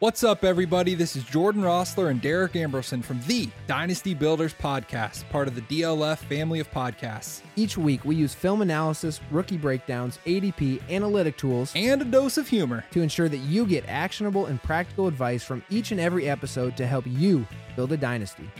[0.00, 0.96] What's up, everybody?
[0.96, 5.60] This is Jordan Rossler and Derek Ambrosen from the Dynasty Builders Podcast, part of the
[5.60, 7.42] DLF family of podcasts.
[7.54, 12.48] Each week, we use film analysis, rookie breakdowns, ADP, analytic tools, and a dose of
[12.48, 16.76] humor to ensure that you get actionable and practical advice from each and every episode
[16.76, 18.50] to help you build a dynasty.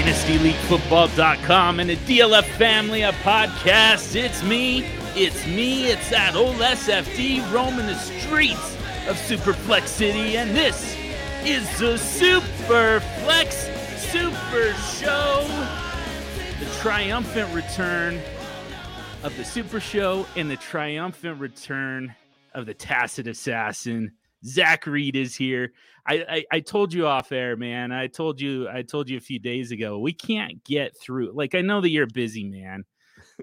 [0.00, 4.16] DynastyLeagueFootball.com and the DLF family of podcasts.
[4.16, 10.56] It's me, it's me, it's that old SFD roaming the streets of Superflex City, and
[10.56, 10.96] this
[11.44, 13.52] is the Superflex
[13.98, 15.46] Super Show.
[16.58, 18.22] The triumphant return
[19.22, 22.14] of the Super Show and the triumphant return
[22.54, 24.12] of the Tacit Assassin.
[24.44, 25.72] Zac Reed is here.
[26.06, 27.92] I, I, I told you off air, man.
[27.92, 29.98] I told you I told you a few days ago.
[29.98, 31.32] We can't get through.
[31.34, 32.84] Like I know that you're busy, man,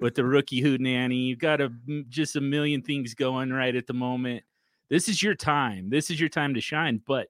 [0.01, 1.27] with the rookie Hootenanny.
[1.27, 1.71] You've got a
[2.09, 4.43] just a million things going right at the moment.
[4.89, 5.89] This is your time.
[5.89, 7.01] This is your time to shine.
[7.05, 7.27] But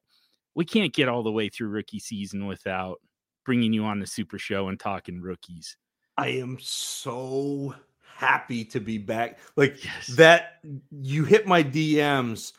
[0.56, 3.02] we can't get all the way through rookie season without
[3.46, 5.78] bringing you on the Super Show and talking rookies.
[6.18, 7.76] I am so
[8.16, 9.40] happy to be back.
[9.56, 10.08] Like yes.
[10.16, 10.60] that,
[10.92, 12.54] you hit my DMs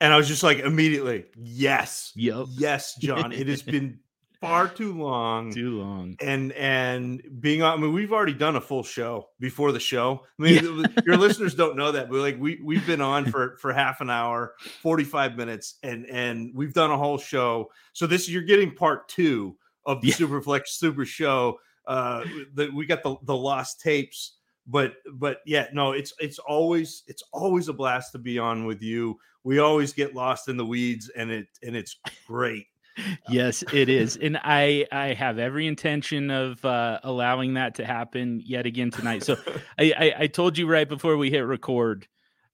[0.00, 2.46] and I was just like immediately, yes, yep.
[2.50, 3.32] yes, John.
[3.32, 3.98] it has been
[4.40, 7.78] far too long, too long, and and being on.
[7.78, 10.22] I mean, we've already done a full show before the show.
[10.38, 10.86] I mean, yeah.
[11.04, 14.10] your listeners don't know that, but like we we've been on for for half an
[14.10, 17.70] hour, forty five minutes, and and we've done a whole show.
[17.92, 20.14] So this you're getting part two of the yeah.
[20.14, 21.58] Superflex Super Show.
[21.86, 24.36] Uh, that we got the the lost tapes
[24.70, 28.82] but but yeah no it's it's always it's always a blast to be on with
[28.82, 29.18] you.
[29.42, 32.66] We always get lost in the weeds and it and it's great.
[33.28, 38.40] Yes it is and i i have every intention of uh allowing that to happen
[38.44, 39.24] yet again tonight.
[39.24, 39.36] So
[39.78, 42.06] I, I i told you right before we hit record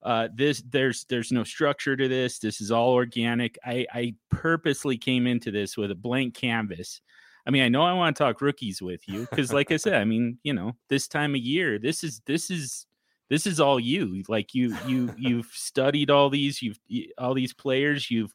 [0.02, 2.38] uh this there's there's no structure to this.
[2.38, 3.58] This is all organic.
[3.64, 7.00] I i purposely came into this with a blank canvas
[7.46, 9.94] I mean, I know I want to talk rookies with you because, like I said,
[9.94, 12.86] I mean, you know, this time of year, this is this is
[13.30, 14.24] this is all you.
[14.28, 16.78] Like you you you've studied all these, you've
[17.18, 18.34] all these players, you've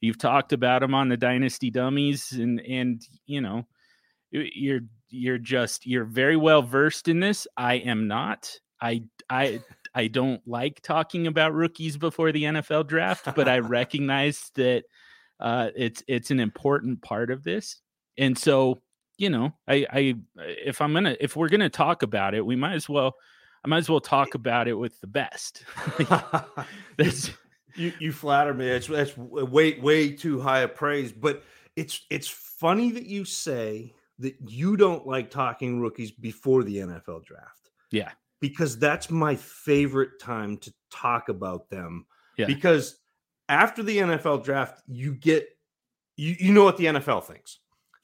[0.00, 3.66] you've talked about them on the Dynasty Dummies, and and you know,
[4.30, 7.46] you're you're just you're very well versed in this.
[7.56, 8.58] I am not.
[8.80, 9.60] I I
[9.94, 14.84] I don't like talking about rookies before the NFL draft, but I recognize that
[15.40, 17.80] uh, it's it's an important part of this.
[18.18, 18.82] And so,
[19.16, 22.74] you know, I, I, if I'm gonna, if we're gonna talk about it, we might
[22.74, 23.14] as well,
[23.64, 25.64] I might as well talk about it with the best.
[26.96, 27.30] that's
[27.76, 28.68] you, you flatter me.
[28.68, 31.12] It's that's way, way too high a praise.
[31.12, 31.44] But
[31.76, 37.24] it's, it's funny that you say that you don't like talking rookies before the NFL
[37.24, 37.70] draft.
[37.90, 42.06] Yeah, because that's my favorite time to talk about them.
[42.36, 42.46] Yeah.
[42.46, 42.96] Because
[43.48, 45.48] after the NFL draft, you get
[46.16, 47.58] you, you know what the NFL thinks.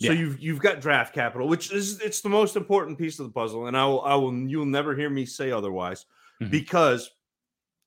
[0.08, 3.32] So you've you've got draft capital, which is it's the most important piece of the
[3.32, 6.06] puzzle, and I will I will you'll never hear me say otherwise,
[6.40, 6.50] mm-hmm.
[6.50, 7.10] because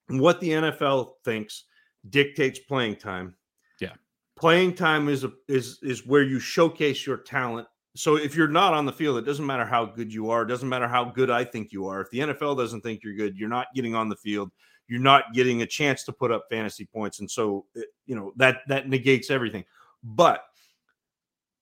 [0.08, 1.66] what the NFL thinks
[2.10, 3.36] dictates playing time.
[3.80, 3.94] Yeah,
[4.38, 7.68] playing time is a, is is where you showcase your talent.
[7.96, 10.44] So if you're not on the field, it doesn't matter how good you are.
[10.44, 12.00] It doesn't matter how good I think you are.
[12.02, 14.52] If the NFL doesn't think you're good, you're not getting on the field.
[14.88, 17.66] You're not getting a chance to put up fantasy points, and so
[18.06, 19.66] you know that that negates everything.
[20.04, 20.44] But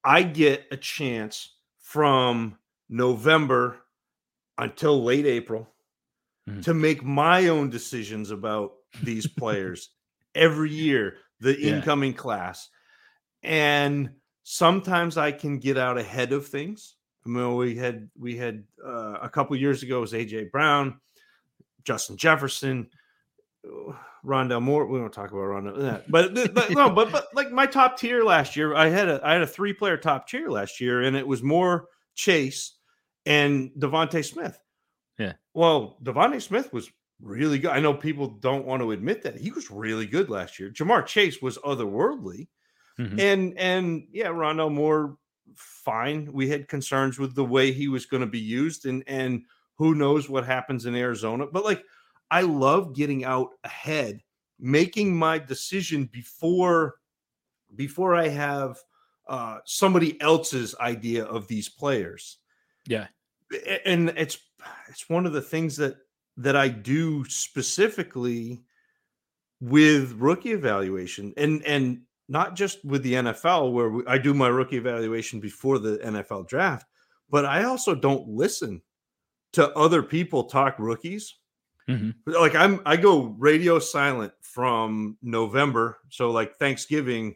[0.05, 2.57] I get a chance from
[2.87, 3.77] November
[4.57, 5.67] until late April
[6.47, 6.61] mm-hmm.
[6.61, 8.73] to make my own decisions about
[9.03, 9.89] these players
[10.35, 11.75] every year, the yeah.
[11.75, 12.69] incoming class.
[13.41, 14.11] And
[14.43, 16.95] sometimes I can get out ahead of things.
[17.25, 20.99] I mean, we had we had uh, a couple years ago was AJ Brown,
[21.83, 22.89] Justin Jefferson,
[24.25, 24.87] Rondale Moore.
[24.87, 28.55] We don't talk about Rondale, but, but no, but but like my top tier last
[28.55, 31.27] year, I had a I had a three player top tier last year, and it
[31.27, 31.83] was Ja'Marr
[32.15, 32.77] Chase
[33.25, 34.59] and DeVonta Smith.
[35.19, 35.33] Yeah.
[35.53, 36.89] Well, DeVonta Smith was
[37.21, 37.71] really good.
[37.71, 40.71] I know people don't want to admit that he was really good last year.
[40.71, 42.47] Ja'Marr Chase was otherworldly,
[42.99, 43.19] mm-hmm.
[43.19, 45.17] and and yeah, Rondale Moore,
[45.55, 46.31] fine.
[46.33, 49.43] We had concerns with the way he was going to be used, and and
[49.77, 51.83] who knows what happens in Arizona, but like
[52.31, 54.21] I love getting out ahead,
[54.59, 56.95] making my decision before
[57.75, 58.77] before I have
[59.27, 62.37] uh, somebody else's idea of these players.
[62.87, 63.07] Yeah,
[63.85, 64.37] and it's
[64.89, 65.95] it's one of the things that
[66.37, 68.63] that I do specifically
[69.61, 74.77] with rookie evaluation and and not just with the NFL where I do my rookie
[74.77, 76.87] evaluation before the NFL draft,
[77.29, 78.81] but I also don't listen
[79.53, 81.35] to other people talk rookies.
[81.89, 82.31] Mm-hmm.
[82.31, 87.35] Like I'm I go radio silent from November, so like Thanksgiving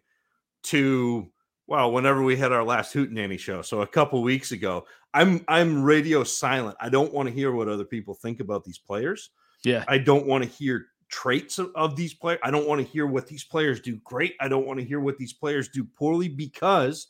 [0.63, 1.27] to
[1.67, 5.83] well, whenever we had our last Hootenanny show, so a couple weeks ago, I'm I'm
[5.83, 6.77] radio silent.
[6.79, 9.29] I don't want to hear what other people think about these players.
[9.63, 9.83] Yeah.
[9.87, 12.39] I don't want to hear traits of, of these players.
[12.43, 14.35] I don't want to hear what these players do great.
[14.39, 17.07] I don't want to hear what these players do poorly because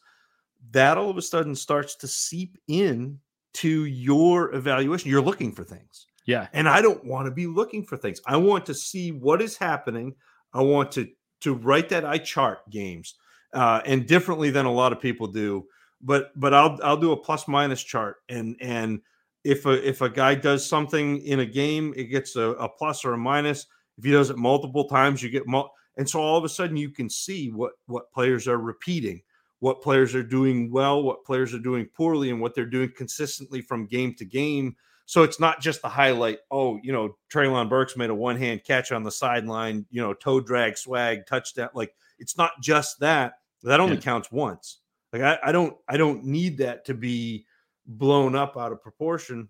[0.71, 3.19] that all of a sudden starts to seep in
[3.55, 5.09] to your evaluation.
[5.09, 6.07] You're looking for things.
[6.29, 6.47] Yeah.
[6.53, 8.21] And I don't want to be looking for things.
[8.27, 10.13] I want to see what is happening.
[10.53, 11.09] I want to
[11.41, 13.15] to write that I chart games
[13.53, 15.65] uh, and differently than a lot of people do.
[16.01, 19.01] But but I'll I'll do a plus minus chart and and
[19.43, 23.03] if a if a guy does something in a game, it gets a, a plus
[23.03, 23.65] or a minus.
[23.97, 26.77] If he does it multiple times, you get mul- and so all of a sudden
[26.77, 29.23] you can see what what players are repeating,
[29.61, 33.61] what players are doing well, what players are doing poorly, and what they're doing consistently
[33.61, 34.75] from game to game.
[35.09, 36.37] So it's not just the highlight.
[36.51, 39.87] Oh, you know, Treylon Burks made a one hand catch on the sideline.
[39.89, 41.69] You know, toe drag, swag, touchdown.
[41.73, 43.39] Like it's not just that.
[43.63, 44.01] That only yeah.
[44.01, 44.81] counts once.
[45.11, 47.47] Like I, I don't I don't need that to be
[47.87, 49.49] blown up out of proportion.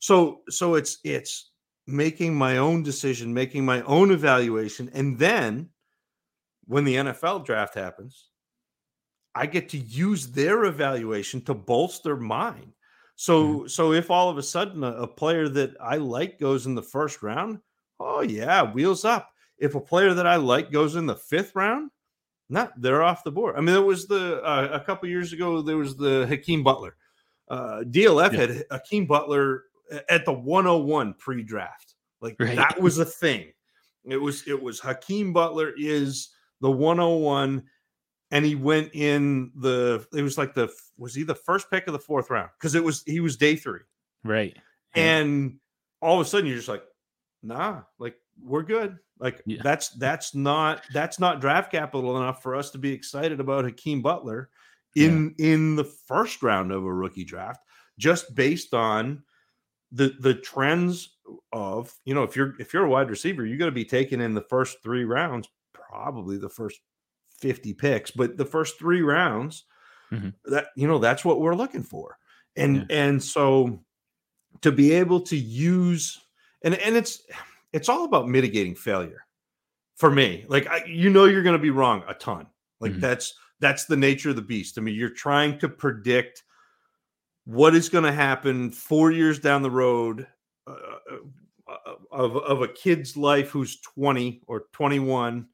[0.00, 1.52] So so it's it's
[1.86, 5.68] making my own decision, making my own evaluation, and then
[6.66, 8.30] when the NFL draft happens,
[9.36, 12.72] I get to use their evaluation to bolster mine.
[13.22, 13.66] So mm-hmm.
[13.68, 16.82] so if all of a sudden a, a player that I like goes in the
[16.82, 17.60] first round,
[18.00, 19.30] oh yeah, wheels up.
[19.58, 21.92] If a player that I like goes in the fifth round,
[22.48, 23.54] not they're off the board.
[23.54, 26.96] I mean, there was the uh, a couple years ago there was the Hakeem Butler.
[27.48, 28.40] Uh, DLF yeah.
[28.40, 29.66] had Hakeem Butler
[30.08, 31.94] at the 101 pre-draft.
[32.20, 32.56] Like right.
[32.56, 33.52] that was a thing.
[34.04, 36.30] It was it was Hakeem Butler is
[36.60, 37.62] the 101
[38.32, 41.92] and he went in the it was like the was he the first pick of
[41.92, 43.78] the fourth round because it was he was day 3.
[44.24, 44.56] Right.
[44.94, 45.58] And
[46.00, 46.82] all of a sudden you're just like
[47.42, 48.98] nah, like we're good.
[49.18, 49.60] Like yeah.
[49.62, 54.02] that's that's not that's not draft capital enough for us to be excited about Hakeem
[54.02, 54.48] Butler
[54.96, 55.52] in yeah.
[55.52, 57.60] in the first round of a rookie draft,
[57.98, 59.22] just based on
[59.92, 61.16] the the trends
[61.52, 64.20] of you know if you're if you're a wide receiver, you're going to be taken
[64.20, 66.80] in the first three rounds, probably the first
[67.42, 69.64] 50 picks, but the first three rounds,
[70.10, 70.30] mm-hmm.
[70.46, 72.16] that you know that's what we're looking for,
[72.56, 72.96] and yeah.
[72.96, 73.82] and so
[74.62, 76.18] to be able to use
[76.62, 77.22] and and it's
[77.72, 79.26] it's all about mitigating failure
[79.96, 80.44] for me.
[80.48, 82.46] Like I, you know, you're going to be wrong a ton.
[82.80, 83.00] Like mm-hmm.
[83.00, 84.78] that's that's the nature of the beast.
[84.78, 86.42] I mean, you're trying to predict
[87.44, 90.26] what is going to happen four years down the road
[90.66, 95.46] uh, uh, uh, of of a kid's life who's 20 or 21.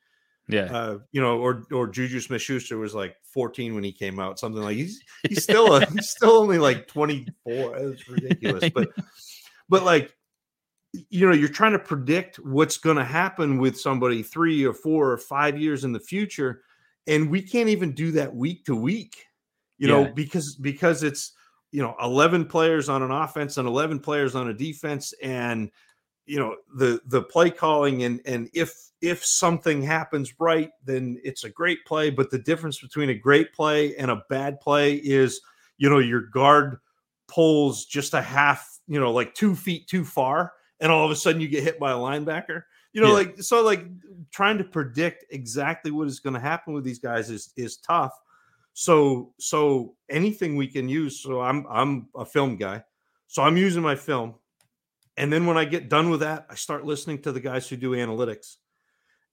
[0.48, 4.18] Yeah, uh, you know, or or Juju Smith Schuster was like 14 when he came
[4.18, 4.38] out.
[4.38, 7.76] Something like he's he's still a, he's still only like 24.
[7.76, 8.88] It's ridiculous, but
[9.68, 10.14] but like
[11.10, 15.10] you know you're trying to predict what's going to happen with somebody three or four
[15.10, 16.62] or five years in the future
[17.06, 19.26] and we can't even do that week to week
[19.76, 19.94] you yeah.
[19.94, 21.32] know because because it's
[21.72, 25.70] you know 11 players on an offense and 11 players on a defense and
[26.28, 31.44] you know the the play calling and and if if something happens right then it's
[31.44, 35.40] a great play but the difference between a great play and a bad play is
[35.78, 36.78] you know your guard
[37.28, 41.16] pulls just a half you know like two feet too far and all of a
[41.16, 42.62] sudden you get hit by a linebacker.
[42.92, 43.14] You know, yeah.
[43.14, 43.84] like so, like
[44.30, 48.12] trying to predict exactly what is going to happen with these guys is is tough.
[48.72, 51.20] So, so anything we can use.
[51.20, 52.82] So I'm I'm a film guy,
[53.26, 54.34] so I'm using my film,
[55.18, 57.76] and then when I get done with that, I start listening to the guys who
[57.76, 58.56] do analytics,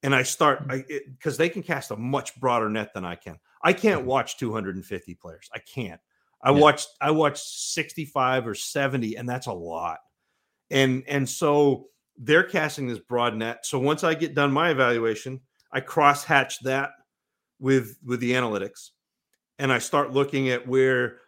[0.03, 3.37] and I start because they can cast a much broader net than I can.
[3.61, 4.09] I can't mm-hmm.
[4.09, 5.49] watch 250 players.
[5.53, 6.01] I can't.
[6.41, 6.59] I yeah.
[6.59, 9.99] watched I watched 65 or 70, and that's a lot
[10.71, 11.87] and and so
[12.17, 13.65] they're casting this broad net.
[13.65, 16.91] So once I get done my evaluation, I cross hatch that
[17.59, 18.91] with with the analytics,
[19.59, 21.19] and I start looking at where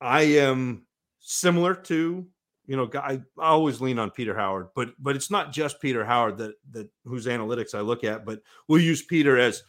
[0.00, 0.86] I am
[1.20, 2.26] similar to
[2.66, 6.04] you know I, I always lean on Peter Howard, but but it's not just Peter
[6.04, 9.62] Howard that that whose analytics I look at, but we'll use Peter as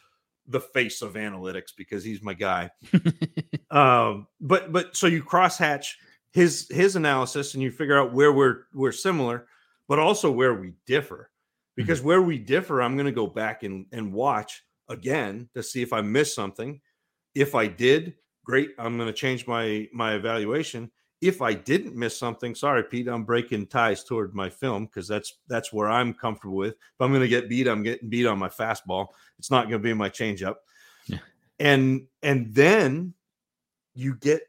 [0.47, 2.69] the face of analytics because he's my guy.
[3.71, 5.97] um, but but so you cross hatch
[6.33, 9.47] his his analysis and you figure out where we're we're similar,
[9.87, 11.29] but also where we differ.
[11.75, 12.07] Because mm-hmm.
[12.07, 15.93] where we differ, I'm going to go back and and watch again to see if
[15.93, 16.81] I missed something.
[17.33, 20.91] If I did, great, I'm going to change my my evaluation.
[21.23, 25.39] If I didn't miss something, sorry, Pete, I'm breaking ties toward my film because that's
[25.47, 26.73] that's where I'm comfortable with.
[26.73, 29.07] If I'm going to get beat, I'm getting beat on my fastball.
[29.39, 30.55] It's not going to be my changeup.
[31.07, 31.19] Yeah.
[31.59, 33.13] And and then
[33.95, 34.41] you get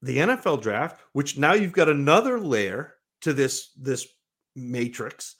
[0.00, 4.06] the NFL draft, which now you've got another layer to this this
[4.54, 5.34] matrix.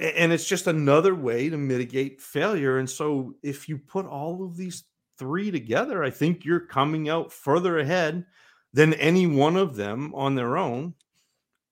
[0.00, 2.78] And it's just another way to mitigate failure.
[2.78, 4.82] And so if you put all of these
[5.16, 8.26] three together, I think you're coming out further ahead
[8.72, 10.94] than any one of them on their own.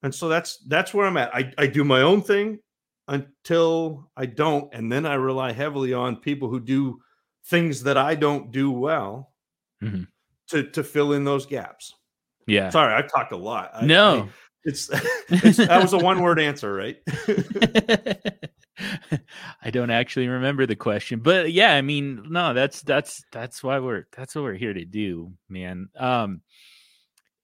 [0.02, 1.34] And so that's that's where I'm at.
[1.34, 2.58] I, I do my own thing
[3.08, 7.00] until I don't, and then I rely heavily on people who do
[7.46, 9.32] things that I don't do well
[9.82, 10.06] Mhm.
[10.50, 11.94] to to fill in those gaps.
[12.46, 12.70] Yeah.
[12.70, 13.70] Sorry, I've talked a lot.
[13.74, 14.22] I- No.
[14.22, 14.28] I-
[14.62, 14.90] it's,
[15.30, 16.98] it's that was a one word answer, right?
[19.62, 23.78] I don't actually remember the question, but yeah, I mean, no, that's that's that's why
[23.78, 25.88] we're that's what we're here to do, man.
[25.98, 26.42] Um,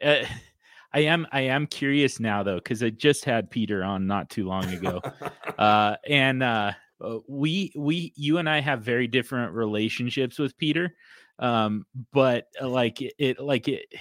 [0.04, 0.24] uh,
[0.92, 4.46] I am I am curious now though because I just had Peter on not too
[4.46, 5.02] long ago,
[5.58, 10.94] uh, and uh, uh, we we you and I have very different relationships with Peter,
[11.38, 13.92] um, but uh, like it, it like it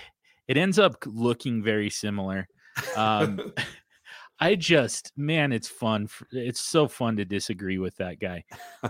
[0.47, 2.47] it ends up looking very similar.
[2.95, 3.53] Um,
[4.39, 6.09] I just, man, it's fun.
[6.31, 8.43] It's so fun to disagree with that guy.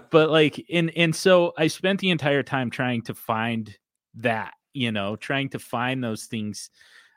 [0.10, 3.76] But like, and and so I spent the entire time trying to find
[4.16, 6.70] that, you know, trying to find those things.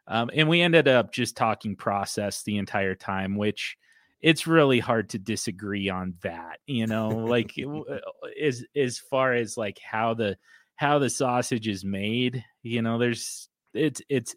[0.07, 3.77] Um, and we ended up just talking process the entire time, which
[4.21, 7.69] it's really hard to disagree on that, you know, like it
[8.43, 10.37] as as far as like how the
[10.77, 14.35] how the sausage is made, you know, there's it's it's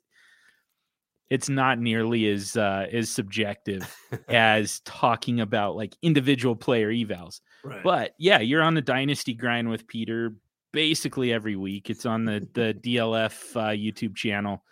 [1.31, 3.95] it's not nearly as uh, as subjective
[4.27, 7.39] as talking about like individual player evals.
[7.63, 7.81] right.
[7.83, 10.33] But yeah, you're on the dynasty grind with Peter
[10.71, 11.89] basically every week.
[11.89, 14.63] It's on the the DLF uh, YouTube channel,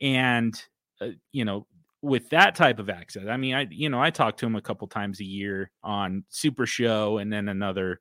[0.00, 0.60] and
[1.00, 1.66] uh, you know
[2.00, 4.62] with that type of access, I mean, I you know I talk to him a
[4.62, 8.00] couple times a year on Super Show, and then another.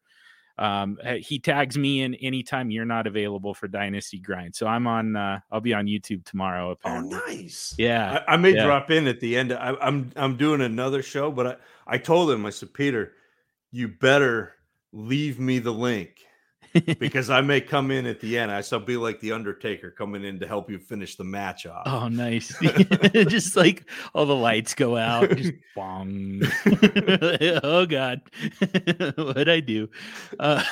[0.59, 4.55] Um, he tags me in anytime you're not available for Dynasty Grind.
[4.55, 5.15] So I'm on.
[5.15, 6.69] Uh, I'll be on YouTube tomorrow.
[6.69, 7.75] oh, Apparently, nice.
[7.77, 8.23] yeah.
[8.27, 8.65] I, I may yeah.
[8.65, 9.51] drop in at the end.
[9.53, 13.13] I, I'm I'm doing another show, but I, I told him I said, Peter,
[13.71, 14.53] you better
[14.91, 16.26] leave me the link
[16.99, 18.51] because I may come in at the end.
[18.51, 21.83] I shall be like the Undertaker coming in to help you finish the match off.
[21.85, 22.53] Oh, nice.
[23.13, 25.29] just like all the lights go out.
[25.35, 26.41] Just bong.
[27.63, 28.21] oh God.
[29.15, 29.89] What'd I do?
[30.39, 30.63] Uh,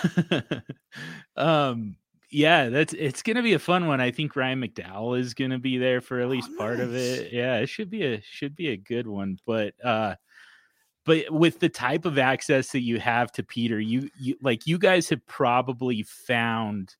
[1.35, 1.95] um
[2.31, 4.01] yeah, that's it's gonna be a fun one.
[4.01, 7.31] I think Ryan McDowell is gonna be there for at Oh, least part of it.
[7.31, 9.37] Yeah, it should be a should be a good one.
[9.45, 10.15] But uh
[11.05, 14.77] but with the type of access that you have to Peter, you you like you
[14.77, 16.95] guys have probably found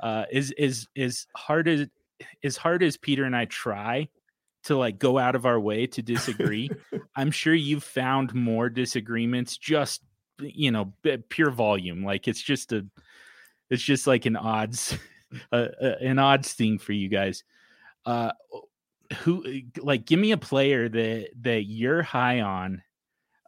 [0.00, 1.86] uh is is is hard as
[2.42, 4.08] as hard as Peter and I try
[4.64, 6.68] to like go out of our way to disagree,
[7.16, 10.02] I'm sure you've found more disagreements just
[10.40, 10.92] you know
[11.28, 12.04] pure volume.
[12.04, 12.84] Like it's just a
[13.70, 14.98] it's just like an odds
[15.52, 17.44] uh, uh, an odds thing for you guys.
[18.04, 18.32] Uh
[19.20, 22.82] who like give me a player that that you're high on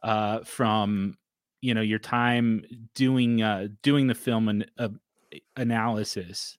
[0.03, 1.17] uh from
[1.61, 2.63] you know your time
[2.95, 4.89] doing uh doing the film and uh,
[5.55, 6.57] analysis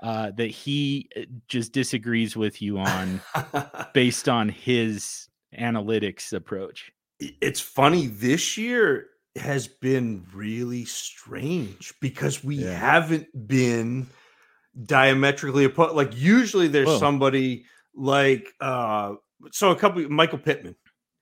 [0.00, 3.20] uh that he uh, just disagrees with you on
[3.94, 9.06] based on his analytics approach it's funny this year
[9.36, 12.72] has been really strange because we Yeah.
[12.78, 14.08] haven't been
[14.84, 16.98] diametrically opposed like usually there's Whoa.
[16.98, 19.14] somebody like uh
[19.50, 20.76] so a couple michael pittman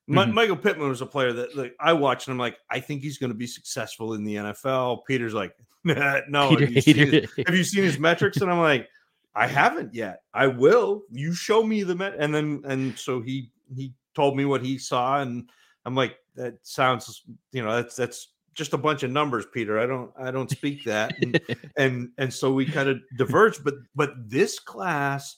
[0.09, 0.33] Mhm.
[0.33, 3.19] michael pittman was a player that like i watched and i'm like i think he's
[3.19, 5.53] going to be successful in the nfl peter's like
[5.85, 8.39] no Peter have you, seen his, have you seen his metrics?
[8.39, 8.89] And i'm like
[9.35, 10.23] i haven't yet.
[10.33, 11.03] I will.
[11.11, 14.79] You show me the met and then and so he he told me what he
[14.79, 15.49] saw and
[15.85, 17.23] i'm like that sounds
[17.53, 19.79] you know that's that's just a bunch of numbers peter.
[19.79, 21.15] I don't i don't speak that.
[21.23, 21.41] And
[21.77, 25.37] and, and so we kind of diverged but but this class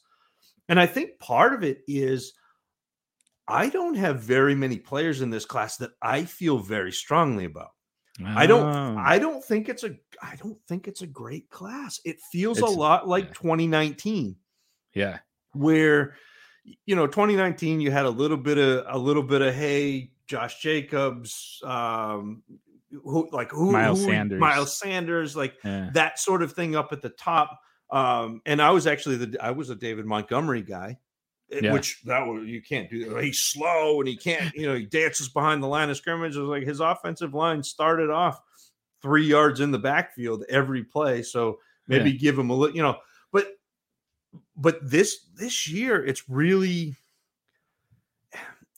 [0.68, 2.32] and i think part of it is
[3.48, 7.70] i don't have very many players in this class that i feel very strongly about
[8.26, 8.96] I don't Oh.
[8.98, 12.00] I don't think it's a I don't think it's a great class.
[12.04, 13.32] It feels It's- a lot like yeah.
[13.34, 14.34] 2019
[14.92, 15.18] yeah
[15.52, 16.16] where
[16.84, 20.60] you know 2019 you had a little bit of a little bit of hey Josh
[20.60, 22.42] Jacobs um
[22.90, 24.40] who like who Miles who- Sanders.
[24.40, 27.60] Miles Sanders like yeah that sort of thing up at the top
[27.92, 30.98] um and I was actually the I was a David Montgomery guy
[31.50, 31.72] Yeah.
[31.72, 33.24] which that was you can't do that.
[33.24, 36.36] He's slow and he can't, you know, he dances behind the line of scrimmage.
[36.36, 38.40] It was like his offensive line started off
[39.00, 41.22] three yards in the backfield every play.
[41.22, 42.98] So maybe give him a little, you know,
[43.32, 43.48] but
[44.56, 46.94] but this this year it's really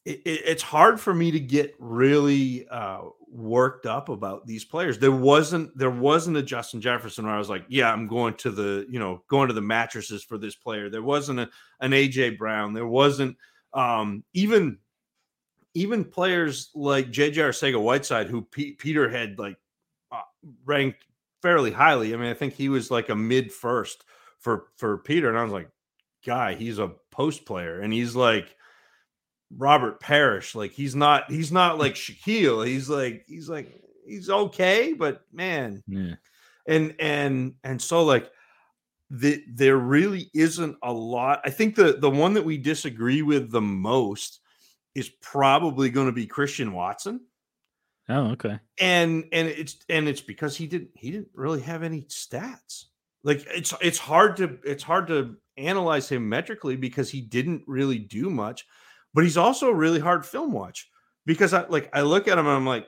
[0.05, 3.01] it, it's hard for me to get really uh,
[3.33, 4.99] worked up about these players.
[4.99, 8.51] There wasn't there wasn't a Justin Jefferson where I was like, yeah, I'm going to
[8.51, 10.91] the you know going to the mattresses for this player.
[10.91, 12.73] There wasn't a, an AJ Brown.
[12.73, 13.37] There wasn't
[13.73, 14.79] um, even
[15.75, 19.57] even players like JJ Arcega Whiteside, who P- Peter had like
[20.11, 20.23] uh,
[20.65, 21.05] ranked
[21.43, 22.13] fairly highly.
[22.13, 24.05] I mean, I think he was like a mid first
[24.39, 25.69] for for Peter, and I was like,
[26.27, 28.57] guy, he's a post player, and he's like
[29.57, 30.55] Robert Parish.
[30.55, 32.67] Like he's not he's not like Shaquille.
[32.67, 36.15] He's like he's like he's okay, but man, Yeah.
[36.67, 38.31] and and and so like
[39.11, 41.41] the there really isn't a lot.
[41.45, 44.41] I think the the one that we disagree with the most
[44.95, 47.21] is probably going to be Christian Watson.
[48.09, 48.59] Oh, okay.
[48.81, 52.87] And and it's and it's because he didn't he didn't really have any stats.
[53.23, 57.99] Like it's it's hard to it's hard to analyze him metrically because he didn't really
[57.99, 58.67] do much,
[59.15, 60.89] but he's also a really hard film watch
[61.27, 62.87] because I like I look at him and I'm like,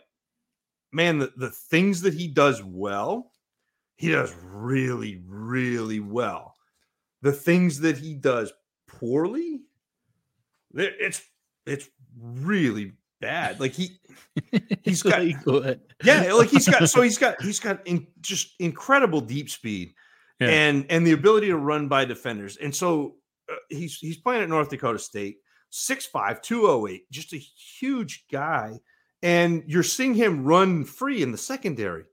[0.92, 3.30] man, the, the things that he does well,
[3.96, 6.54] he does really, really well.
[7.22, 8.52] The things that he does
[8.88, 9.60] poorly,
[10.74, 11.22] it's
[11.66, 11.88] it's
[12.18, 13.60] really bad.
[13.60, 13.98] Like he
[14.82, 15.22] He's got-
[16.04, 19.94] yeah, like he's got so he's got he's got in, just incredible deep speed
[20.40, 20.48] Yeah.
[20.48, 22.56] and and the ability to run by defenders.
[22.56, 23.16] And so
[23.50, 25.36] uh, he's he's playing at North Dakota State,
[25.72, 28.80] 6'5, 208, just a huge guy.
[29.22, 32.04] And you're seeing him run free in the secondary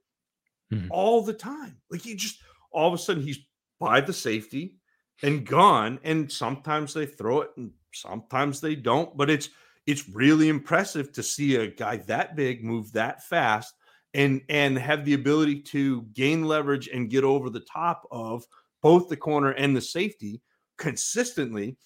[0.72, 0.90] Mhm.
[0.90, 1.82] all the time.
[1.90, 3.40] Like he just all of a sudden he's
[3.80, 4.78] by the safety
[5.24, 6.00] and gone.
[6.04, 9.16] And sometimes they throw it and sometimes they don't.
[9.18, 9.50] But it's
[9.86, 13.74] it's really impressive to see a guy that big move that fast
[14.14, 18.46] and and have the ability to gain leverage and get over the top of
[18.82, 20.42] both the corner and the safety
[20.78, 21.78] consistently.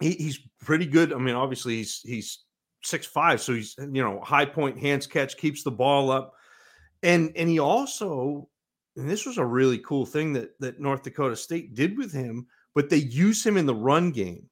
[0.00, 1.12] He, he's pretty good.
[1.12, 2.44] I mean, obviously he's he's
[2.82, 6.34] six five, so he's you know high point hands catch, keeps the ball up,
[7.02, 8.48] and and he also
[8.96, 12.46] and this was a really cool thing that that North Dakota State did with him,
[12.74, 14.48] but they use him in the run game.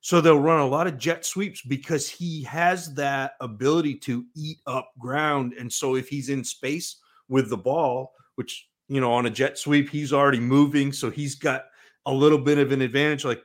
[0.00, 4.58] So they'll run a lot of jet sweeps because he has that ability to eat
[4.66, 5.54] up ground.
[5.58, 9.58] And so if he's in space with the ball, which you know, on a jet
[9.58, 11.64] sweep, he's already moving, so he's got
[12.06, 13.24] a little bit of an advantage.
[13.24, 13.42] Like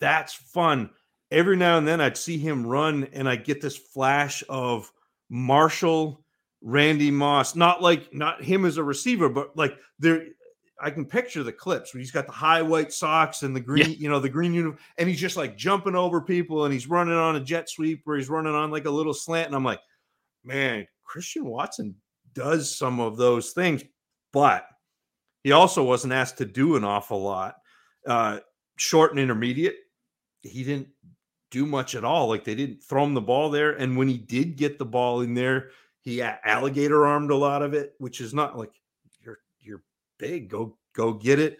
[0.00, 0.90] that's fun.
[1.30, 4.90] Every now and then I'd see him run and I get this flash of
[5.28, 6.24] Marshall,
[6.62, 10.24] Randy Moss, not like not him as a receiver, but like there
[10.80, 13.96] I can picture the clips where he's got the high white socks and the green,
[13.98, 17.14] you know, the green uniform, and he's just like jumping over people and he's running
[17.14, 19.46] on a jet sweep where he's running on like a little slant.
[19.46, 19.80] And I'm like,
[20.44, 21.94] man, Christian Watson
[22.34, 23.82] does some of those things,
[24.32, 24.66] but
[25.44, 27.56] he also wasn't asked to do an awful lot.
[28.06, 28.40] Uh,
[28.76, 29.76] short and intermediate,
[30.46, 30.88] he didn't
[31.50, 32.28] do much at all.
[32.28, 33.72] Like they didn't throw him the ball there.
[33.72, 37.74] And when he did get the ball in there, he alligator armed a lot of
[37.74, 38.72] it, which is not like
[39.20, 39.82] you're you're
[40.18, 40.48] big.
[40.48, 41.58] Go go get it.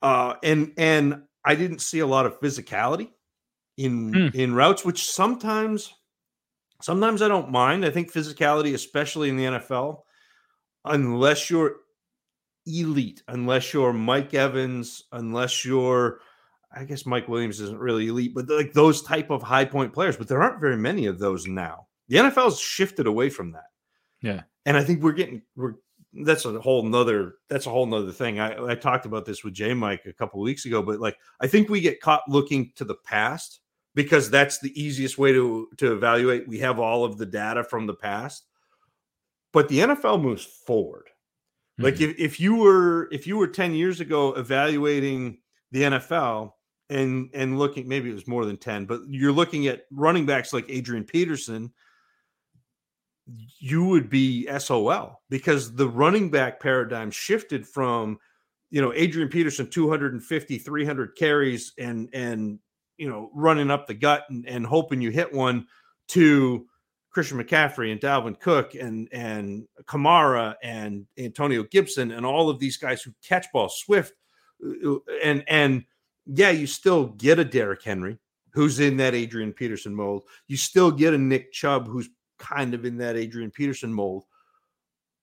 [0.00, 3.10] Uh, and and I didn't see a lot of physicality
[3.76, 4.28] in Hmm.
[4.34, 5.92] in routes, which sometimes
[6.80, 7.84] sometimes I don't mind.
[7.84, 10.02] I think physicality, especially in the NFL,
[10.84, 11.76] unless you're
[12.66, 16.20] elite, unless you're Mike Evans, unless you're
[16.74, 20.16] I guess Mike Williams isn't really elite, but like those type of high point players,
[20.16, 21.86] but there aren't very many of those now.
[22.08, 23.66] The NFL's shifted away from that.
[24.20, 24.42] Yeah.
[24.64, 25.74] And I think we're getting we're
[26.12, 28.38] that's a whole nother that's a whole nother thing.
[28.38, 31.16] I, I talked about this with J Mike a couple of weeks ago, but like
[31.40, 33.60] I think we get caught looking to the past
[33.94, 36.48] because that's the easiest way to to evaluate.
[36.48, 38.46] We have all of the data from the past.
[39.52, 41.10] But the NFL moves forward.
[41.78, 42.10] Like mm-hmm.
[42.10, 45.38] if, if you were if you were 10 years ago evaluating
[45.72, 46.52] the NFL
[46.90, 50.52] and and looking maybe it was more than 10, but you're looking at running backs
[50.52, 51.72] like Adrian Peterson,
[53.58, 58.18] you would be SOL because the running back paradigm shifted from
[58.70, 62.58] you know Adrian Peterson 250 300 carries and and
[62.96, 65.66] you know running up the gut and, and hoping you hit one
[66.08, 66.66] to
[67.10, 72.76] Christian McCaffrey and Dalvin Cook and and Kamara and Antonio Gibson and all of these
[72.76, 74.14] guys who catch ball Swift
[74.64, 75.84] uh, and and
[76.26, 78.18] yeah you still get a Derrick Henry
[78.52, 80.24] who's in that Adrian Peterson mold.
[80.46, 84.24] You still get a Nick Chubb who's kind of in that Adrian Peterson mold.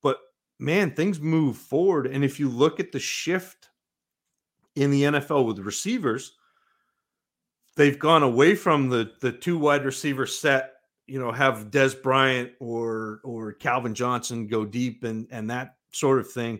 [0.01, 0.17] But
[0.59, 3.69] man things move forward and if you look at the shift
[4.75, 6.33] in the NFL with receivers
[7.75, 10.73] they've gone away from the the two wide receiver set
[11.07, 16.19] you know have Dez Bryant or or Calvin Johnson go deep and and that sort
[16.19, 16.59] of thing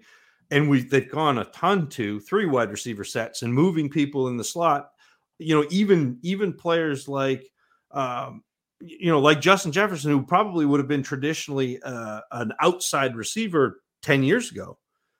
[0.52, 4.38] and we they've gone a ton to three wide receiver sets and moving people in
[4.38, 4.92] the slot.
[5.38, 7.50] You know, even even players like
[7.92, 8.44] um,
[8.82, 13.82] you know, like Justin Jefferson, who probably would have been traditionally uh, an outside receiver
[14.04, 14.78] 10 years ago.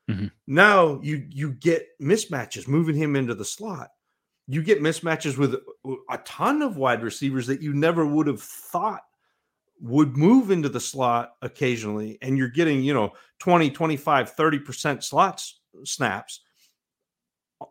[0.10, 0.28] Mm-hmm.
[0.48, 3.89] Now you you get mismatches moving him into the slot.
[4.48, 5.56] You get mismatches with
[6.10, 9.02] a ton of wide receivers that you never would have thought
[9.82, 15.60] would move into the slot occasionally and you're getting, you know, 20, 25, 30% slots
[15.84, 16.42] snaps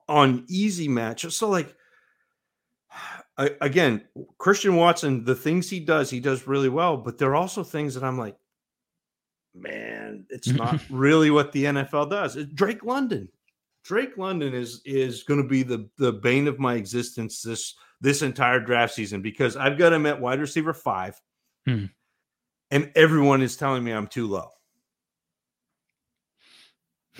[0.08, 1.36] on easy matches.
[1.36, 1.74] So like
[3.60, 4.04] again,
[4.38, 7.94] Christian Watson, the things he does, he does really well, but there are also things
[7.94, 8.36] that I'm like,
[9.54, 12.36] man, it's not really what the NFL does.
[12.54, 13.28] Drake London.
[13.84, 18.22] Drake London is is going to be the the bane of my existence this this
[18.22, 21.20] entire draft season because I've got him at wide receiver 5.
[21.66, 21.84] Hmm.
[22.70, 24.50] And everyone is telling me I'm too low.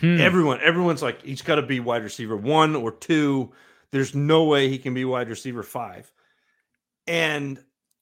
[0.01, 0.21] Hmm.
[0.21, 3.53] Everyone, everyone's like, he's got to be wide receiver one or two.
[3.91, 6.13] There's no way he can be wide receiver five.
[7.07, 7.59] And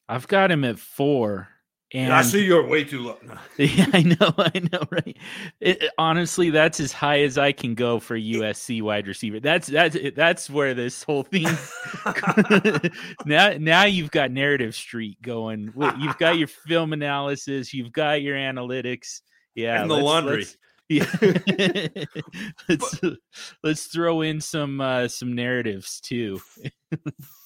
[0.09, 1.49] I've got him at four.
[1.95, 3.17] And I see you're way too low.
[3.59, 5.17] yeah, I know, I know, right?
[5.61, 9.39] It, honestly, that's as high as I can go for USC wide receiver.
[9.39, 11.47] That's that's that's where this whole thing.
[13.25, 15.73] now, now you've got narrative street going.
[15.99, 17.73] You've got your film analysis.
[17.73, 19.21] You've got your analytics.
[19.55, 20.45] Yeah, and the laundry.
[20.45, 20.57] Let's,
[20.89, 21.89] yeah.
[22.69, 23.01] let's
[23.63, 26.41] let's throw in some uh, some narratives too.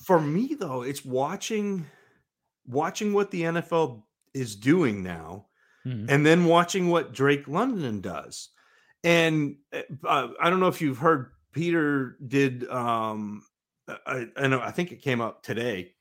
[0.07, 1.85] For me though, it's watching
[2.67, 4.03] watching what the NFL
[4.35, 5.47] is doing now
[5.87, 6.07] mm-hmm.
[6.09, 8.51] and then watching what Drake London does.
[9.03, 13.43] And eh, uh, I don't know if you've heard Peter did um
[14.07, 15.93] I, I know I think it came up today.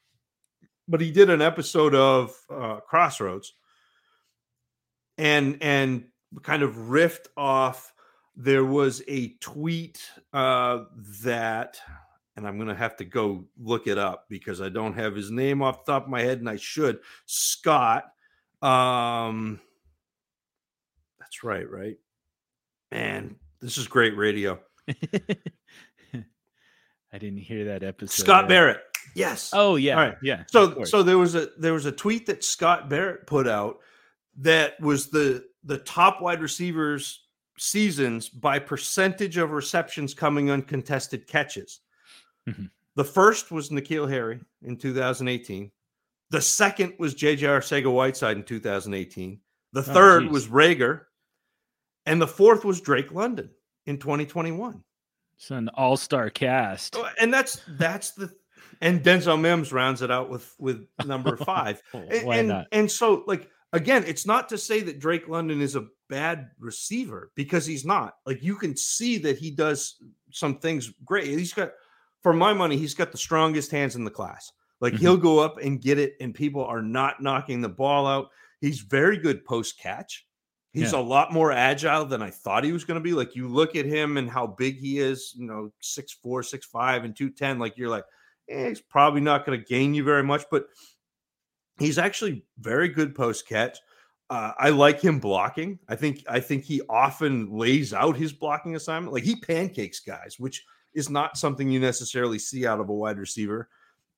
[0.87, 3.53] But he did an episode of uh, Crossroads
[5.19, 6.05] and and
[6.41, 7.93] kind of riffed off
[8.35, 10.01] there was a tweet
[10.33, 10.83] uh,
[11.23, 11.77] that
[12.35, 15.29] and i'm going to have to go look it up because i don't have his
[15.29, 18.05] name off the top of my head and i should scott
[18.61, 19.59] um
[21.19, 21.97] that's right right?
[22.91, 24.59] Man this is great radio.
[27.11, 28.81] I didn't hear that episode scott barrett.
[29.15, 29.51] Yes.
[29.53, 30.17] Oh yeah all right.
[30.21, 33.79] yeah so so there was a there was a tweet that scott barrett put out
[34.37, 37.23] that was the the top wide receivers
[37.59, 41.81] seasons by percentage of receptions coming uncontested catches.
[42.47, 42.65] Mm-hmm.
[42.95, 45.71] The first was N'Keal Harry in 2018.
[46.31, 49.39] The second was JJ Arcega Whiteside in 2018.
[49.73, 50.31] The oh, third geez.
[50.31, 51.01] was Rager.
[52.05, 53.49] And the fourth was Drake London
[53.85, 54.83] in 2021.
[55.35, 56.95] It's an all-star cast.
[56.97, 58.31] Oh, and that's that's the
[58.81, 61.81] and Denzel Mims rounds it out with with number five.
[61.91, 62.67] Why and, not?
[62.71, 67.31] And so like again, it's not to say that Drake London is a bad receiver
[67.35, 68.15] because he's not.
[68.25, 69.95] Like you can see that he does
[70.31, 71.27] some things great.
[71.27, 71.71] He's got,
[72.21, 74.51] for my money, he's got the strongest hands in the class.
[74.81, 75.01] Like mm-hmm.
[75.01, 78.29] he'll go up and get it, and people are not knocking the ball out.
[78.61, 80.25] He's very good post catch.
[80.71, 80.99] He's yeah.
[80.99, 83.13] a lot more agile than I thought he was going to be.
[83.13, 86.65] Like you look at him and how big he is, you know, six four, six
[86.65, 87.57] five, and 210.
[87.57, 88.05] Like you're like,
[88.49, 90.67] eh, he's probably not going to gain you very much, but
[91.79, 93.79] he's actually very good post catch.
[94.29, 95.79] Uh, I like him blocking.
[95.87, 99.13] I think I think he often lays out his blocking assignment.
[99.13, 100.63] Like he pancakes guys, which
[100.93, 103.69] is not something you necessarily see out of a wide receiver.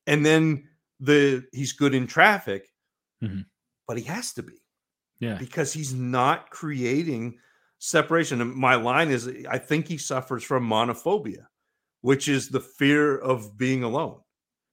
[0.08, 0.68] And then
[1.00, 2.68] the he's good in traffic,
[3.24, 3.42] mm-hmm.
[3.88, 4.54] but he has to be.
[5.20, 5.36] Yeah.
[5.36, 7.38] Because he's not creating
[7.80, 8.42] separation.
[8.42, 11.46] And my line is I think he suffers from monophobia,
[12.02, 14.20] which is the fear of being alone.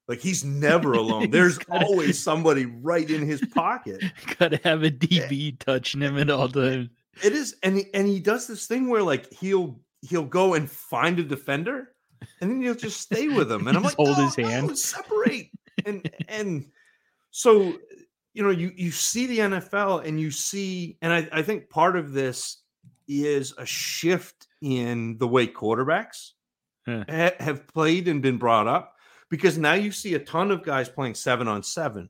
[0.08, 1.30] Like he's never alone.
[1.30, 4.02] There's gotta, always somebody right in his pocket.
[4.38, 6.88] Gotta have a DB eh, touching him at all times.
[7.22, 10.70] It is, and he, and he does this thing where like he'll he'll go and
[10.70, 11.92] find a defender,
[12.40, 13.66] and then he'll just stay with him.
[13.66, 15.50] And I'm like, hold no, his hand, no, separate.
[15.84, 16.66] and and
[17.30, 17.78] so
[18.34, 21.96] you know you you see the NFL and you see, and I, I think part
[21.96, 22.62] of this
[23.06, 26.32] is a shift in the way quarterbacks
[26.86, 27.04] yeah.
[27.08, 28.94] ha- have played and been brought up
[29.30, 32.08] because now you see a ton of guys playing seven on seven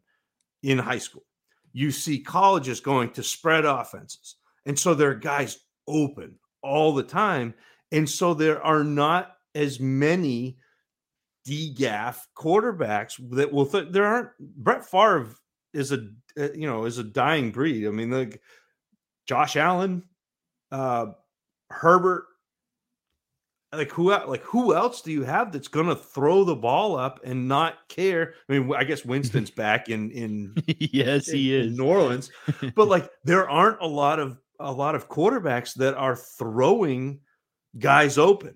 [0.62, 1.24] in high school.
[1.72, 4.36] You see colleges going to spread offenses.
[4.66, 7.54] And so there are guys open all the time.
[7.92, 10.58] And so there are not as many
[11.46, 15.34] DGAF quarterbacks that will, th- there aren't, Brett Favre
[15.72, 16.08] is a,
[16.38, 17.86] uh, you know, is a dying breed.
[17.86, 18.40] I mean, like
[19.26, 20.04] Josh Allen,
[20.72, 21.06] uh,
[21.70, 22.24] Herbert,
[23.72, 27.20] like who like who else do you have that's going to throw the ball up
[27.24, 28.34] and not care?
[28.48, 32.30] I mean, I guess Winston's back in in yes, in, he is New Orleans,
[32.74, 37.20] but like there aren't a lot of a lot of quarterbacks that are throwing
[37.78, 38.54] guys open.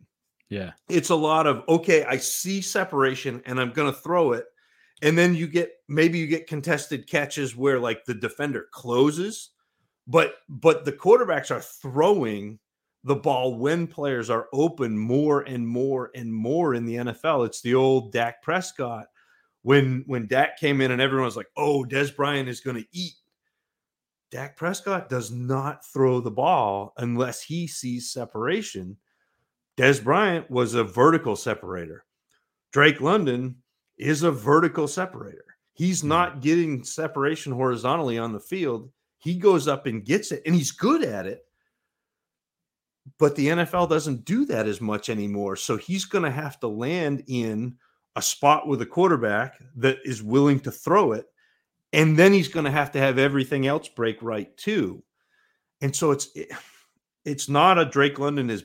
[0.53, 0.73] Yeah.
[0.91, 4.45] It's a lot of okay, I see separation and I'm going to throw it.
[5.01, 9.53] And then you get maybe you get contested catches where like the defender closes,
[10.07, 12.59] but but the quarterbacks are throwing
[13.03, 17.47] the ball when players are open more and more and more in the NFL.
[17.47, 19.07] It's the old Dak Prescott
[19.63, 22.87] when when Dak came in and everyone was like, "Oh, Dez Bryant is going to
[22.93, 23.15] eat."
[24.31, 28.99] Dak Prescott does not throw the ball unless he sees separation.
[29.79, 32.05] Dez Bryant was a vertical separator.
[32.73, 33.57] Drake London
[33.99, 35.45] is a vertical separator.
[35.75, 36.09] He's Hmm.
[36.09, 38.91] not getting separation horizontally on the field.
[39.19, 41.47] He goes up and gets it, and he's good at it.
[43.19, 45.57] But the NFL doesn't do that as much anymore.
[45.57, 47.77] So he's going to have to land in
[48.17, 51.27] a spot with a quarterback that is willing to throw it.
[51.93, 55.03] And then he's going to have to have everything else break right too.
[55.81, 56.29] And so it's
[57.25, 58.65] it's not a Drake London is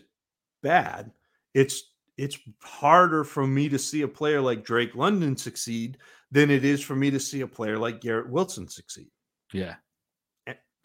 [0.62, 1.12] bad.
[1.54, 5.98] It's it's harder for me to see a player like Drake London succeed
[6.32, 9.10] than it is for me to see a player like Garrett Wilson succeed.
[9.54, 9.76] Yeah.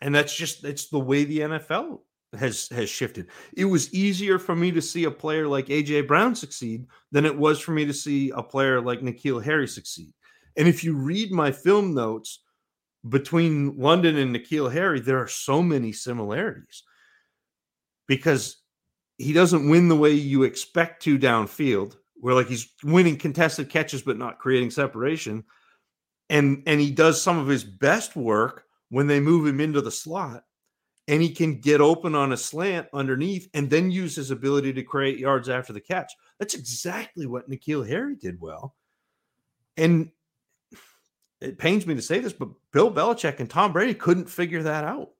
[0.01, 2.01] And that's just it's the way the NFL
[2.35, 3.29] has has shifted.
[3.57, 7.37] It was easier for me to see a player like AJ Brown succeed than it
[7.37, 10.13] was for me to see a player like N'Keal Harry succeed.
[10.57, 12.41] And if you read my film notes
[13.09, 16.83] between London and N'Keal Harry, there are so many similarities
[18.07, 18.62] because
[19.19, 24.03] he doesn't win the way you expect to downfield, where like he's winning contested catches
[24.03, 25.45] but not creating separation.
[26.31, 29.91] And and he does some of his best work when they move him into the
[29.91, 30.45] slot
[31.09, 34.83] and he can get open on a slant underneath and then use his ability to
[34.83, 36.13] create yards after the catch.
[36.39, 38.77] That's exactly what N'Keal Harry did well.
[39.77, 40.11] And
[41.41, 44.85] it pains me to say this, but Bill Belichick and Tom Brady couldn't figure that
[44.85, 45.11] out.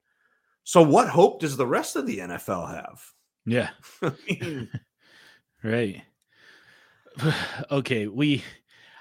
[0.65, 3.03] So, what hope does the rest of the NFL have?
[3.47, 3.71] Yeah.
[5.63, 6.03] Right.
[7.71, 8.43] okay, we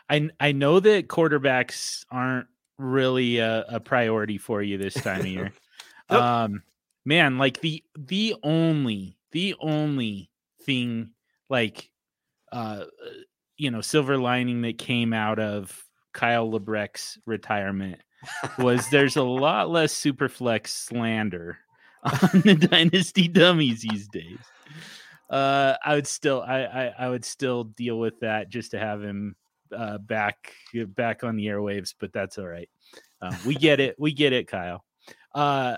[0.10, 5.28] I I know that quarterbacks aren't really a, a priority for you this time of
[5.28, 5.52] year.
[6.10, 6.22] Yep.
[6.22, 6.64] Um
[7.06, 10.30] man, like the the only the only
[10.64, 11.12] thing
[11.50, 11.90] like
[12.52, 12.86] uh
[13.58, 18.02] you know, silver lining that came out of Kyle Lebrec's retirement
[18.58, 21.60] was there's a lot less superflex slander
[22.04, 24.40] on the dynasty dummies these days.
[25.30, 29.02] Uh, I would still, I, I, I would still deal with that just to have
[29.02, 29.36] him
[29.76, 30.54] uh, back,
[30.88, 31.94] back on the airwaves.
[31.98, 32.70] But that's all right.
[33.22, 33.96] Um, we get it.
[33.98, 34.84] We get it, Kyle.
[35.34, 35.78] Uh,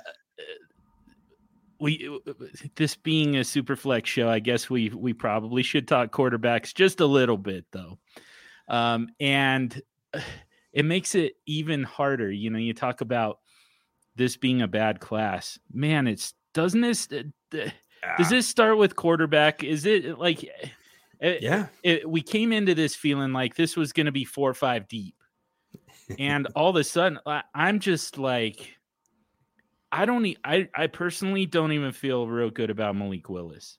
[1.84, 2.18] we
[2.76, 7.02] this being a super flex show, I guess we we probably should talk quarterbacks just
[7.02, 8.00] a little bit though,
[8.70, 9.82] um, and
[10.74, 12.32] it makes it even harder.
[12.32, 13.40] You know, you talk about
[14.16, 16.08] this being a bad class, man.
[16.08, 17.70] It's doesn't this uh,
[18.18, 19.64] does this start with quarterback?
[19.64, 20.44] Is it like,
[21.20, 21.68] it, yeah.
[21.84, 24.88] it, we came into this feeling like this was going to be four or five
[24.88, 25.16] deep,
[26.20, 28.76] and all of a sudden, I, I'm just like,
[29.92, 33.78] I don't, e- I, I personally don't even feel real good about Malik Willis.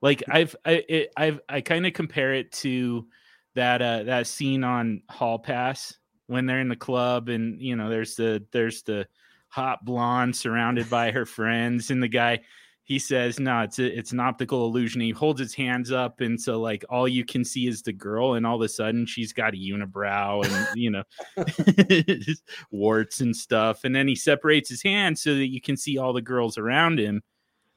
[0.00, 3.06] Like I've, I, it, I've, I kind of compare it to
[3.54, 7.90] that, uh, that scene on Hall Pass when they're in the club, and you know,
[7.90, 9.08] there's the, there's the
[9.54, 12.40] hot blonde surrounded by her friends, and the guy
[12.82, 15.00] he says no it's a, it's an optical illusion.
[15.00, 18.34] He holds his hands up and so like all you can see is the girl
[18.34, 21.04] and all of a sudden she's got a unibrow and you know
[22.70, 26.12] warts and stuff and then he separates his hands so that you can see all
[26.12, 27.22] the girls around him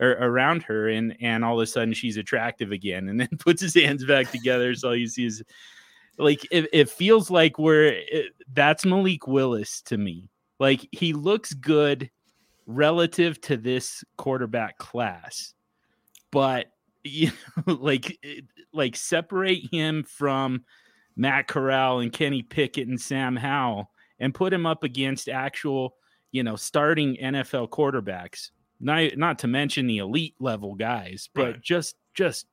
[0.02, 3.62] or around her and and all of a sudden she's attractive again and then puts
[3.62, 5.42] his hands back together so all you see is
[6.18, 10.28] like it, it feels like we're it, that's malik willis to me
[10.60, 12.10] like he looks good
[12.66, 15.54] relative to this quarterback class
[16.32, 16.68] but
[17.04, 17.32] you
[17.66, 18.42] know, like eh,
[18.74, 20.64] like separate him from
[21.16, 23.90] Matt Corral and Kenny Pickett and Sam Howell
[24.20, 25.96] and put him up against actual
[26.32, 31.62] you know starting NFL quarterbacks not not to mention the elite level guys but Right.
[31.62, 32.46] just just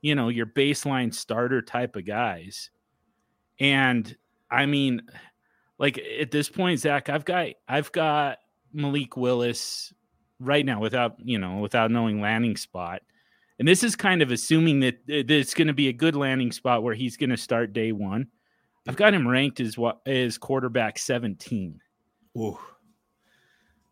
[0.00, 2.70] you know your baseline starter type of guys
[3.60, 4.16] and
[4.50, 5.02] I mean
[5.78, 8.38] like at this point Zac I've got I've got
[8.72, 9.92] Malik Willis
[10.40, 13.02] right now without you know without knowing landing spot
[13.58, 16.52] and this is kind of assuming that that it's going to be a good landing
[16.52, 18.28] spot where he's going to start day one
[18.86, 21.80] i've got him ranked as what as quarterback 17
[22.38, 22.56] Ooh.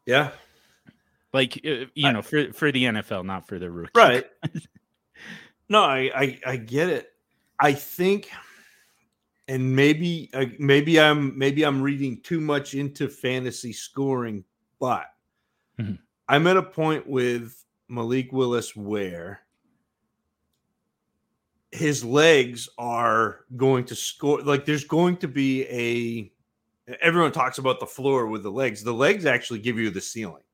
[0.04, 0.30] Yeah.
[1.32, 4.24] like uh, you I- know for for the nfl not for the rookie Right.
[5.68, 7.10] no, I, I I get it.
[7.58, 8.30] I think,
[9.48, 14.44] and maybe uh, maybe I'm maybe I'm reading too much into fantasy scoring,
[14.80, 15.06] but
[15.78, 15.98] Mhm.
[16.28, 19.42] I'm at a point with Malik Willis where
[21.72, 24.40] his legs are going to score.
[24.42, 26.32] Like there's going to be a.
[27.00, 28.82] Everyone talks about the floor with the legs.
[28.82, 30.44] The legs actually give you the ceiling,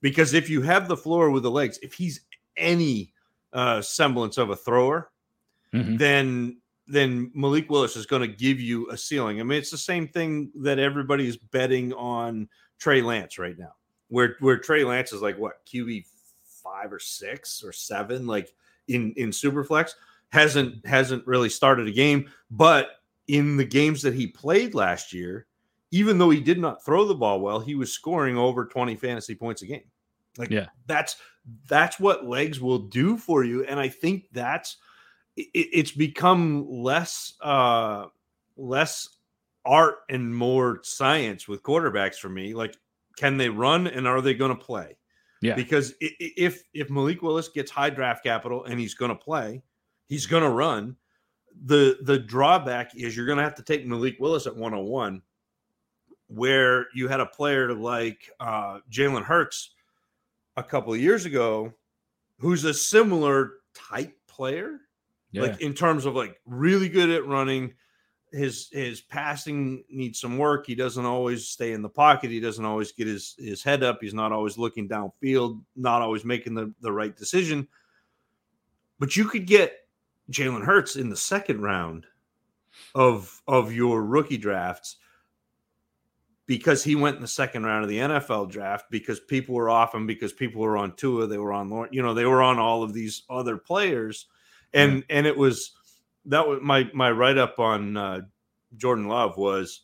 [0.00, 2.20] because if you have the floor with the legs, if he's
[2.56, 3.12] any
[3.54, 5.10] uh, semblance of a thrower,
[5.72, 5.98] Mhm.
[5.98, 9.40] then then Malik Willis is going to give you a ceiling.
[9.40, 12.48] I mean, it's the same thing that everybody is betting on
[12.78, 13.72] Trey Lance right now,
[14.08, 16.06] where where Trey Lance is like what QB
[16.62, 18.52] five or six or seven, like
[18.88, 19.92] in in Superflex,
[20.30, 22.90] hasn't hasn't really started a game, but
[23.28, 25.46] in the games that he played last year,
[25.90, 29.34] even though he did not throw the ball well, he was scoring over 20 fantasy
[29.34, 29.84] points a game.
[30.38, 30.66] Like Yeah.
[30.86, 31.16] that's
[31.66, 33.64] that's what legs will do for you.
[33.64, 34.78] And I think that's
[35.38, 38.06] it, it's become less uh
[38.56, 39.08] less
[39.64, 42.54] art and more science with quarterbacks for me.
[42.54, 42.76] Like,
[43.16, 44.96] can they run and are they going to play?
[45.40, 45.54] Yeah.
[45.54, 49.62] Because if if Malik Willis gets high draft capital and he's going to play,
[50.08, 50.96] he's going to run.
[51.64, 55.22] The the drawback is you're going to have to take Malik Willis at 101,
[56.26, 59.74] where you had a player like uh, Jalen Hurts
[60.56, 61.72] a couple of years ago,
[62.40, 64.80] who's a similar type player,
[65.32, 65.42] Yeah.
[65.42, 67.74] like in terms of like really good at running.
[68.30, 70.66] His his passing needs some work.
[70.66, 72.30] He doesn't always stay in the pocket.
[72.30, 73.98] He doesn't always get his his head up.
[74.02, 75.62] He's not always looking downfield.
[75.76, 77.66] Not always making the the right decision.
[78.98, 79.88] But you could get
[80.30, 82.04] Jalen Hurts in the second round
[82.94, 84.96] of of your rookie drafts
[86.48, 89.94] because he went in the second round of the NFL draft because people were off
[89.94, 92.58] him because people were on Tua, they were on Lawrence, you know, they were on
[92.58, 94.26] all of these other players,
[94.74, 95.72] and and it was
[96.26, 98.20] that was my my write up on uh,
[98.76, 99.82] Jordan Love was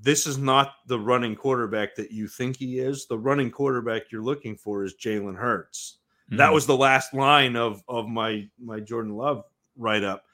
[0.00, 3.06] this is not the running quarterback that you think he is.
[3.06, 5.98] The running quarterback you're looking for is Jalen Hurts.
[6.30, 6.54] That Mhm.
[6.54, 9.44] was the last line of of my my Jordan Love
[9.76, 10.24] write up.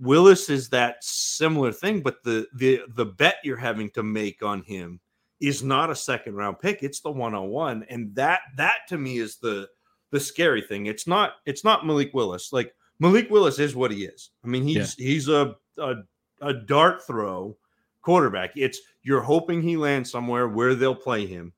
[0.00, 4.62] Willis is that similar thing, but the the the bet you're having to make on
[4.62, 5.00] him
[5.40, 6.82] is not a second round pick.
[6.82, 9.68] It's the 101, and that that to me is the
[10.12, 10.86] the scary thing.
[10.86, 12.52] It's not it's not Malik Willis.
[12.52, 14.30] Like Malik Willis is what he is.
[14.44, 15.96] I mean, he's he's a, a
[16.40, 17.56] a dart throw
[18.02, 18.52] quarterback.
[18.56, 21.52] It's you're hoping he lands somewhere where they'll play him,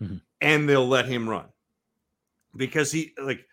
[0.00, 0.20] Mhm.
[0.40, 1.46] and they'll let him run
[2.56, 3.44] because he like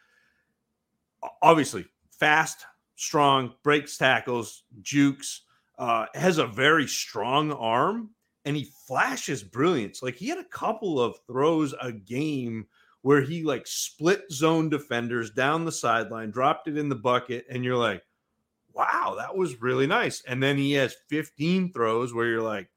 [1.41, 1.85] obviously
[2.19, 5.41] fast, strong, breaks tackles, jukes,
[5.77, 8.09] uh, has a very strong arm,
[8.45, 10.01] and he flashes brilliance.
[10.01, 12.67] Like he had a couple of throws a game
[13.07, 17.63] where he like split zone defenders down the sideline, dropped it in the bucket, and
[17.63, 18.03] you're like,
[18.73, 20.21] wow, that was really nice.
[20.27, 22.69] And then he has 15 throws where you're like,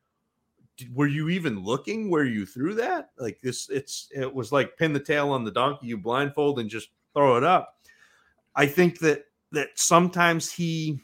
[0.93, 3.11] were you even looking where you threw that?
[3.19, 6.71] Like this, it's it was like pin the tail on the donkey, you blindfold and
[6.71, 7.81] just throw it up.
[8.55, 11.01] I think that that sometimes he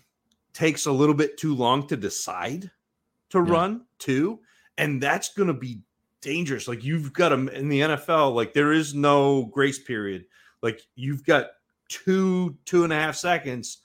[0.53, 2.71] takes a little bit too long to decide
[3.31, 3.51] to Yeah.
[3.51, 4.39] run too,
[4.79, 5.83] and that's going to be
[6.27, 6.67] dangerous.
[6.67, 10.25] Like you've got them in the NFL, like there is no grace period.
[10.61, 11.47] Like you've got
[11.89, 13.83] two two and a half seconds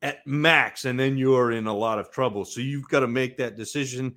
[0.00, 2.46] at max, and then you're in a lot of trouble.
[2.46, 4.16] So you've got to make that decision.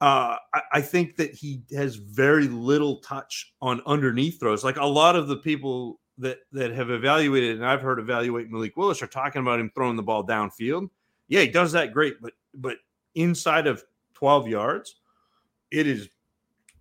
[0.00, 4.62] Uh, I, I think that he has very little touch on underneath throws.
[4.62, 8.76] Like a lot of the people that that have evaluated, and I've heard evaluate Malik
[8.76, 10.90] Willis are talking about him throwing the ball downfield.
[11.26, 12.76] Yeah, he does that great, but but
[13.16, 13.82] inside of
[14.14, 15.00] 12 yards,
[15.72, 16.08] it is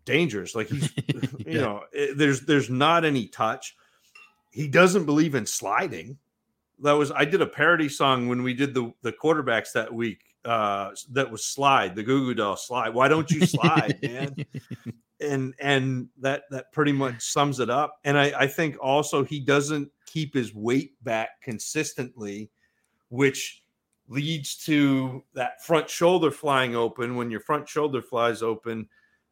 [0.06, 0.56] dangerous.
[0.56, 0.92] Like he's
[1.46, 3.76] you know, it- there's there's not any touch.
[4.52, 6.18] He doesn't believe in sliding.
[6.80, 10.22] That was I did a parody song when we did the the quarterbacks that week.
[10.44, 12.96] Uh, that was slide the Goo Goo Doll slide.
[12.96, 14.36] Why don't you slide, man?
[15.22, 19.40] and and that that pretty much sums it up and I, I think also he
[19.40, 22.50] doesn't keep his weight back consistently
[23.10, 23.64] which
[24.08, 28.90] leads to that front shoulder flying open when your front shoulder flies open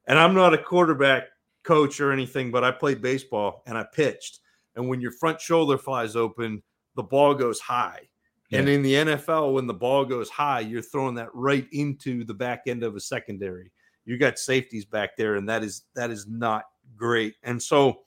[0.09, 1.27] and i'm not a quarterback
[1.63, 4.39] coach or anything but i played baseball and i pitched.
[4.75, 6.61] And when your front shoulder flies open
[6.95, 8.09] the ball goes high.
[8.51, 12.33] And in the nfl when the ball goes high you're throwing that right into the
[12.33, 13.71] back end of a secondary.
[14.05, 16.63] You got safeties back there and that is that is not
[16.95, 17.35] great.
[17.43, 18.01] And so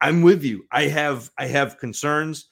[0.00, 0.64] i'm with you.
[0.72, 2.48] I have i have concerns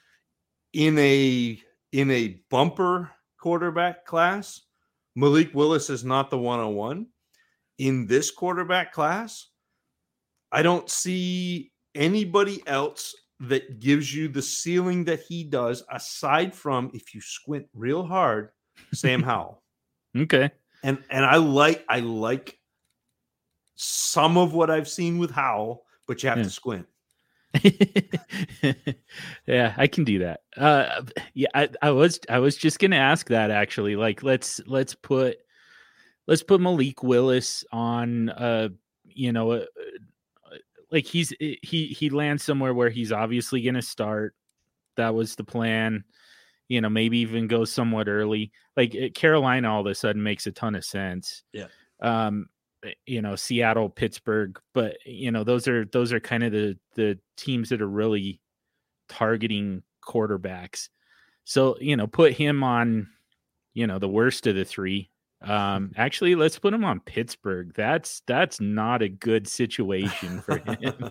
[0.74, 1.58] in a
[1.92, 4.60] in a bumper quarterback class.
[5.14, 7.06] Malik willis is not the 101
[7.78, 9.46] in this quarterback class
[10.52, 16.90] i don't see anybody else that gives you the ceiling that he does aside from
[16.92, 18.50] if you squint real hard
[18.92, 19.62] sam howell
[20.16, 20.50] okay.
[20.82, 22.58] and and I like I like
[23.76, 26.44] some of what I've seen with Howell, but you have Yeah.
[26.44, 26.86] to squint.
[29.46, 30.40] yeah, I can do that.
[30.56, 31.02] Uh,
[31.34, 33.96] yeah, I, I was I was just gonna ask that actually.
[33.96, 35.38] Like, let's let's put
[36.28, 38.28] let's put Malik Willis on.
[38.28, 38.68] Uh,
[39.04, 39.64] you know, uh,
[40.92, 44.36] like he's he he lands somewhere where he's obviously gonna start.
[44.96, 46.04] That was the plan.
[46.68, 48.52] You know, maybe even go somewhat early.
[48.76, 51.42] Like Carolina, all of a sudden makes a ton of sense.
[51.52, 51.66] Yeah.
[52.00, 52.46] Um,
[53.06, 57.18] you know, Seattle, Pittsburgh, but you know, those are those are kind of the the
[57.36, 58.40] teams that are really
[59.08, 60.88] targeting quarterbacks.
[61.44, 63.08] So, you know, put him on,
[63.72, 65.10] you know, the worst of the three.
[65.40, 67.72] Um, actually, let's put him on Pittsburgh.
[67.74, 71.10] That's that's not a good situation for him.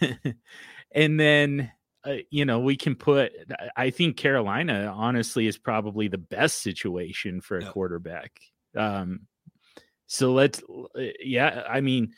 [0.92, 1.72] and then
[2.04, 3.32] uh, you know, we can put
[3.76, 7.72] I think Carolina honestly is probably the best situation for a yep.
[7.72, 8.38] quarterback.
[8.76, 9.20] Um
[10.06, 10.62] so let's
[10.94, 12.12] uh, yeah, I mean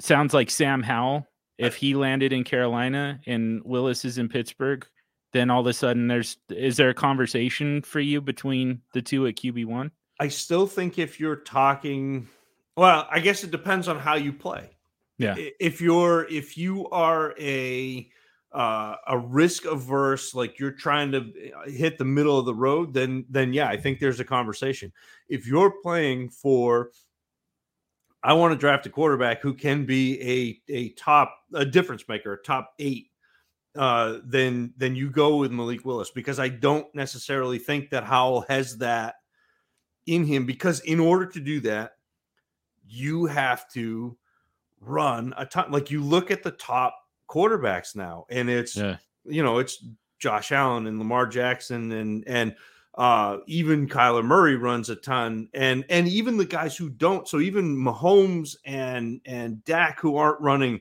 [0.00, 1.26] sounds like Sam Howell
[1.58, 4.86] if he landed in Carolina and Willis is in Pittsburgh,
[5.32, 9.26] then all of a sudden there's is there a conversation for you between the two
[9.26, 9.90] at QB one?
[10.20, 12.28] I still think if you're talking,
[12.76, 14.70] well, I guess it depends on how you play.
[15.18, 15.34] Yeah.
[15.60, 18.08] If you're if you are a
[18.52, 22.94] uh, a risk averse, like you're trying to uh, hit the middle of the road,
[22.94, 24.92] then then yeah, I think there's a conversation.
[25.28, 26.90] If you're playing for
[28.22, 32.32] I want to draft a quarterback who can be a a top a difference maker,
[32.34, 33.10] a top eight.
[33.76, 38.42] Uh, then then you go with Malik Willis because I don't necessarily think that Howell
[38.48, 39.16] has that
[40.06, 40.46] in him.
[40.46, 41.92] Because in order to do that,
[42.88, 44.16] you have to
[44.80, 45.70] run a ton.
[45.70, 46.96] Like you look at the top
[47.28, 48.96] quarterbacks now, and it's yeah.
[49.24, 49.84] you know it's
[50.18, 52.54] Josh Allen and Lamar Jackson and and
[52.98, 57.28] uh, even Kyler Murray runs a ton, and and even the guys who don't.
[57.28, 60.80] So even Mahomes and and Dak, who aren't running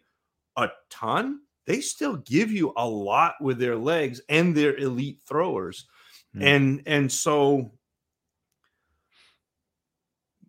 [0.56, 5.86] a ton, they still give you a lot with their legs and their elite throwers,
[6.36, 6.44] mm.
[6.44, 7.72] and and so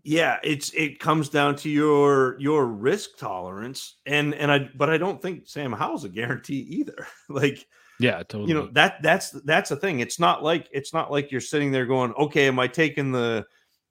[0.09, 4.97] yeah, it's it comes down to your your risk tolerance, and and I but I
[4.97, 7.07] don't think Sam Howell's a guarantee either.
[7.29, 7.67] like
[8.01, 8.49] yeah, totally.
[8.49, 10.01] You know that that's that's the thing.
[10.01, 13.45] It's not like it's not like you're sitting there going, okay, am I taking the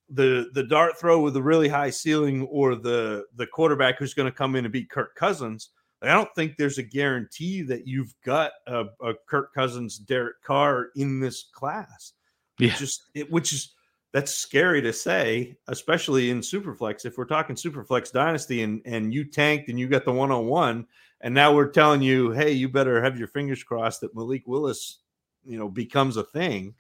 [0.10, 4.32] the the dart throw with the really high ceiling or the the quarterback who's going
[4.32, 5.70] to come in and beat Kirk Cousins?
[6.02, 10.90] I don't think there's a guarantee that you've got a, a Kirk Cousins, Derek Carr
[10.96, 12.14] in this class.
[12.60, 13.74] Yeah, just it, which is
[14.14, 17.06] that's scary to say, especially in Superflex.
[17.06, 20.46] If we're talking Superflex Dynasty and and you tanked and you got the one on
[20.48, 20.88] one
[21.22, 25.00] and now we're telling you, hey, you better have your fingers crossed that Malik Willis,
[25.46, 26.76] you know, becomes a thing.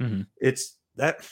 [0.00, 0.22] Mm-hmm.
[0.40, 1.28] It's that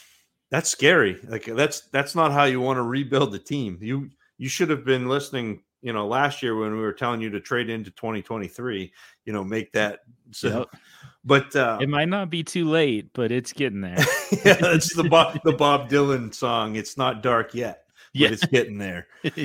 [0.51, 1.19] that's scary.
[1.29, 3.79] Like that's that's not how you want to rebuild the team.
[3.81, 7.31] You you should have been listening, you know, last year when we were telling you
[7.31, 8.93] to trade into 2023,
[9.25, 10.01] you know, make that
[10.31, 10.81] so yep.
[11.25, 13.99] but uh it might not be too late, but it's getting there.
[14.45, 16.77] yeah, that's the Bob the Bob Dylan song.
[16.77, 17.85] It's not dark yet.
[18.13, 19.07] Yeah, it's getting there.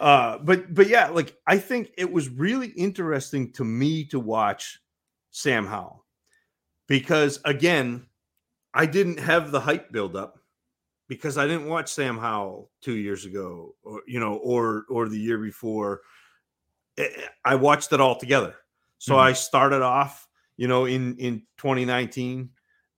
[0.00, 4.80] Uh, but but yeah, like I think it was really interesting to me to watch
[5.30, 6.04] Sam Howell
[6.88, 8.06] because again,
[8.74, 10.40] I didn't have the hype build up
[11.08, 15.18] because I didn't watch Sam Howell two years ago, or you know, or or the
[15.18, 16.02] year before.
[16.98, 18.54] Eh, eh, I watched it all together.
[18.98, 19.22] So mm-hmm.
[19.22, 20.26] I started off,
[20.56, 22.50] you know, in in 2019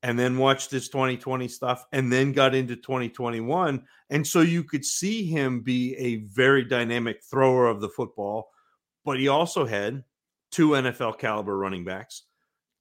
[0.03, 4.85] and then watched his 2020 stuff and then got into 2021 and so you could
[4.85, 8.51] see him be a very dynamic thrower of the football
[9.05, 10.05] but he also had
[10.53, 12.25] two NFL caliber running backs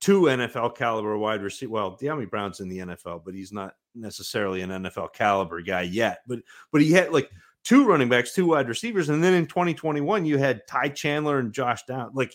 [0.02, 4.62] two NFL caliber wide receiver well Dyami Brown's in the NFL but he's not necessarily
[4.62, 6.40] an NFL caliber guy yet but
[6.72, 7.32] but he had like
[7.64, 11.54] two running backs two wide receivers and then in 2021 you had Ty Chandler and
[11.54, 12.34] Josh Down like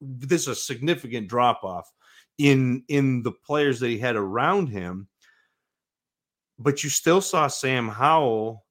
[0.00, 1.90] this is a significant drop off
[2.38, 5.08] in in the players that he had around him
[6.58, 8.64] but you still saw Sam Howell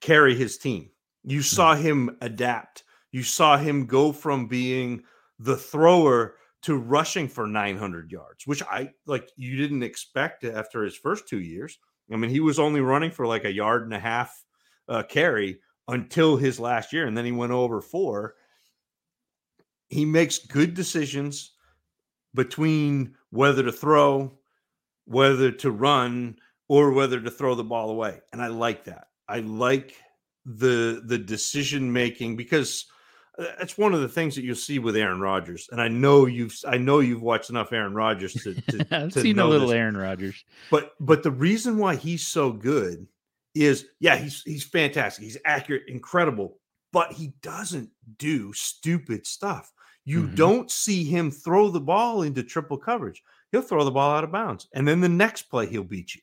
[0.00, 0.90] carry his team
[1.24, 1.42] you hmm.
[1.42, 5.02] saw him adapt you saw him go from being
[5.38, 10.96] the thrower to rushing for 900 yards which i like you didn't expect after his
[10.96, 11.78] first two years
[12.12, 14.44] i mean he was only running for like a yard and a half
[14.88, 15.58] uh, carry
[15.88, 18.34] until his last year and then he went over four
[19.88, 21.52] he makes good decisions
[22.34, 24.36] between whether to throw,
[25.04, 26.36] whether to run,
[26.68, 28.20] or whether to throw the ball away.
[28.32, 29.08] And I like that.
[29.28, 29.94] I like
[30.44, 32.86] the the decision making because
[33.38, 35.68] that's one of the things that you'll see with Aaron Rodgers.
[35.72, 39.20] And I know you've I know you've watched enough Aaron Rodgers to, to I've to
[39.20, 39.76] seen a little this.
[39.76, 40.44] Aaron Rodgers.
[40.70, 43.06] But but the reason why he's so good
[43.54, 45.24] is yeah, he's he's fantastic.
[45.24, 46.58] He's accurate, incredible,
[46.92, 49.72] but he doesn't do stupid stuff
[50.04, 50.34] You Mhm.
[50.36, 53.22] don't see him throw the ball into triple coverage.
[53.52, 56.20] He'll throw the ball out of bounds, and then the next play he'll beat you.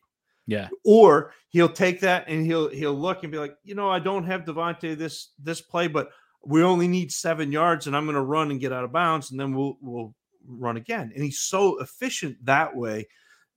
[0.47, 0.67] Yeah.
[0.83, 4.25] Or he'll take that and he'll he'll look and be like, you know, I don't
[4.25, 6.09] have Davante this this play, but
[6.43, 9.31] we only need seven yards, and I'm going to run and get out of bounds,
[9.31, 10.15] and then we'll we'll
[10.45, 11.11] run again.
[11.13, 13.07] And he's so efficient that way,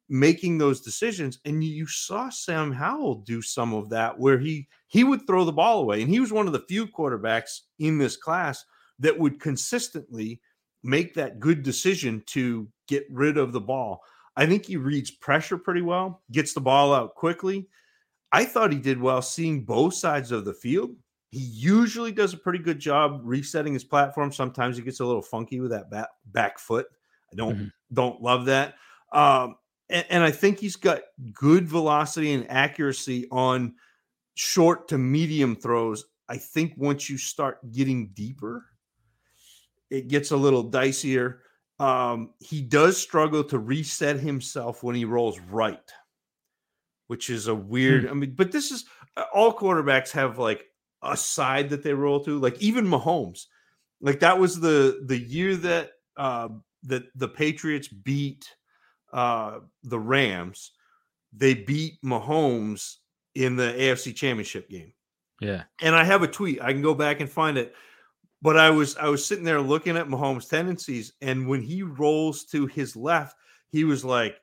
[0.09, 1.39] making those decisions.
[1.45, 5.53] And you saw Sam Howell do some of that, where he he would throw the
[5.53, 8.65] ball away, and he was one of the few quarterbacks in this class
[8.99, 10.41] that would consistently
[10.83, 14.01] make that good decision to get rid of the ball.
[14.37, 17.69] I think he reads pressure pretty well, gets the ball out quickly.
[18.33, 20.91] I thought he did well seeing both sides of the field.
[21.35, 24.31] He usually does a pretty good job resetting his platform.
[24.31, 26.87] Sometimes he gets a little funky with that back, back foot.
[27.33, 27.73] I don't Mhm.
[27.93, 28.77] don't love that.
[29.13, 29.57] Um,
[29.91, 33.75] and, and I think he's got good velocity and accuracy on
[34.35, 36.05] short to medium throws.
[36.29, 38.65] I think once you start getting deeper,
[39.91, 41.41] it gets a little dicier.
[41.81, 45.93] Um, he does struggle to reset himself when he rolls right,
[47.09, 48.07] which is a weird.
[48.09, 48.85] I mean, but this is
[49.17, 50.67] uh, all quarterbacks have like
[51.05, 52.39] a side that they roll to.
[52.39, 53.47] Like even Mahomes,
[54.01, 56.49] like that was the the year that uh,
[56.85, 58.49] that the Patriots beat
[59.13, 60.73] uh, the Rams.
[61.37, 62.97] They beat Mahomes
[63.35, 64.93] in the AFC Championship game
[65.41, 65.65] Yeah.
[65.83, 66.63] and I have a tweet.
[66.63, 67.75] I can go back and find it.
[68.43, 72.45] But I was I was sitting there looking at Mahomes' tendencies, and when he rolls
[72.47, 73.35] to his left,
[73.71, 74.37] he was like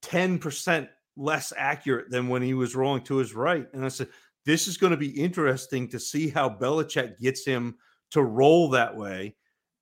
[0.00, 3.66] ten percent less accurate than when he was rolling to his right.
[3.74, 4.08] And I said,
[4.44, 7.76] this is going to be interesting to see how Belichick gets him
[8.10, 9.36] to roll that way.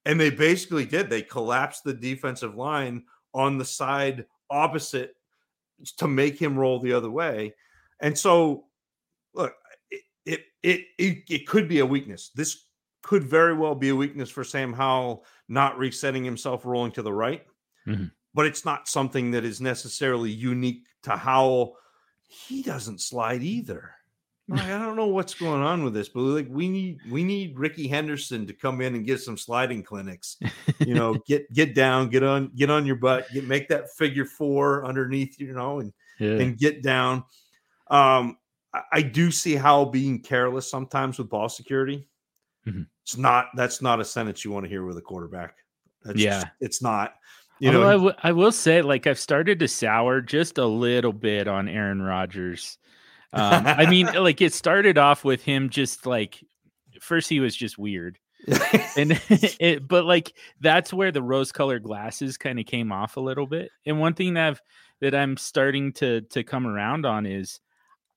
[0.04, 1.10] And they basically did.
[1.10, 3.04] They collapsed the defensive line
[3.34, 5.14] on the side opposite
[5.98, 7.54] to make him roll the other way.
[8.00, 8.64] And so,
[9.34, 9.54] look,
[9.90, 12.30] it it it it, it could be a weakness.
[12.34, 12.66] This
[13.02, 17.12] could very well be a weakness for Sam Howell not resetting himself rolling to the
[17.12, 17.46] right.
[17.86, 18.10] Mhm.
[18.34, 21.76] But it's not something that is necessarily unique to Howell.
[22.28, 23.94] He doesn't slide either.
[24.50, 27.56] Like, I don't know what's going on with this, but like we need we need
[27.58, 30.36] Rickey Henderson to come in and get some sliding clinics.
[30.80, 34.24] You know, get get down, get on, get on your butt, get make that figure
[34.24, 36.32] four underneath, you know, and Yeah.
[36.40, 37.24] and get down.
[37.88, 38.36] Um,
[38.74, 42.06] I, I do see how being careless sometimes with ball security.
[42.66, 42.86] Mhm.
[43.04, 45.54] It's not that's not a sentence you want to hear with a quarterback.
[46.04, 46.40] That's Yeah.
[46.40, 47.14] just- it's not.
[47.60, 50.64] You Although know, I, w- I will say, like, I've started to sour just a
[50.64, 52.78] little bit on Aaron Rodgers.
[53.32, 56.42] Um, I mean, like, it started off with him just like,
[57.00, 58.18] first he was just weird,
[58.96, 59.20] and
[59.60, 63.70] it, but like that's where the rose-colored glasses kind of came off a little bit.
[63.86, 64.62] And one thing that I've
[65.00, 67.60] that I'm starting to to come around on is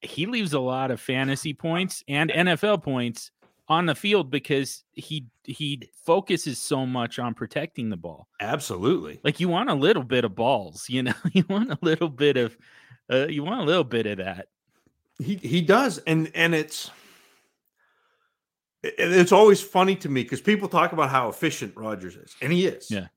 [0.01, 3.31] he leaves a lot of fantasy points and NFL points
[3.69, 9.21] on the field because he he focuses so much on protecting the ball absolutely.
[9.23, 12.35] like you want a little bit of balls you know you want a little bit
[12.35, 12.57] of
[13.11, 14.47] uh, you want a little bit of that
[15.19, 16.89] He he does, and and it's
[18.83, 22.65] it's always funny to me because people talk about how efficient Rodgers is, and he
[22.65, 22.91] is.
[22.91, 23.07] Yeah.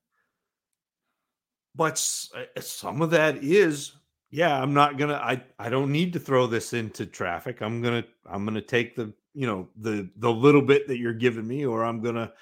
[1.75, 2.03] But
[2.35, 3.93] uh, some of that is,
[4.31, 5.15] yeah, I'm not gonna.
[5.15, 7.61] I I don't need to throw this into traffic.
[7.61, 11.47] I'm gonna I'm gonna take the you know the the little bit that you're giving
[11.47, 12.33] me, or I'm gonna,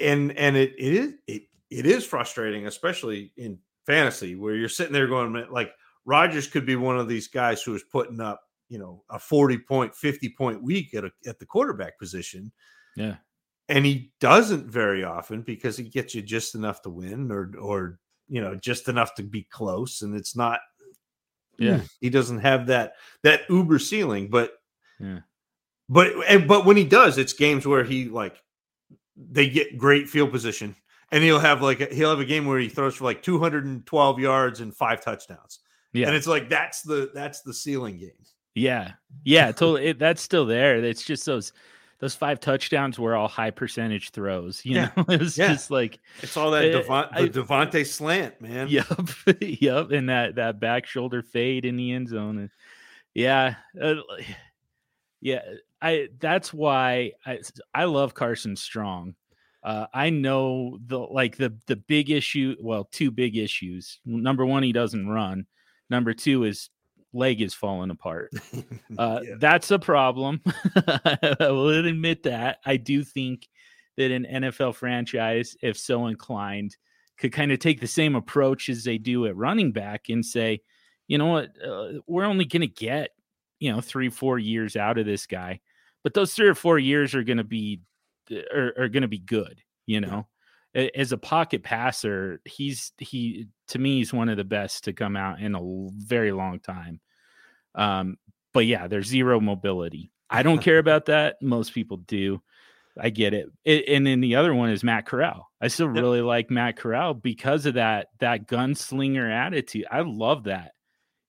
[0.00, 4.92] and and it it is it it is frustrating, especially in fantasy where you're sitting
[4.92, 5.72] there going like
[6.04, 9.58] Rodgers could be one of these guys who is putting up you know a 40
[9.58, 12.52] point 50 point week at a, at the quarterback position
[12.96, 13.16] yeah
[13.68, 17.98] and he doesn't very often because he gets you just enough to win or or
[18.28, 20.60] you know just enough to be close and it's not
[21.58, 21.80] Yeah.
[22.00, 22.92] he doesn't have that
[23.22, 24.52] that uber ceiling but
[25.00, 25.20] Yeah.
[25.88, 28.42] but and, but when he does it's games where he like
[29.16, 30.76] they get great field position
[31.10, 34.18] and he'll have like a, he'll have a game where he throws for like 212
[34.20, 35.60] yards and five touchdowns
[35.92, 38.12] yeah and it's like that's the that's the ceiling game
[38.58, 38.92] yeah
[39.24, 41.52] yeah totally it, that's still there it's just those
[42.00, 44.90] those five touchdowns were all high percentage throws you Yeah.
[44.96, 45.48] know it's Yeah.
[45.48, 48.86] just like it's all that Uh, I- the Davante slant man yep
[49.40, 52.50] yep and that that back shoulder fade in the end zone and
[53.14, 53.94] yeah uh,
[55.20, 55.42] yeah
[55.82, 57.38] i that's why i
[57.74, 59.14] i love carson strong
[59.64, 64.62] uh i know the like the the big issue well two big issues number one
[64.62, 65.44] he doesn't run
[65.90, 66.70] number two is
[67.12, 68.30] leg is falling apart
[68.98, 69.34] uh, Yeah.
[69.38, 70.40] That's a problem.
[70.76, 72.58] I will admit that.
[72.64, 73.48] I do think
[73.96, 76.76] that an NFL franchise, if so inclined,
[77.18, 80.60] could kind of take the same approach as they do at running back and say,
[81.08, 83.10] you know what, uh, we're only going to get,
[83.58, 85.60] you know, three, four years out of this guy,
[86.04, 87.80] but those three or four years are going to be
[88.54, 90.26] are, are going to be good, you know.
[90.74, 95.16] As a pocket passer, he's he to me he's one of the best to come
[95.16, 97.00] out in a very long time.
[97.74, 98.16] Um,
[98.52, 100.10] but yeah, there's zero mobility.
[100.30, 101.36] I don't care about that.
[101.40, 102.42] Most people do.
[103.00, 103.48] I get it.
[103.64, 103.88] it.
[103.88, 105.48] And then the other one is Matt Corral.
[105.60, 106.02] I still yep.
[106.02, 109.86] really like Matt Corral because of that that gunslinger attitude.
[109.90, 110.72] I love that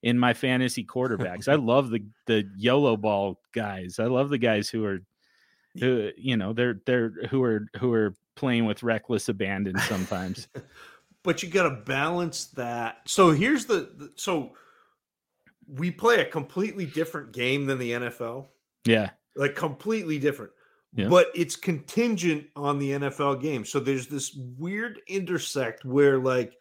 [0.01, 1.47] in my fantasy quarterbacks.
[1.47, 3.99] I love the the YOLO ball guys.
[3.99, 4.99] I love the guys who are
[5.79, 10.47] who you know they're they're who are who are playing with reckless abandon sometimes.
[11.23, 12.97] but you got to balance that.
[13.05, 14.53] So here's the, the so
[15.67, 18.47] we play a completely different game than the NFL.
[18.85, 19.11] Yeah.
[19.35, 20.51] Like completely different.
[20.95, 21.07] Yeah.
[21.07, 23.65] But it's contingent on the NFL game.
[23.65, 26.53] So there's this weird intersect where like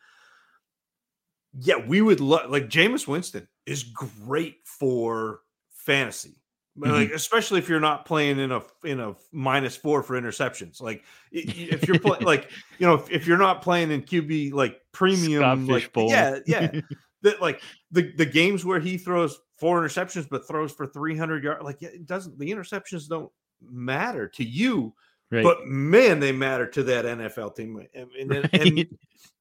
[1.59, 5.41] yeah, we would love like Jameis Winston is great for
[5.72, 6.38] fantasy.
[6.79, 6.93] Mm-hmm.
[6.93, 10.81] Like especially if you're not playing in a in a minus four for interceptions.
[10.81, 11.03] Like
[11.33, 15.66] if you're playing like you know if, if, you're not playing in QB like premium,
[15.66, 16.70] like, yeah, yeah,
[17.22, 17.61] that like
[17.91, 22.07] the the games where he throws four interceptions but throws for 300 yards, like it
[22.07, 24.95] doesn't the interceptions don't matter to you,
[25.33, 25.43] right.
[25.43, 28.55] but man, they matter to that NFL team, and and, right.
[28.55, 28.99] and,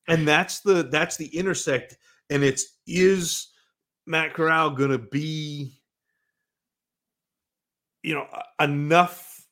[0.08, 1.98] and that's the that's the intersect,
[2.32, 3.50] and it's is
[4.08, 5.77] Matt Corral going to be,
[8.08, 8.26] you know,
[8.62, 9.46] enough,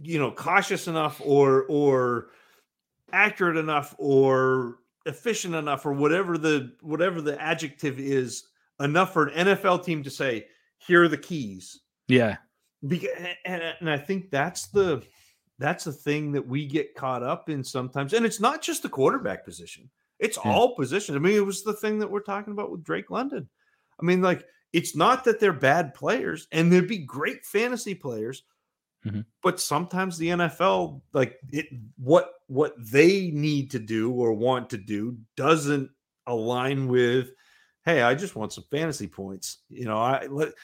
[0.00, 2.28] you know, cautious enough, or or
[3.12, 8.44] accurate enough, or efficient enough, or whatever the whatever the adjective is,
[8.80, 10.46] enough for an NFL team to say,
[10.78, 11.80] here are the keys.
[12.08, 12.36] Yeah.
[12.88, 13.10] Because,
[13.44, 15.02] and, and I think that's the
[15.58, 18.14] that's the thing that we get caught up in sometimes.
[18.14, 20.50] And it's not just the quarterback position, it's yeah.
[20.50, 21.16] all positions.
[21.16, 23.46] I mean, it was the thing that we're talking about with Drake London.
[24.00, 24.42] I mean, like,
[24.74, 28.42] it's not that they're bad players, and they'd be great fantasy players,
[29.06, 29.20] mm-hmm.
[29.40, 31.66] but sometimes the NFL, like it,
[31.96, 35.90] what what they need to do or want to do doesn't
[36.26, 37.30] align with
[37.84, 39.58] hey, I just want some fantasy points.
[39.68, 40.54] You know, I let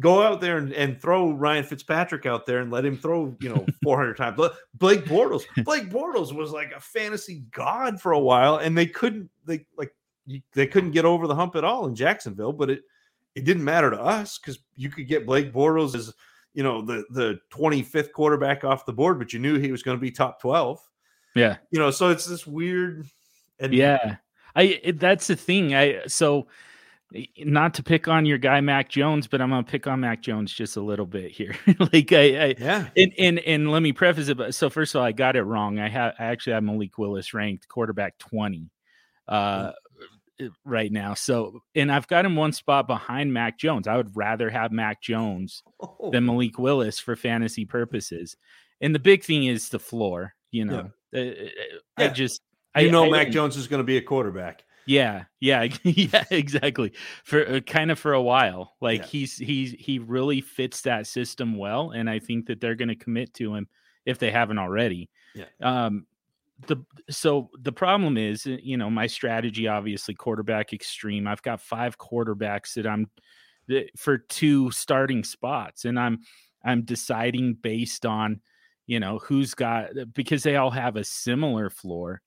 [0.00, 3.50] go out there and, and throw Ryan Fitzpatrick out there and let him throw, you
[3.50, 4.40] know, 400 times.
[4.74, 9.30] Blake Bortles, Blake Bortles was like a fantasy god for a while, and they couldn't,
[9.46, 9.94] they like,
[10.54, 12.82] they couldn't get over the hump at all in Jacksonville, but it,
[13.34, 16.12] it didn't matter to us because you could get Blake Bortles as,
[16.54, 19.96] you know, the, the 25th quarterback off the board, but you knew he was going
[19.96, 20.80] to be top 12.
[21.34, 21.56] Yeah.
[21.70, 23.06] You know, so it's this weird.
[23.58, 24.16] And yeah.
[24.56, 25.74] I, it, that's the thing.
[25.74, 26.48] I, so,
[27.38, 30.52] not to pick on your guy Mac Jones, but I'm gonna pick on Mac Jones
[30.52, 31.56] just a little bit here.
[31.92, 34.36] like I, I, yeah, and, and and let me preface it.
[34.36, 35.80] But so first of all, I got it wrong.
[35.80, 38.70] I have I actually have Malik Willis ranked quarterback 20
[39.26, 39.72] uh, mm.
[40.64, 41.14] Right now.
[41.14, 43.86] So and I've got him one spot behind Mac Jones.
[43.86, 46.10] I would rather have Mac Jones oh.
[46.10, 48.36] than Malik Willis for fantasy purposes.
[48.80, 50.34] And the big thing is the floor.
[50.50, 51.20] You know, yeah.
[51.20, 51.48] Uh, uh,
[51.96, 52.08] I yeah.
[52.12, 52.40] just
[52.76, 54.64] you I, know Mac Jones is going to be a quarterback.
[54.86, 56.92] Yeah, yeah, yeah, exactly.
[57.24, 59.06] For uh, kind of for a while, like yeah.
[59.06, 62.96] he's he's he really fits that system well, and I think that they're going to
[62.96, 63.68] commit to him
[64.04, 65.10] if they haven't already.
[65.34, 65.44] Yeah.
[65.60, 66.06] Um,
[66.66, 66.76] the
[67.08, 71.26] so the problem is, uh, you know, my strategy obviously quarterback extreme.
[71.26, 73.10] I've got five quarterbacks that I'm
[73.96, 76.20] for two starting spots, and I'm
[76.64, 78.40] I'm deciding based on
[78.86, 82.22] you know who's got because they all have a similar floor,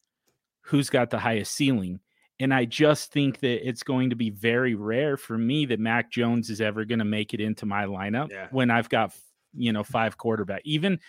[0.61, 1.99] who's got the highest ceiling
[2.39, 6.11] and I just think that it's going to be very rare for me that Mac
[6.11, 8.47] Jones is ever going to make it into my lineup yeah.
[8.51, 9.13] when I've got,
[9.53, 10.61] you know, five quarterback.
[10.65, 10.99] Even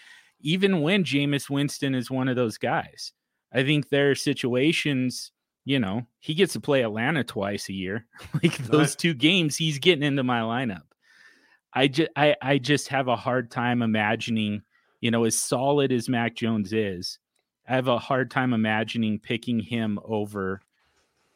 [0.40, 3.12] even when Jameis Winston is one of those guys.
[3.52, 5.30] I think there are situations,
[5.64, 8.06] you know, he gets to play Atlanta twice a year.
[8.42, 10.82] like those two games, he's getting into my lineup.
[11.72, 14.62] I just I, I just have a hard time imagining,
[15.00, 17.18] you know, as solid as Mac Jones is,
[17.68, 20.60] I have a hard time imagining picking him over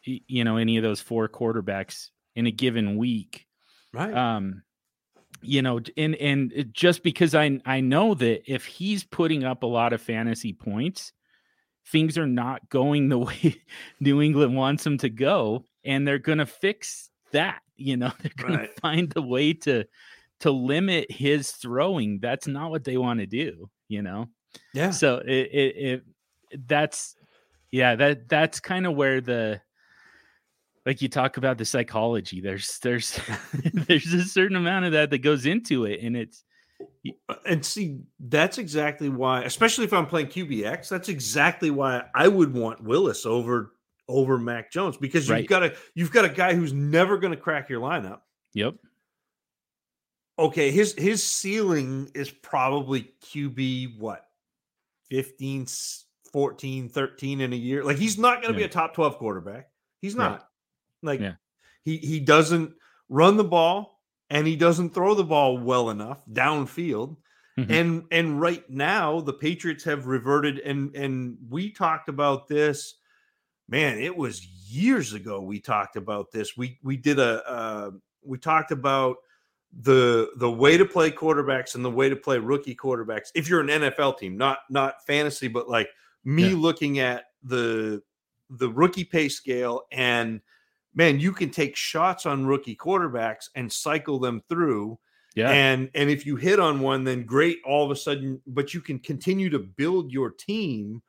[0.02, 3.46] you know any of those four quarterbacks in a given week
[3.92, 4.62] right um
[5.42, 9.66] you know and and just because i i know that if he's putting up a
[9.66, 11.12] lot of fantasy points
[11.86, 13.60] things are not going the way
[14.00, 18.32] new england wants them to go and they're going to fix that you know they're
[18.36, 18.74] going right.
[18.74, 19.84] to find the way to
[20.40, 22.20] to limit his throwing.
[22.20, 24.28] That's not what they want to do you know?
[24.72, 24.90] Yeah.
[24.90, 26.04] So it, it, it
[26.66, 27.14] that's
[27.70, 29.60] yeah that that's kind of where the
[30.88, 33.20] like you talk about the psychology there's there's
[33.74, 36.44] there's a certain amount of that that goes into it and it's
[37.28, 42.26] uh, and see that's exactly why especially if i'm playing qbx that's exactly why i
[42.26, 43.74] would want willis over
[44.08, 45.48] over mac jones because you've right.
[45.48, 48.20] got a you've got a guy who's never going to crack your lineup
[48.54, 48.74] yep
[50.38, 54.24] okay his his ceiling is probably qb what
[55.10, 55.66] 15
[56.32, 57.82] 14, 13 in a year.
[57.84, 58.66] Like he's not going to Yeah.
[58.66, 59.70] be a top 12 quarterback.
[60.00, 60.38] He's Right.
[61.02, 61.34] Like Yeah.
[61.84, 62.74] he he doesn't
[63.08, 67.16] run the ball and he doesn't throw the ball well enough downfield.
[67.58, 67.70] Mhm.
[67.70, 72.94] And and right now the Patriots have reverted and and we talked about this
[73.68, 76.56] man, it was years ago we talked about this.
[76.56, 77.90] We we did a uh,
[78.22, 79.16] we talked about
[79.80, 83.28] the the way to play quarterbacks and the way to play rookie quarterbacks.
[83.34, 85.90] If you're an NFL team, not not fantasy, but like
[86.24, 86.56] me Yeah.
[86.56, 88.02] looking at the
[88.50, 90.40] the rookie pay scale and
[90.98, 94.98] man, you can take shots on rookie quarterbacks and cycle them through
[95.34, 95.50] yeah.
[95.50, 98.80] and and if you hit on one then great all of a sudden but you
[98.80, 101.00] can continue to build your team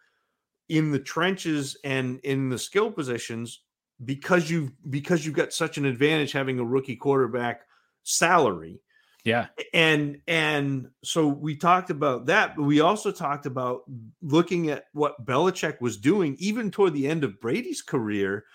[0.69, 3.61] in the trenches and in the skill positions
[4.05, 7.61] because you because you've got such an advantage having a rookie quarterback
[8.03, 8.79] salary
[9.23, 9.47] yeah.
[9.73, 13.81] and and so we talked about that but we also talked about
[14.21, 18.45] looking at what Belichick was doing even toward the end of Brady's career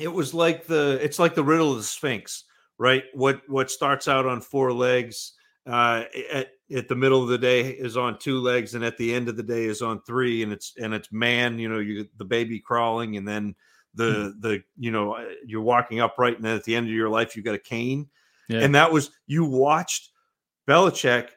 [0.00, 2.44] it was like the it's like the riddle of the sphinx
[2.78, 3.04] right?
[3.12, 5.34] What what starts out on four legs
[5.66, 9.12] uh at, at the middle of the day is on two legs and at the
[9.12, 12.06] end of the day is on three and it's and it's man you know you
[12.16, 13.54] the baby crawling and then
[13.94, 17.10] the the you know uh, you're walking upright and then at the end of your
[17.10, 18.08] life you got a cane.
[18.48, 18.60] Yeah.
[18.60, 20.10] and that was you watched
[20.66, 21.28] Belichick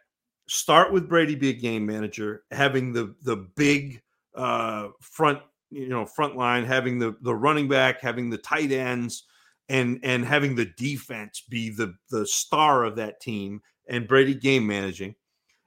[0.47, 4.01] start with Brady be a game manager, having the the big
[4.35, 5.39] uh front,
[5.71, 9.23] you know, front line, having the the running back, having the tight ends,
[9.69, 14.67] and and having the defense be the the star of that team, and Brady game
[14.67, 15.15] managing.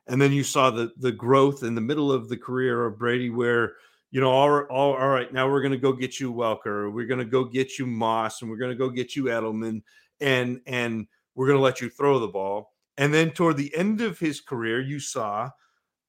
[0.06, 3.30] And then you saw the the growth in the middle of the career of Brady
[3.30, 3.74] where
[4.14, 7.08] you know, all, all, all right, now we're going to go get you Welker, we're
[7.08, 9.82] going to go get you Moss, and we're going to go get you Edelman,
[10.20, 12.74] and and we're going to let you throw the ball.
[12.96, 15.50] And then toward the end of his career, you saw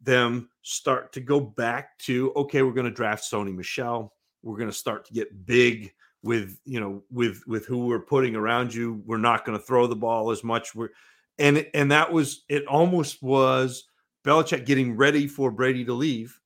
[0.06, 4.14] them start to go back to okay, we're going to draft Sony Michel.
[4.44, 5.94] We're going to start to get big
[6.24, 9.02] with you know with with who we're putting around you.
[9.06, 10.74] We're not going to throw the ball as much.
[10.76, 10.90] We're
[11.38, 12.66] and and that was it.
[12.68, 13.86] Almost was
[14.26, 16.40] Belichick getting ready for Brady to leave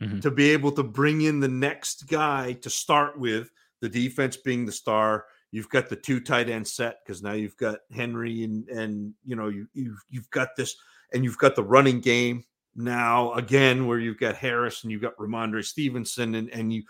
[0.00, 0.20] Mhm.
[0.20, 3.50] to be able to bring in the next guy to start with.
[3.80, 7.56] The defense being the star, you've got the two tight end set because now you've
[7.56, 10.76] got Henry and and you know you you've you've got this
[11.12, 12.44] and you've got the running game
[12.76, 16.82] now again where you've got Harris and you've got Rhamondre Stevenson and and you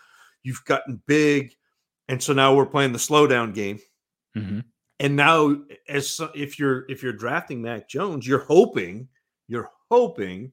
[0.43, 1.55] you've gotten big.
[2.09, 3.79] And so now we're playing the slowdown game.
[4.37, 4.65] Mhm.
[5.01, 5.57] and now
[5.89, 9.09] as if you're if you're drafting Mac Jones you're hoping
[9.49, 10.53] you're hoping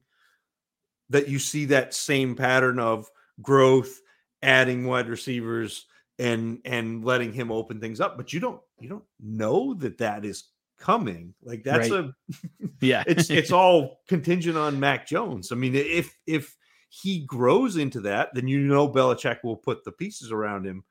[1.10, 3.10] that you see that same pattern of
[3.42, 4.00] growth
[4.42, 5.86] adding wide receivers
[6.18, 8.16] and and letting him open things up.
[8.16, 10.44] But you don't you don't know that that is
[10.84, 12.04] coming like that's Right.
[12.04, 12.12] a
[12.80, 13.04] Yeah.
[13.08, 15.50] it's it's all contingent on Mac Jones.
[15.50, 16.54] I mean, if if
[16.90, 20.84] he grows into that, then you know Belichick will put the pieces around him.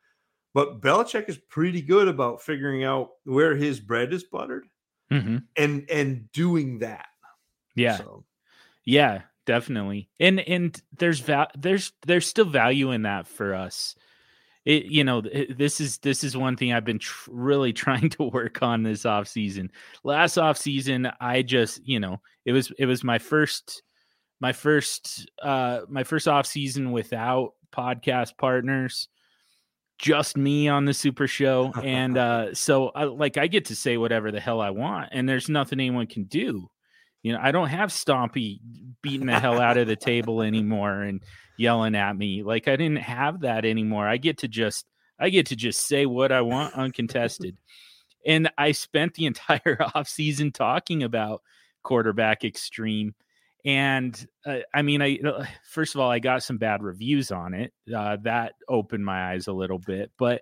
[0.54, 4.66] But Belichick is pretty good about figuring out where his bread is buttered
[5.12, 5.44] Mhm.
[5.56, 7.06] and and doing that.
[7.76, 7.98] Yeah.
[7.98, 8.26] So,
[8.86, 10.10] Yeah, definitely.
[10.20, 13.96] And and there's val- there's there's still value in that for us.
[14.66, 18.24] It you know, this is this is one thing I've been tr- really trying to
[18.24, 19.72] work on this off season.
[20.04, 23.84] Last off season, I just, you know, it was it was my first
[24.40, 29.08] my first uh my first off season without podcast partners
[29.98, 33.96] just me on the super show and uh so I, like i get to say
[33.96, 36.70] whatever the hell i want and there's nothing anyone can do
[37.24, 38.60] you know, I don't have Stompy
[39.02, 41.24] beating the hell out of the table anymore and
[41.58, 42.44] yelling at me.
[42.44, 44.08] Like I didn't have that anymore.
[44.08, 44.86] I get to just
[45.20, 47.58] I get to just say what I want uncontested.
[48.26, 51.42] and I spent the entire offseason talking about
[51.82, 53.16] quarterback extreme.
[53.66, 57.54] And uh, I mean, I uh, first of all, I got some bad reviews on
[57.54, 57.72] it.
[57.94, 60.42] Uh, that opened my eyes a little bit, but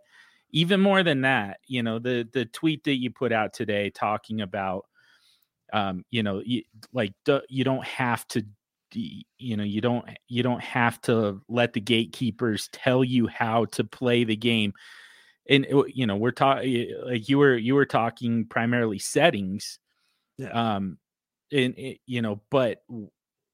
[0.52, 4.42] even more than that, you know, the the tweet that you put out today talking
[4.42, 4.86] about
[5.74, 6.64] um, you know, you,
[6.94, 7.14] like
[7.50, 8.44] you don't have to,
[8.94, 13.84] you know, you don't you don't have to let the gatekeepers tell you how to
[13.84, 14.74] play the game.
[15.50, 19.80] And you know, we're talking like you were you were talking primarily settings,
[20.38, 20.52] Yeah.
[20.52, 20.98] um,
[21.52, 22.84] and it, you know, but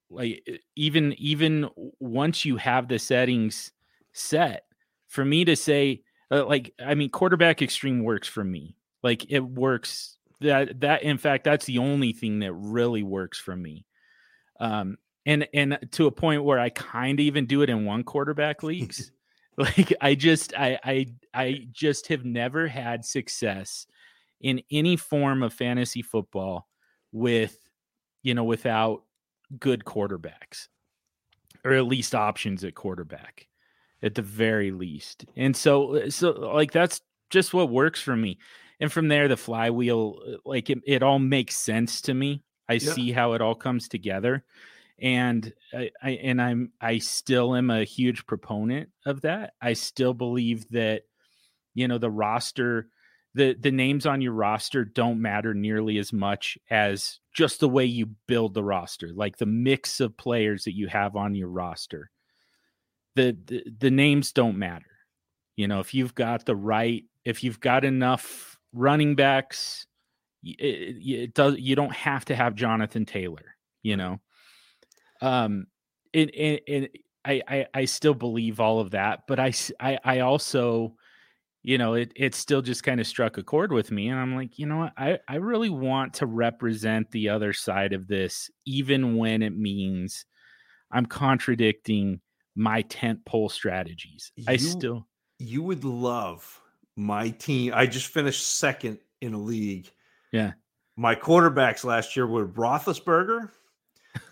[0.10, 3.72] like e- even even once you have the settings
[4.14, 4.66] set,
[5.08, 8.78] for me to say uh, like I mean, quarterback extreme works for me.
[9.04, 13.56] Like it works that that in fact that's the only thing that really works for
[13.56, 13.86] me
[14.60, 18.04] um and and to a point where i kind of even do it in one
[18.04, 19.12] quarterback leagues
[19.58, 23.88] like i just i i i just have never had success
[24.40, 26.68] in any form of fantasy football
[27.12, 27.58] with
[28.22, 29.02] you know without
[29.60, 30.68] good quarterbacks
[31.66, 33.48] or at least options at quarterback
[34.04, 35.26] at the very least.
[35.36, 38.38] And so so like that's just what works for me.
[38.80, 42.44] And from there the flywheel uh, like it, it all makes sense to me.
[42.70, 42.94] I yeah.
[42.94, 44.44] see how it all comes together.
[45.00, 49.54] And I, I and I'm I still am a huge proponent of that.
[49.62, 51.04] I still believe that
[51.76, 52.90] you know the roster
[53.38, 57.86] the the names on your roster don't matter nearly as much as just the way
[57.86, 62.10] you build the roster, like the mix of players that you have on your roster.
[63.16, 64.86] The the, the names don't matter.
[65.56, 69.86] You know, if you've got the right, if you've got enough running backs,
[70.44, 71.58] it, it does.
[71.60, 73.56] You don't have to have Jonathan Taylor.
[73.84, 74.20] You know,
[75.22, 75.68] um,
[76.14, 76.90] and and
[77.24, 80.96] I, I I still believe all of that, but I I I also
[81.68, 84.08] you know, it it still just kind of struck a chord with me.
[84.08, 84.94] And I'm like, you know what?
[84.98, 90.26] I, I really want to represent the other side of this, even when it means
[90.94, 92.22] I'm contradicting
[92.56, 94.32] my tent pole strategies.
[94.38, 95.08] You, I still
[95.40, 96.62] you would love
[96.98, 97.72] my team.
[97.74, 99.90] I just finished second in a league.
[100.32, 100.54] Yeah.
[100.98, 103.50] My quarterbacks last year were Roethlisberger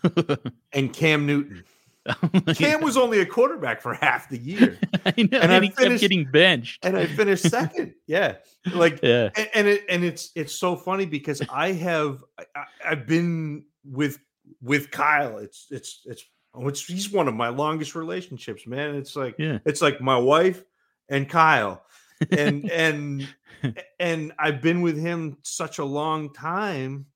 [0.72, 1.64] and Cam Newton.
[2.22, 4.78] Oh Cam was only a quarterback for half the year.
[5.04, 6.84] I know, and, and he finished, kept getting benched.
[6.84, 7.94] And I finished second.
[8.06, 8.36] yeah.
[8.72, 9.30] Like yeah.
[9.34, 12.44] And, and, it and it's it's so funny because I have I,
[12.78, 14.20] have been with
[14.62, 15.38] with Kyle.
[15.38, 18.94] It's it's it's oh, it's he's one of my longest relationships, man.
[18.94, 19.58] It's like yeah.
[19.64, 20.62] it's like my wife
[21.08, 21.82] and Kyle.
[22.30, 23.28] And and
[23.98, 27.06] and I've been with him such a long time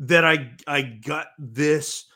[0.00, 2.06] that I I got this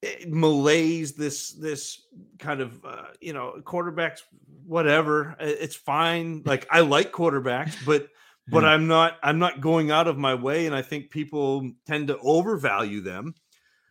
[0.00, 2.06] Eh, malaise this this
[2.38, 4.20] kind of uh, you know quarterbacks
[4.64, 6.42] whatever it's fine.
[6.44, 8.08] Like i like quarterbacks but
[8.46, 12.08] but i'm not i'm not going out of my way and i think people tend
[12.08, 13.34] to overvalue them.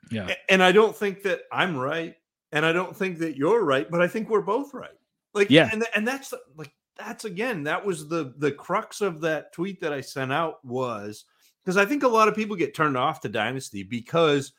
[0.09, 0.33] Yeah.
[0.47, 2.15] And i don't think that i'm right
[2.53, 4.89] and i don't think that you're right but i think we're both right.
[5.33, 5.69] Like yeah.
[5.73, 9.93] and, and that's like that's again that was the the crux of that tweet that
[9.93, 11.25] i sent out was
[11.63, 14.53] because i think a lot of people get turned off to dynasty because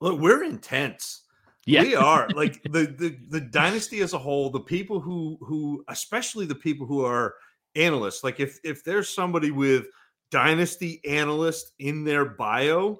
[0.00, 1.22] Look, we're intense.
[1.66, 1.82] Yeah.
[1.82, 6.46] We are like the, the the dynasty as a whole, the people who who especially
[6.46, 7.34] the people who are
[7.74, 9.86] analysts, like if if there's somebody with
[10.30, 12.92] dynasty analyst in their bio,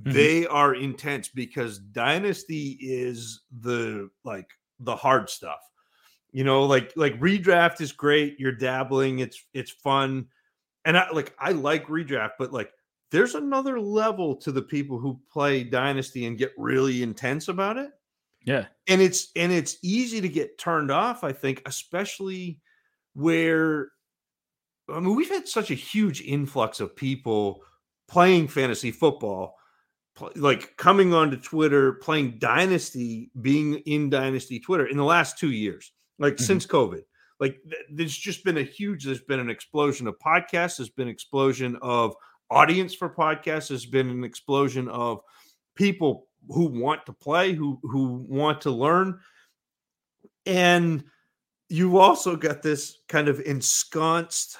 [0.00, 0.12] mm-hmm.
[0.12, 4.48] they are intense because dynasty is the like
[4.80, 5.60] the hard stuff.
[6.34, 10.26] You know, like like redraft is great, you're dabbling, it's it's fun.
[10.84, 12.70] And I like I like redraft, but like
[13.10, 17.92] there's another level to the people who play dynasty and get really intense about it
[18.44, 22.60] yeah and it's and it's easy to get turned off i think especially
[23.14, 23.88] where
[24.88, 27.62] i mean we've had such a huge influx of people
[28.08, 29.54] playing fantasy football
[30.36, 35.92] like coming onto twitter playing dynasty being in dynasty twitter in the last two years
[36.18, 36.44] like mm-hmm.
[36.44, 37.02] since covid
[37.40, 37.58] like
[37.90, 42.14] there's just been a huge there's been an explosion of podcasts there's been explosion of
[42.50, 45.20] audience for podcasts There's been an explosion of
[45.74, 49.20] people who want to play, who who want to learn.
[50.46, 51.04] And
[51.68, 54.56] you also got this kind of ensconced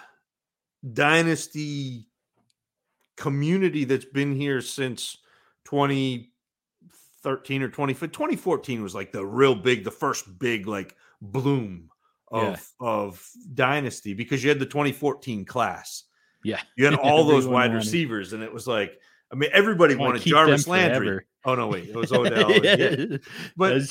[0.92, 2.08] dynasty
[3.16, 5.18] community that's been here since
[5.66, 10.96] 2013 or 20, 2014 was like the real big, the first big like
[11.32, 11.90] bloom
[12.30, 12.86] of yeah.
[12.88, 16.04] of dynasty because you had the 2014 class
[16.44, 16.60] yeah.
[16.76, 17.76] You had all those wide wanted.
[17.76, 19.00] receivers, and it was like,
[19.32, 21.06] I mean, everybody wanted Jarvis Landry.
[21.06, 21.26] Forever.
[21.46, 22.52] Oh no, wait, it was Odell.
[22.64, 23.16] yeah.
[23.56, 23.82] But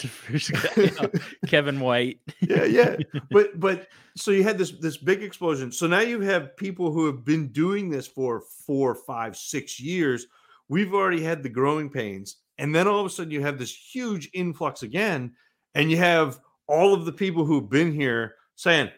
[1.47, 2.19] Kevin White.
[2.41, 2.95] yeah, yeah.
[3.29, 5.71] But but so you had this this big explosion.
[5.71, 10.27] So now you have people who have been doing this for four, five, six years.
[10.69, 13.75] We've already had the growing pains, and then all of a sudden you have this
[13.75, 15.33] huge influx again,
[15.75, 18.89] and you have all of the people who've been here saying,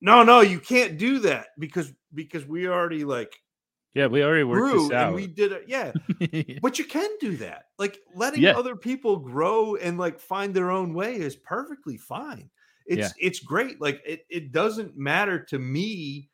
[0.00, 3.32] "No, no, you can't do that because because we already like
[3.94, 5.06] yeah, we already worked grew this out.
[5.06, 5.64] and we did it.
[5.68, 5.92] Yeah,
[6.62, 7.66] but you can do that.
[7.78, 8.58] Like letting yeah.
[8.58, 12.50] other people grow and like find their own way is perfectly fine.
[12.86, 13.28] It's yeah.
[13.28, 13.80] it's great.
[13.80, 16.28] Like it it doesn't matter to me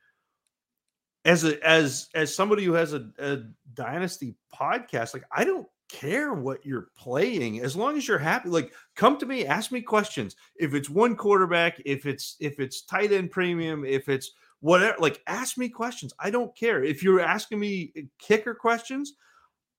[1.27, 3.41] as a as as somebody who has a, a
[3.75, 5.13] dynasty podcast.
[5.13, 9.27] Like I don't care what you're playing as long as you're happy like come to
[9.27, 13.85] me ask me questions if it's one quarterback if it's if it's tight end premium
[13.85, 14.97] if it's whatever.
[14.99, 16.13] Like, ask me questions.
[16.19, 16.85] I don't care.
[16.85, 19.15] If you're asking me eh, kicker questions,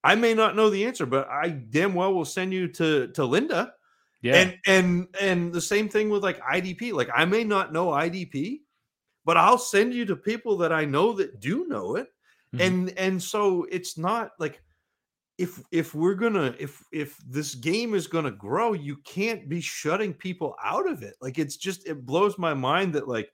[0.04, 3.24] I may not know the answer, but I damn well will send you to to
[3.24, 3.74] Linda.
[4.22, 4.36] Yeah.
[4.36, 6.94] And and and the same thing with like IDP.
[6.94, 8.62] Like I may not know IDP,
[9.26, 12.08] but I'll send you to people that I know that do know it.
[12.54, 12.62] Mm-hmm.
[12.62, 14.62] And and so it's not like
[15.42, 20.14] if if we're gonna if if this game is gonna grow, you can't be shutting
[20.14, 21.16] people out of it.
[21.20, 23.34] Like it's just it blows my mind that like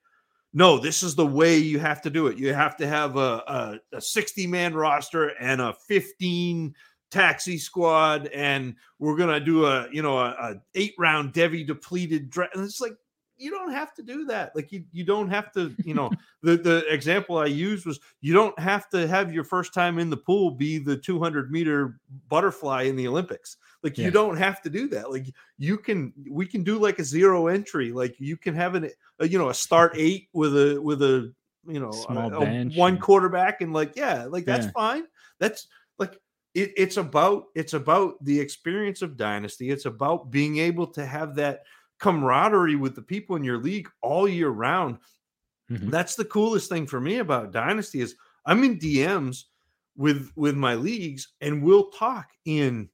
[0.54, 2.38] no, this is the way you have to do it.
[2.38, 3.44] You have to have a,
[3.92, 6.74] a, a 60 man roster and a 15
[7.12, 12.30] taxi squad, and we're gonna do a you know a, a eight round Devi depleted
[12.30, 12.56] draft.
[12.56, 12.96] And it's like
[13.38, 14.56] you don't have to do that.
[14.56, 16.10] Like you, you don't have to, you know,
[16.42, 20.10] the, the example I used was you don't have to have your first time in
[20.10, 23.58] the pool be the 200 meter butterfly in the Olympics.
[23.84, 24.06] Like yeah.
[24.06, 25.12] you don't have to do that.
[25.12, 25.28] Like
[25.58, 27.92] you can, we can do like a zero entry.
[27.92, 31.34] Like you can have an, a, you know, a start eight with a, with a,
[31.68, 34.72] you know, a, a one quarterback and like, yeah, like that's yeah.
[34.72, 35.04] fine.
[35.40, 35.68] That's
[36.00, 36.20] like,
[36.56, 39.70] it, it's about, it's about the experience of dynasty.
[39.70, 41.62] It's about being able to have that,
[42.00, 44.98] camaraderie with the people in your league all year round.
[45.72, 45.90] Mm-hmm.
[45.90, 49.44] That's the coolest thing for me about Dynasty is I'm in DMs
[49.96, 52.90] with with my leagues and we'll talk in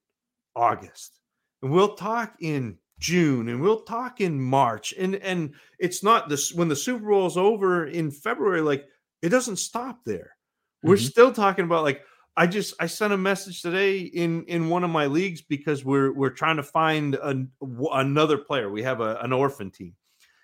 [0.56, 1.20] August
[1.62, 6.52] and we'll talk in June and we'll talk in March and and it's not this
[6.52, 8.86] when the Super Bowl is over in February like
[9.22, 10.36] it doesn't stop there.
[10.82, 11.04] We're mm-hmm.
[11.04, 12.02] still talking about like
[12.36, 16.12] I just I sent a message today in in one of my leagues because we're
[16.12, 17.46] we're trying to find a,
[17.92, 18.70] another player.
[18.70, 19.94] We have a, an orphan team,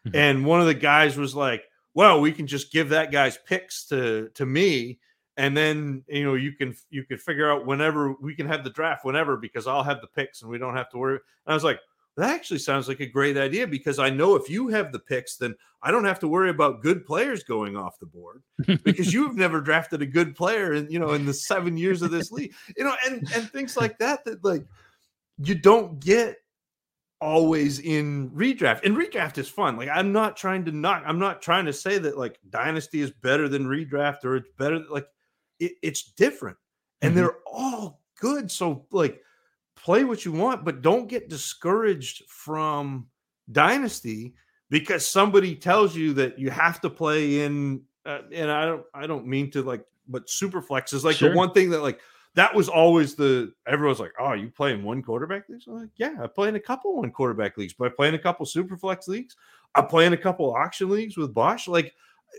[0.06, 0.16] mm-hmm.
[0.16, 1.64] and one of the guys was like,
[1.94, 5.00] "Well, we can just give that guy's picks to to me,
[5.36, 8.70] and then you know you can you can figure out whenever we can have the
[8.70, 11.54] draft whenever because I'll have the picks and we don't have to worry." And I
[11.54, 11.80] was like,
[12.20, 15.36] that actually sounds like a great idea because I know if you have the picks,
[15.36, 18.42] then I don't have to worry about good players going off the board
[18.84, 22.10] because you've never drafted a good player in you know in the seven years of
[22.10, 24.64] this league, you know, and and things like that that like
[25.38, 26.36] you don't get
[27.20, 28.84] always in redraft.
[28.84, 29.76] And redraft is fun.
[29.76, 31.02] Like I'm not trying to knock.
[31.06, 34.80] I'm not trying to say that like dynasty is better than redraft or it's better.
[34.90, 35.06] Like
[35.58, 36.56] it, it's different,
[37.02, 37.20] and mm-hmm.
[37.20, 38.50] they're all good.
[38.50, 39.22] So like
[39.84, 43.06] play what you want, but don't get discouraged from
[43.50, 44.34] dynasty
[44.68, 47.82] because somebody tells you that you have to play in.
[48.06, 51.30] Uh, and I don't, I don't mean to like, but superflex is like sure.
[51.30, 52.00] the one thing that like
[52.34, 55.66] that was always the everyone's like, oh, you play in one quarterback leagues?
[55.66, 58.14] I'm like, yeah, I play in a couple one quarterback leagues, but I play in
[58.14, 59.36] a couple superflex leagues.
[59.74, 61.68] I play in a couple auction leagues with Bosch.
[61.68, 61.92] Like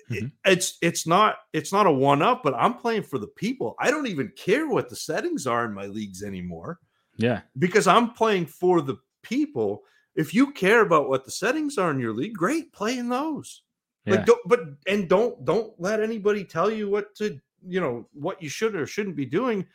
[0.10, 0.26] mm-hmm.
[0.26, 3.76] it, it's it's not it's not a one up, but I'm playing for the people.
[3.80, 6.80] I don't even care what the settings are in my leagues anymore.
[7.22, 7.42] Yeah.
[7.58, 9.84] Because I'm playing for the people.
[10.16, 13.64] If you care about what the settings are in your league, great, play in those.
[14.06, 14.16] Yeah.
[14.16, 18.42] Like don't, but and don't don't let anybody tell you what to, you know, what
[18.42, 19.68] you should or shouldn't be doing.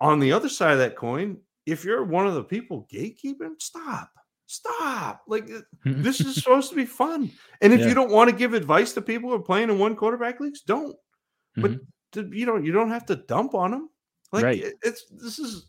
[0.00, 4.10] On the other side of that coin, if you're one of the people gatekeeping, stop.
[4.46, 5.22] Stop.
[5.28, 7.30] Like uh, this is supposed to be fun.
[7.60, 7.88] And if yeah.
[7.88, 10.62] you don't want to give advice to people who are playing in one quarterback leagues,
[10.62, 10.96] don't.
[11.56, 12.30] But mm-hmm.
[12.30, 13.88] to, you know, you don't have to dump on them.
[14.32, 14.64] Like right.
[14.82, 15.66] it's this is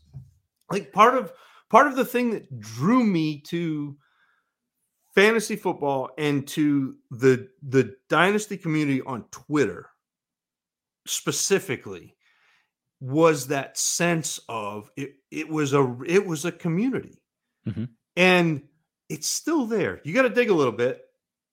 [0.70, 1.32] like part of
[1.70, 3.96] part of the thing that drew me to
[5.14, 9.88] fantasy football and to the the dynasty community on Twitter
[11.06, 12.16] specifically
[13.00, 17.20] was that sense of it it was a it was a community.
[17.66, 17.84] Mm-hmm.
[18.16, 18.62] and
[19.08, 20.02] it's still there.
[20.04, 21.00] You got to dig a little bit.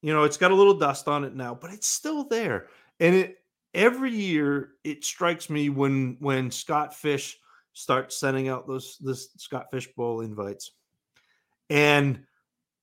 [0.02, 2.68] You know it's got a little dust on it now but it's still there.
[3.00, 3.38] And it
[3.74, 7.38] every year it strikes me when when scott fish
[7.74, 10.72] start sending out those this Scott Fish Bowl invites.
[11.70, 12.24] And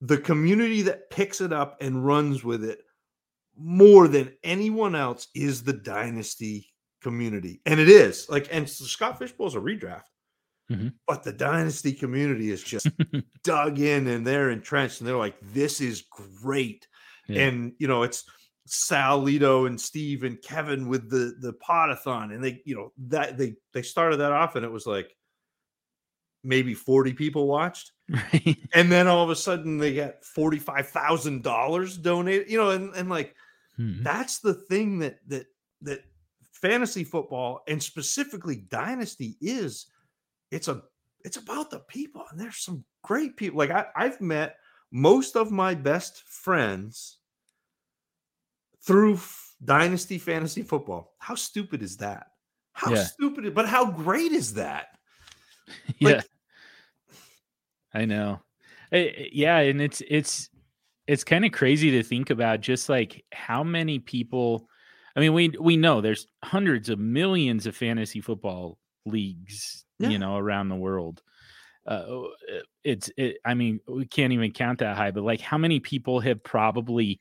[0.01, 2.81] the community that picks it up and runs with it
[3.57, 6.69] more than anyone else is the dynasty
[7.03, 7.61] community.
[7.67, 10.05] And it is like, and Scott Fish Bowl is a redraft,
[10.71, 10.89] mm-hmm.
[11.07, 12.89] but the dynasty community is just
[13.45, 16.05] dug in and they're entrenched and they're like, this is
[16.43, 16.87] great.
[17.27, 17.43] Yeah.
[17.43, 18.25] And, you know, it's,
[18.71, 23.37] Sal Lito and Steve and Kevin with the the podathon, and they you know that
[23.37, 25.17] they they started that off, and it was like
[26.45, 28.57] maybe forty people watched, right.
[28.75, 32.71] and then all of a sudden they got forty five thousand dollars donated, you know,
[32.71, 33.35] and and like
[33.77, 34.03] hmm.
[34.03, 35.47] that's the thing that that
[35.83, 36.05] that
[36.61, 39.87] fantasy football and specifically dynasty is
[40.51, 40.83] it's a
[41.25, 44.57] it's about the people and there's some great people like I, i've met
[44.91, 47.18] most of my best friends
[48.85, 51.15] through f- dynasty fantasy football.
[51.19, 52.29] How stupid is that?
[52.73, 53.05] How yeah.
[53.05, 54.89] stupid, but how great is that?
[56.01, 56.21] Like, yeah.
[57.93, 58.41] I know.
[58.91, 60.49] yeah, and it's it's
[61.07, 64.69] it's kind of crazy to think about just like how many people
[65.15, 70.09] I mean we we know there's hundreds of millions of fantasy football leagues, yeah.
[70.09, 71.23] you know, around the world.
[71.87, 72.23] Uh,
[72.85, 76.21] it's it, I mean, we can't even count that high, but like how many people
[76.21, 77.19] have probably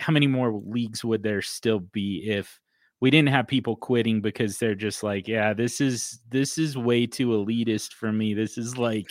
[0.00, 2.58] how many more leagues would there still be if
[3.00, 7.06] we didn't have people quitting because they're just like, yeah, this is this is way
[7.06, 8.34] too elitist for me.
[8.34, 9.06] This is like,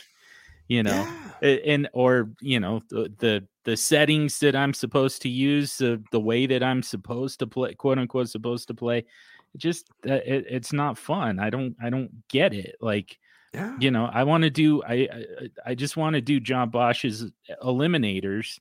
[0.68, 1.08] you know,
[1.42, 1.50] Yeah.
[1.50, 6.20] and or you know the the, the settings that I'm supposed to use, the the
[6.20, 9.06] way that I'm supposed to play, quote unquote, supposed to play.
[9.58, 11.40] Just uh, it, it's not fun.
[11.40, 12.76] I don't I don't get it.
[12.82, 13.18] Like
[13.54, 13.76] Yeah.
[13.80, 15.26] you know, I want to do I I,
[15.72, 17.32] I just want to do John Bosch's
[17.64, 18.60] eliminators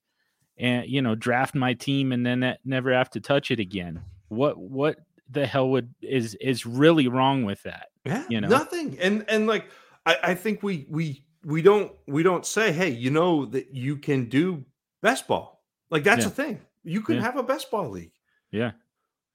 [0.58, 4.02] and you know draft my team and then that, never have to touch it again.
[4.28, 4.98] What what
[5.30, 7.88] the hell would is is really wrong with that?
[8.04, 8.48] Yeah, you know?
[8.48, 8.98] nothing.
[9.00, 9.66] And and like
[10.06, 13.96] I, I think we we we don't we don't say, hey, you know that you
[13.96, 14.64] can do
[15.02, 15.62] best ball.
[15.90, 16.28] Like that's Yeah.
[16.28, 16.60] a thing.
[16.84, 17.22] You can Yeah.
[17.22, 18.12] have a best ball league.
[18.50, 18.72] Yeah.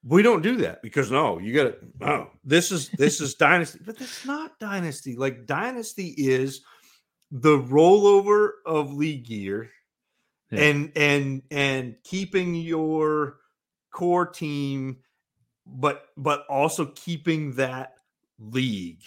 [0.06, 3.80] We don't do that because no, you got to oh, this is this is dynasty,
[3.86, 5.16] but that's not dynasty.
[5.16, 6.62] Like dynasty is
[7.32, 9.70] the rollover of league year
[10.54, 10.64] Yeah.
[10.64, 13.38] and and and keeping your
[13.92, 14.98] core team
[15.66, 17.94] but but also keeping that
[18.40, 19.04] league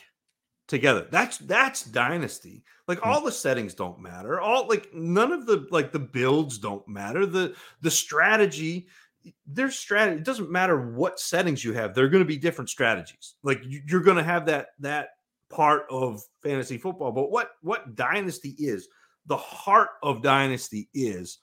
[0.68, 1.06] together.
[1.10, 2.64] That's that's dynasty.
[2.88, 3.08] Like Hmm.
[3.10, 4.40] all the settings don't matter.
[4.40, 7.26] All like none of the like the builds don't matter.
[7.26, 8.88] The the strategy
[9.44, 11.94] their strategy it doesn't matter what settings you have.
[11.94, 13.34] They're going to be different strategies.
[13.42, 15.08] Like you're going to have that that
[15.50, 18.88] part of fantasy football but what what dynasty is
[19.26, 21.38] the heart of dynasty is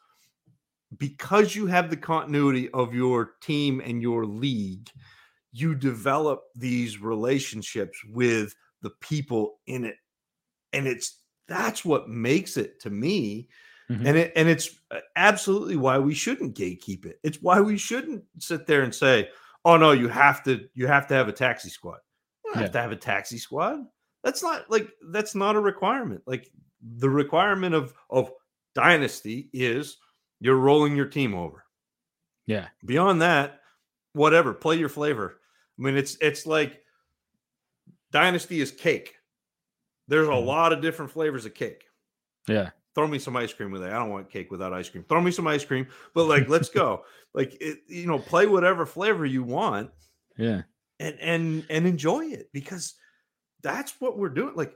[0.98, 4.90] because you have the continuity of your team and your league
[5.54, 9.96] you develop these relationships with the people in it.
[10.74, 13.48] And it's that's what makes it to me.
[13.90, 14.08] Mhm.
[14.08, 17.20] and it and it's uh, absolutely why we shouldn't gatekeep it.
[17.22, 19.30] It's why we shouldn't sit there and say
[19.66, 22.00] oh no you have to you have to have a taxi squad.
[22.46, 23.86] You don't have to have a taxi squad.
[24.24, 26.22] That's not like that's not a requirement.
[26.26, 26.50] Like
[26.98, 28.32] the requirement of of
[28.76, 29.98] dynasty is
[30.40, 31.64] you're rolling your team over
[32.46, 32.68] Yeah.
[32.86, 33.62] beyond that
[34.14, 35.40] whatever play your flavor
[35.80, 36.84] i mean it's it's like
[38.12, 39.16] dynasty is cake
[40.08, 40.46] there's a Mhm.
[40.46, 41.86] lot of different flavors of cake
[42.48, 42.72] Yeah.
[42.96, 45.22] throw me some ice cream with it i don't want cake without ice cream throw
[45.22, 49.26] me some ice cream but like let's go like it, you know play whatever flavor
[49.26, 49.92] you want
[50.38, 50.64] Yeah.
[51.00, 52.96] and and and enjoy it because
[53.62, 54.76] that's what we're doing like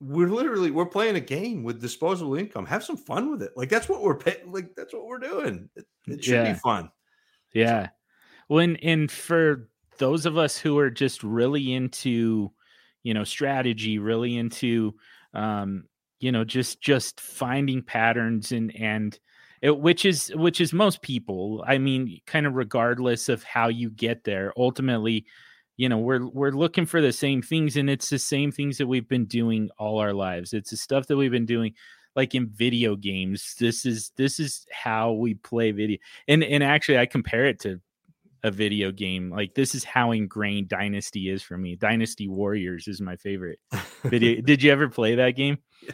[0.00, 3.68] we're literally we're playing a game with disposable income have some fun with it like
[3.68, 6.52] that's what we're paying like that's what we're doing it, it should Yeah.
[6.52, 6.90] be fun
[7.54, 7.90] Yeah.
[8.48, 12.52] When and for those of us who are just really into,
[13.02, 14.94] you know, strategy, really into
[15.34, 15.88] um,
[16.20, 19.18] you know, just just finding patterns and and
[19.62, 21.64] it, which is which is most people.
[21.66, 25.26] I mean, kind of regardless of how you get there, ultimately,
[25.76, 28.86] you know, we're we're looking for the same things and it's the same things that
[28.86, 30.52] we've been doing all our lives.
[30.52, 31.74] It's the stuff that we've been doing
[32.16, 33.56] like in video games.
[33.58, 35.98] This is this is how we play video
[36.28, 37.80] and and actually i compare it to
[38.44, 43.00] a video game like this is how ingrained dynasty is for me dynasty warriors is
[43.00, 43.58] my favorite
[44.04, 45.90] video did you ever play that game Yeah.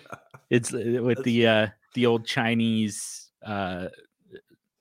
[0.51, 3.87] it's uh, with the uh the old chinese uh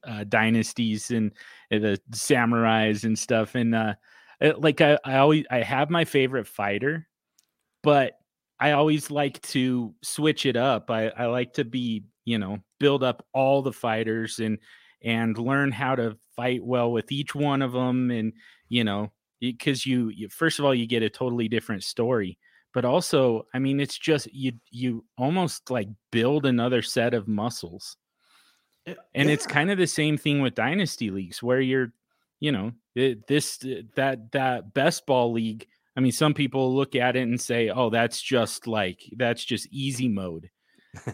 [0.04, 1.32] uh dynasties and,
[1.70, 3.94] and the samurais and stuff and uh
[4.42, 7.08] Uh, like I, I always i have my favorite fighter
[7.84, 8.14] but
[8.60, 10.90] i always like to switch it up.
[10.90, 14.60] I i like to be you know build up all the fighters and
[15.04, 18.34] and learn how to fight well with each one of them and
[18.68, 22.38] you know because you, you first of all you get a totally different story
[22.74, 27.98] but also i mean it's just you you almost like build another set of muscles.
[28.88, 31.92] Uh, and it's kind of the same thing with dynasty leagues where you're
[32.40, 32.72] you know
[33.28, 37.40] this uh, that that best ball league i mean some people look at it and
[37.40, 40.50] say oh that's just like that's just easy mode.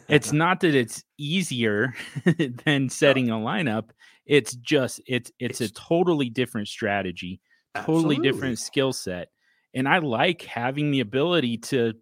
[0.08, 1.94] It's not that it's easier
[2.66, 3.90] than setting a lineup
[4.26, 7.42] it's just it's it's a totally different strategy
[7.76, 8.32] totally Absolutely.
[8.32, 9.30] different skill set
[9.74, 11.94] and i like having the ability to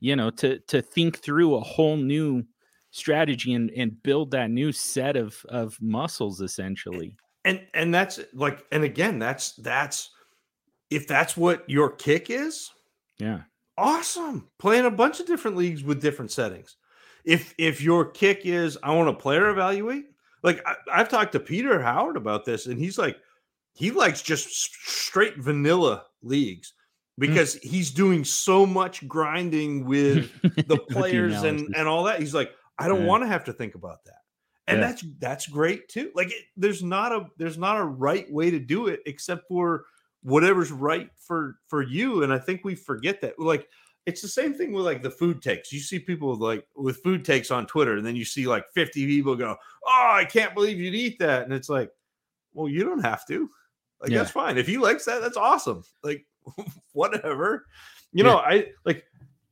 [0.00, 2.42] you know to to think through a whole new
[2.90, 8.20] strategy and and build that new set of of muscles eh, essentially and and that's
[8.34, 10.10] like and again that's that's
[10.90, 12.70] if that's what your kick is
[13.18, 13.40] yeah.
[13.78, 14.48] awesome.
[14.58, 16.76] Playing a bunch of different leagues with different settings.
[17.24, 20.06] If if your kick is i want to player evaluate
[20.42, 23.16] like I, i've talked to peter howard about this and he's like
[23.74, 26.74] he likes just straight vanilla leagues
[27.16, 27.20] hmm.
[27.26, 32.18] because he's doing so much grinding with the players and and all that.
[32.18, 33.06] He's like i don't Yeah.
[33.06, 34.21] want to have to think about that
[34.68, 34.86] and Yeah.
[34.86, 38.58] that's that's great too like it, there's not a there's not a right way to
[38.58, 39.84] do it except for
[40.22, 43.66] whatever's right for for you and i think we forget that like
[44.06, 47.24] it's the same thing with like the food takes you see people like with food
[47.24, 50.78] takes on twitter and then you see like 50 people go oh i can't believe
[50.78, 51.90] you'd eat that and it's like
[52.54, 53.48] well you don't have to
[54.00, 54.18] Like Yeah.
[54.18, 54.58] that's fine.
[54.58, 55.82] If he likes that, that's awesome.
[56.02, 56.26] Like
[56.92, 57.66] whatever.
[58.12, 59.04] You know, I like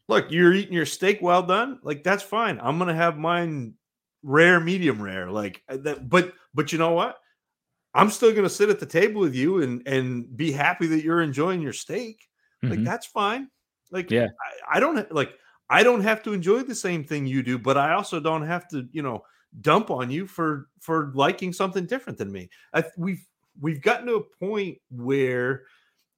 [0.09, 1.79] look, you're eating your steak well done.
[1.83, 2.59] Like that's fine.
[2.61, 3.75] I'm gonna have mine
[4.23, 5.31] rare, medium rare.
[5.31, 7.19] Like uh, that, but but you know what?
[7.95, 11.23] I'm still gonna sit at the table with you and and be happy that you're
[11.23, 12.29] enjoying your steak.
[12.63, 12.85] Like Mhm.
[12.85, 13.49] that's fine.
[13.91, 14.29] Like Yeah.
[14.71, 15.35] I, I don't like
[15.71, 18.69] I don't have to enjoy the same thing you do, but I also don't have
[18.69, 19.25] to, you know,
[19.61, 22.51] dump on you for for liking something different than me.
[22.75, 23.25] I, we've
[23.61, 25.63] we've gotten to a point where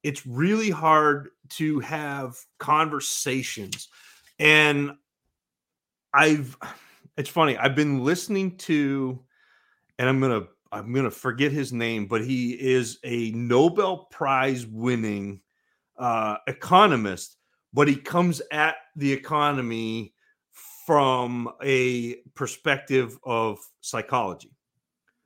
[0.03, 3.89] it's really hard to have conversations,
[4.39, 4.93] and
[6.13, 6.57] I've
[7.17, 7.57] it's funny.
[7.57, 9.23] I've been listening to,
[9.99, 15.41] and I'm gonna I'm gonna forget his name, but he is a Nobel Prize winning
[15.99, 17.37] uh, economist,
[17.73, 20.15] but he comes at the economy
[20.87, 24.51] from a perspective of psychology.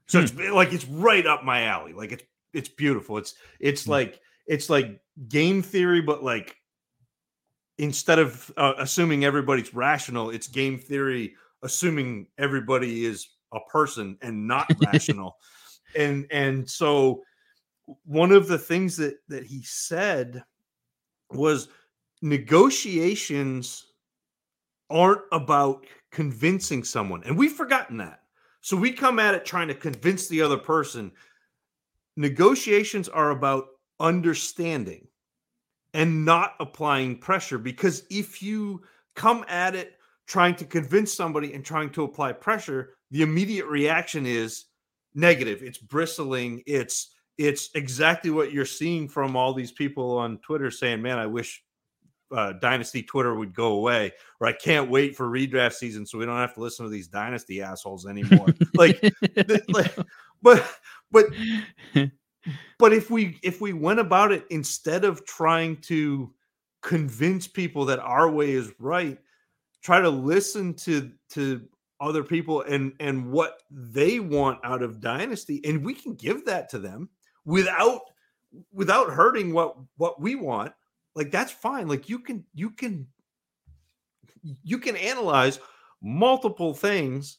[0.08, 1.92] So it's like it's right up my alley.
[1.92, 3.18] Like it's it's beautiful.
[3.18, 3.90] It's it's Hmm.
[3.92, 6.56] like it's like game theory, but like
[7.78, 14.47] instead of uh, assuming everybody's rational, it's game theory assuming everybody is a person and
[14.47, 15.37] not rational.
[15.97, 17.23] And and so
[18.05, 20.43] one of the things that that he said
[21.31, 21.69] was
[22.23, 23.87] negotiations
[24.91, 27.23] aren't about convincing someone.
[27.24, 28.20] And we've forgotten that.
[28.61, 31.12] So we come at it trying to convince the other person.
[32.16, 33.66] Negotiations are about
[34.01, 35.07] understanding
[35.95, 38.83] and not applying pressure because if you
[39.15, 39.95] come at it
[40.27, 44.65] trying to convince somebody and trying to apply pressure, the immediate reaction is
[45.15, 45.62] negative.
[45.62, 46.62] It's bristling.
[46.66, 51.27] It's it's exactly what you're seeing from all these people on Twitter saying, "Man, I
[51.27, 51.62] wish
[52.35, 56.27] uh, Dynasty Twitter would go away," or "I can't wait for redraft season so we
[56.27, 59.01] don't have to listen to these Dynasty assholes anymore." like,
[59.35, 59.94] th- like,
[60.43, 60.66] but
[61.11, 61.27] but
[62.78, 66.32] but if we if we went about it instead of trying to
[66.82, 69.19] convince people that our way is right,
[69.86, 71.62] try to listen to to
[72.00, 76.68] other people and and what they want out of dynasty and we can give that
[76.68, 77.08] to them
[77.44, 78.00] without
[78.72, 80.72] without hurting what what we want
[81.14, 83.06] like that's fine like you can you can
[84.64, 85.60] you can analyze
[86.02, 87.38] multiple things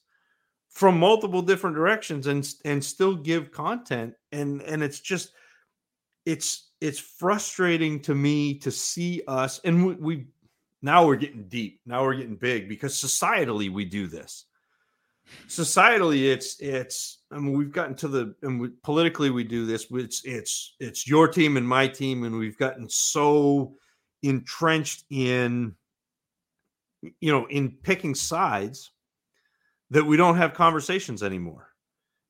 [0.70, 5.34] from multiple different directions and and still give content and and it's just
[6.26, 10.28] it's it's frustrating to me to see us and we, we
[10.82, 11.82] now we're getting deep.
[11.86, 14.46] Now we're getting big because societally we do this.
[15.48, 19.84] Societally it's it's i mean we've gotten to the and we, politically we do this
[19.84, 23.74] but it's it's it's your team and my team and we've gotten so
[24.24, 25.76] entrenched in
[27.20, 28.92] you know in picking sides
[29.90, 31.70] that we don't have conversations anymore.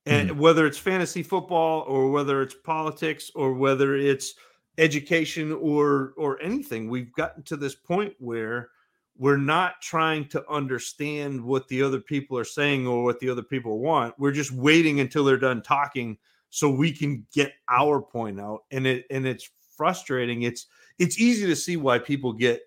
[0.06, 0.40] And hmm.
[0.40, 4.36] whether it's fantasy football or whether it's politics or whether it's
[4.78, 6.90] education or or anything.
[6.90, 8.70] We've gotten to this point where
[9.18, 13.42] we're not trying to understand what the other people are saying or what the other
[13.42, 14.14] people want.
[14.20, 16.18] We're just waiting until they're done talking
[16.50, 18.66] so we can get our point out.
[18.72, 20.44] And it and it's frustrating.
[20.44, 20.68] It's
[21.00, 22.62] it's easy to see why people get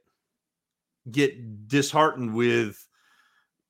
[1.10, 2.86] get disheartened with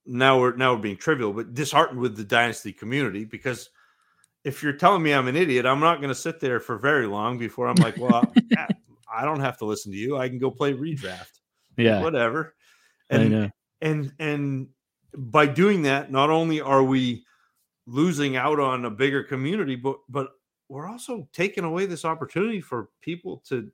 [0.07, 3.71] now we're now we're being trivial but disheartened with the dynasty community because
[4.45, 7.07] if you're telling me i'm an idiot i'm not going to sit there for very
[7.07, 8.33] long before i'm like well
[9.13, 10.17] I, don't have to listen to you.
[10.17, 11.41] I can go play redraft.
[11.77, 12.55] Yeah, whatever.
[13.09, 14.69] And and and
[15.17, 17.25] by doing that not only are we
[17.87, 20.29] losing out on a bigger community but but
[20.69, 23.71] we're also taking away this opportunity for people to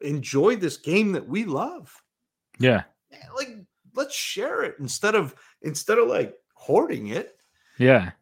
[0.00, 1.92] enjoy this game that we love.
[2.58, 2.84] Yeah,
[3.34, 3.56] like
[3.94, 7.36] let's share it instead of instead of like hoarding it.
[7.78, 8.12] Yeah,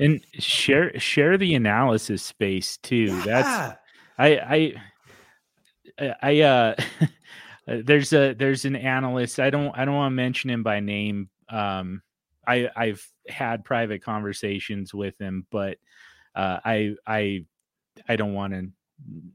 [0.00, 3.20] and share share the analysis space too.
[3.22, 3.76] That's
[4.18, 4.74] I
[5.98, 6.74] I I uh
[7.66, 9.40] there's a there's an analyst.
[9.40, 11.28] I don't I don't want to mention him by name.
[11.48, 12.02] Um
[12.46, 15.78] I I've had private conversations with him, but
[16.34, 17.44] uh I I
[18.08, 18.68] I don't want to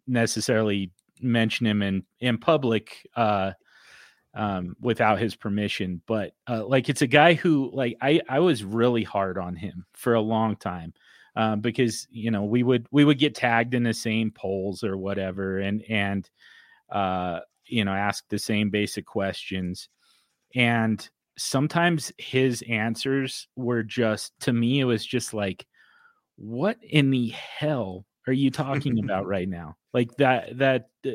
[0.07, 0.91] necessarily
[1.21, 3.51] mention him in in public uh
[4.35, 8.63] um without his permission but uh like it's a guy who like i i was
[8.63, 10.93] really hard on him for a long time
[11.35, 14.97] um because you know we would we would get tagged in the same polls or
[14.97, 16.29] whatever and and
[16.91, 19.89] uh you know ask the same basic questions
[20.53, 25.65] and sometimes his answers were just to me it was just like
[26.35, 29.75] what in the hell are you talking about right now?
[29.93, 31.11] Like that that uh,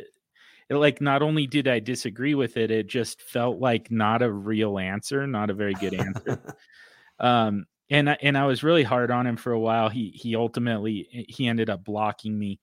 [0.70, 4.30] it, like not only did i disagree with it it just felt like not a
[4.32, 6.40] real answer not a very good answer.
[7.20, 9.88] Um and I- and i was really hard on him for a while.
[9.88, 12.60] He he ultimately he ended up blocking me.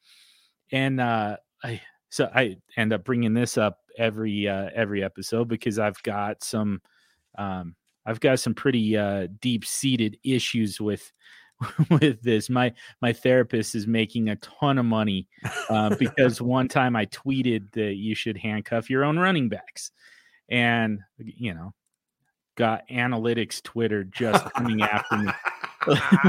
[0.71, 5.79] And uh, I so I end up bringing this up every uh, every episode because
[5.79, 6.81] I've got some
[7.37, 7.75] um,
[8.05, 11.11] I've got some pretty uh, deep seated issues with
[11.89, 12.49] with this.
[12.49, 15.27] My my therapist is making a ton of money
[15.69, 19.91] uh, because one time I tweeted that you should handcuff your own running backs,
[20.49, 21.73] and you know,
[22.55, 25.31] got analytics Twitter just coming after me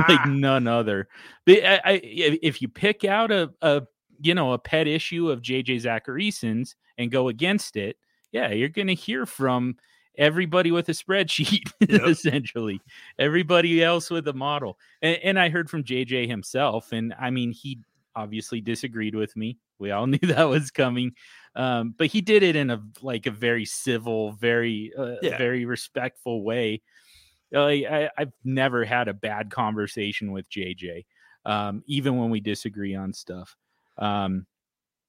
[0.09, 1.09] like none other.
[1.47, 3.83] But I, I, if you pick out a, a
[4.21, 7.97] you know a pet issue of JJ Zachariason's and go against it,
[8.33, 9.77] yeah, you're going to hear from
[10.19, 12.03] everybody with a spreadsheet yep.
[12.07, 12.81] essentially.
[13.19, 14.79] Everybody else with a model.
[15.01, 17.79] And, and, i heard from jj himself and i mean he
[18.15, 19.59] obviously disagreed with me.
[19.79, 21.13] We all knew that was coming.
[21.55, 25.37] Um, but he did it in a like a very civil very uh, yeah.
[25.39, 26.83] very respectful way.
[27.51, 31.05] Like, I, have never had a bad conversation with jj
[31.45, 33.57] um, even when we disagree on stuff.
[33.99, 34.47] Um,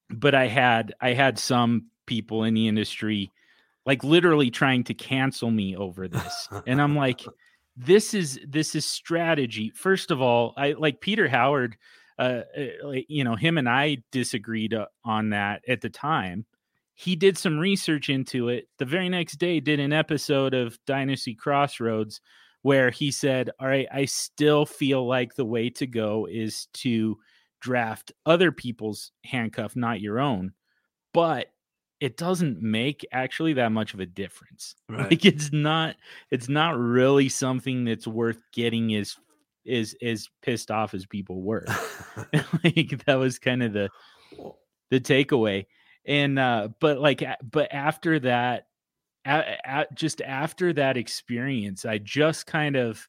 [0.10, 3.32] but i had i had some people in the industry
[3.86, 6.48] like literally trying to cancel me over this.
[6.68, 7.22] and I'm like,
[7.76, 9.72] this is this is strategy.
[9.76, 11.78] First of all, I like Peter Howard.
[12.20, 16.46] Uh, uh you know, him and I disagreed uh, on that at the time.
[16.96, 18.68] He did some research into it.
[18.78, 22.22] The very next day, did an episode of Dynasty Crossroads
[22.62, 27.18] where he said, "All right, I still feel like the way to go is to
[27.60, 30.54] draft other people's handcuff, not your own."
[31.14, 31.53] But
[32.04, 34.76] it doesn't make actually that much of a difference.
[34.90, 35.10] Right.
[35.10, 35.96] Like it's not
[36.30, 39.16] it's not really something that's worth getting as
[39.66, 41.66] is as pissed off as people were.
[42.64, 43.90] like that was kind of the
[44.92, 45.66] the takeaway.
[46.06, 48.68] And uh but like but after that
[49.24, 53.08] at, at, just after that experience, I just kind of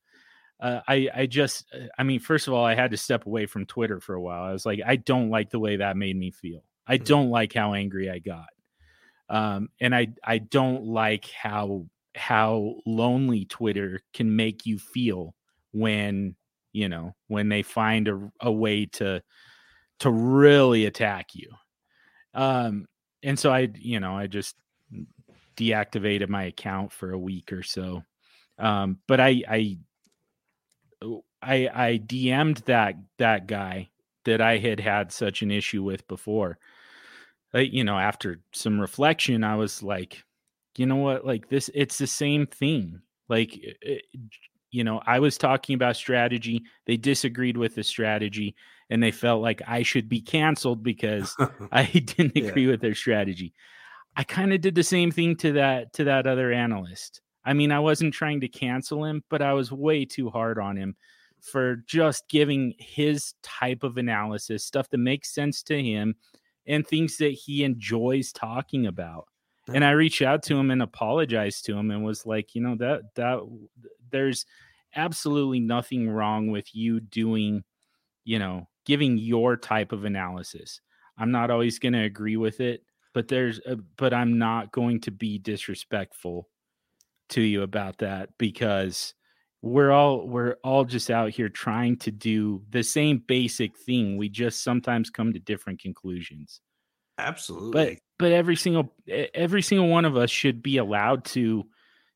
[0.60, 3.46] uh, I I just uh, I mean first of all I had to step away
[3.46, 4.44] from Twitter for a while.
[4.44, 6.62] I was like I don't like the way that made me feel.
[6.86, 7.04] I mm-hmm.
[7.04, 8.46] don't like how angry I got
[9.28, 15.34] um, and I I don't like how how lonely Twitter can make you feel
[15.72, 16.36] when
[16.72, 19.22] you know when they find a, a way to
[20.00, 21.50] to really attack you.
[22.34, 22.86] Um,
[23.22, 24.56] and so I you know I just
[25.56, 28.02] deactivated my account for a week or so.
[28.58, 29.78] Um, but I I
[31.42, 33.90] I I DM'd that that guy
[34.24, 36.58] that I had had such an issue with before
[37.54, 40.24] Uh, you know, after some reflection, I was like,
[40.76, 41.24] you know what?
[41.24, 43.00] Like this, it's the same thing.
[43.28, 44.02] Like, it,
[44.70, 46.64] you know, I was talking about strategy.
[46.86, 48.56] They disagreed with the strategy
[48.90, 51.36] and they felt like I should be canceled because
[51.72, 52.72] I didn't agree yeah.
[52.72, 53.54] with their strategy.
[54.16, 57.20] I kind of did the same thing to that to that other analyst.
[57.44, 60.76] I mean, I wasn't trying to cancel him, but I was way too hard on
[60.76, 60.96] him
[61.40, 66.14] for just giving his type of analysis, stuff that makes sense to him
[66.66, 69.26] and things that he enjoys talking about.
[69.72, 72.76] And I reached out to him and apologized to him and was like, you know,
[72.76, 73.40] that that
[74.10, 74.44] there's
[74.94, 77.64] absolutely nothing wrong with you doing,
[78.24, 80.80] you know, giving your type of analysis.
[81.16, 82.82] I'm not always going to agree with it,
[83.14, 86.48] but there's a, but I'm not going to be disrespectful
[87.30, 89.14] to you about that because
[89.64, 94.18] we're all we're all just out here trying to do the same basic thing.
[94.18, 96.60] We just sometimes come to different conclusions.
[97.16, 97.70] Absolutely.
[97.72, 101.64] but but every single every single one of us should be allowed to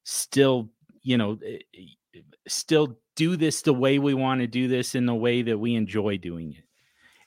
[0.04, 0.68] still
[1.02, 1.38] you know
[2.46, 5.74] still do this the way we want to do this in the way that we
[5.74, 6.64] enjoy doing it.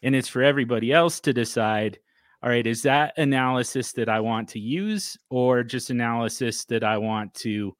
[0.04, 1.98] And it's for everybody else to decide
[2.44, 6.98] all right is that analysis that i want to use or just analysis that i
[6.98, 7.76] want to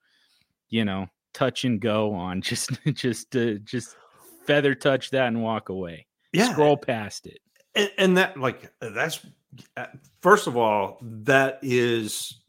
[0.70, 2.42] you know touch and go on.
[2.52, 3.96] Just just to just
[4.46, 6.08] feather touch that and walk away.
[6.34, 7.40] Yeah, scroll past it.
[7.76, 9.20] And, and that like that's
[9.78, 9.86] uh,
[10.22, 12.42] first of all that is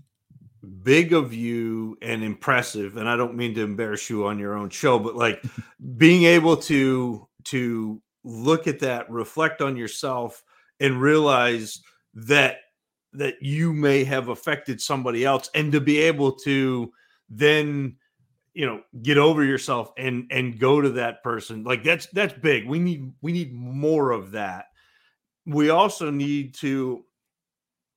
[0.82, 4.70] big of you and impressive and i don't mean to embarrass you on your own
[4.70, 5.42] show but like
[5.96, 10.44] being able to to look at that reflect on yourself
[10.78, 11.80] and realize
[12.14, 12.58] that
[13.12, 16.92] that you may have affected somebody else and to be able to
[17.28, 17.96] then
[18.54, 21.64] you know get over yourself and and go to that person.
[21.64, 22.66] Like that's that's big.
[22.66, 24.66] We need we need more of that.
[25.46, 27.04] We also need to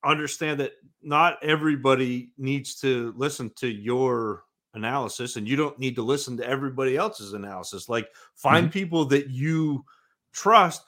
[0.04, 0.72] understand that
[1.02, 6.46] not everybody needs to listen to your analysis and you don't need to listen to
[6.46, 7.88] everybody else's analysis.
[7.88, 8.72] Like find mm-hmm.
[8.72, 9.84] people that you
[10.32, 10.82] trust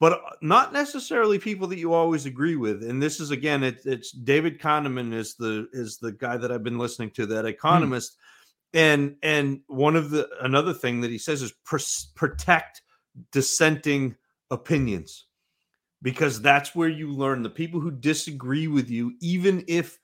[0.00, 2.82] but uh, not necessarily people that you always agree with.
[2.82, 6.64] And this is again it, it's david kahneman is the is the guy that i've
[6.64, 7.48] been listening to that hmm.
[7.48, 8.12] economist.
[8.12, 8.26] mm-hmm
[8.72, 11.78] and and one of the another thing that he says is pr-
[12.14, 12.82] protect
[13.32, 14.16] dissenting
[14.50, 15.26] opinions.
[16.02, 19.98] Because that's where you learn the people who disagree with you even if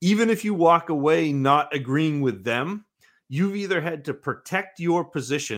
[0.00, 2.84] even if you walk away not agreeing with them
[3.28, 5.56] you've either had to protect your position.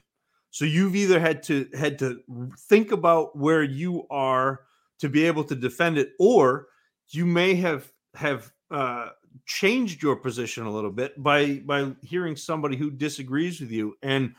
[0.50, 2.20] So you've either had to had to
[2.68, 4.60] think about where you are
[5.00, 6.68] to be able to defend it or
[7.10, 9.10] you may have have uh,
[9.48, 14.34] changed your position a little bit by by hearing somebody who disagrees with you and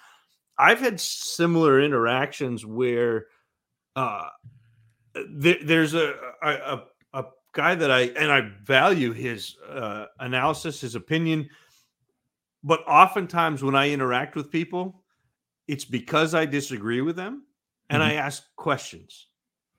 [0.60, 3.26] i've had similar interactions where
[3.96, 4.28] uh
[5.32, 6.14] there, there's a,
[6.44, 6.84] a
[7.14, 11.50] a guy that i and i value his uh analysis his opinion
[12.64, 15.04] but oftentimes when i interact with people
[15.68, 17.44] it's because i disagree with them
[17.90, 18.06] and Mhm.
[18.06, 19.28] i ask questions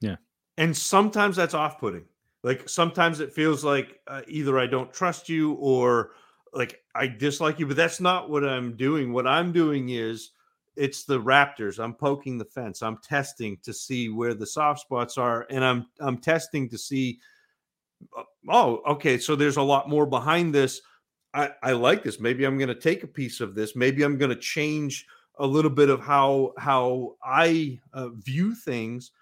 [0.00, 0.16] Yeah.
[0.58, 2.04] and sometimes that's off-putting
[2.42, 6.12] like sometimes it feels like uh, either I don't trust you or
[6.52, 9.12] like I dislike you, but that's not what I'm doing.
[9.12, 10.30] What I'm doing is
[10.76, 11.82] it's the Raptors.
[11.82, 12.82] I'm poking the fence.
[12.82, 17.20] I'm testing to see where the soft spots are, and I'm I'm testing to see.
[18.16, 19.18] uh, Oh, okay.
[19.18, 20.80] So there's a lot more behind this.
[21.34, 22.18] I, I like this.
[22.18, 23.76] Maybe I'm going to take a piece of this.
[23.76, 25.06] Maybe I'm going to change
[25.38, 29.12] a little bit of how how I uh, view things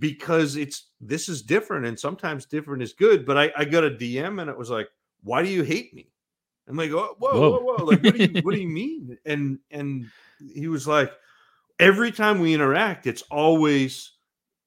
[0.00, 3.24] because it's this is different and sometimes different is good.
[3.24, 4.88] But I, I got a DM and it was like,
[5.22, 6.10] why do you hate me?
[6.68, 7.60] I'm like, oh, whoa, whoa, Whoa.
[7.60, 9.16] whoa, Like, what do you what do you mean?
[9.26, 10.06] And and
[10.52, 11.12] he was like,
[11.78, 14.12] every time we interact, it's always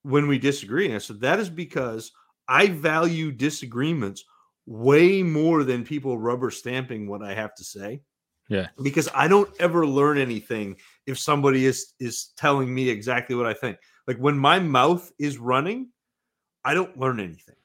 [0.04, 0.86] when we disagree.
[0.86, 2.12] And I said, that is because
[2.48, 4.26] I value disagreements
[4.66, 8.02] way more than people rubber stamping what I have to say.
[8.50, 8.68] Yeah.
[8.82, 10.76] Because I don't ever learn anything
[11.08, 13.78] if somebody is is telling me exactly what I think.
[14.08, 15.90] Like when my mouth is running,
[16.66, 17.56] I don't learn anything.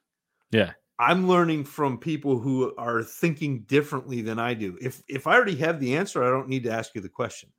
[0.51, 0.73] Yeah.
[0.98, 4.77] I'm learning from people who are thinking differently than I do.
[4.81, 7.52] If if I already have the answer, I don't need to ask you the question.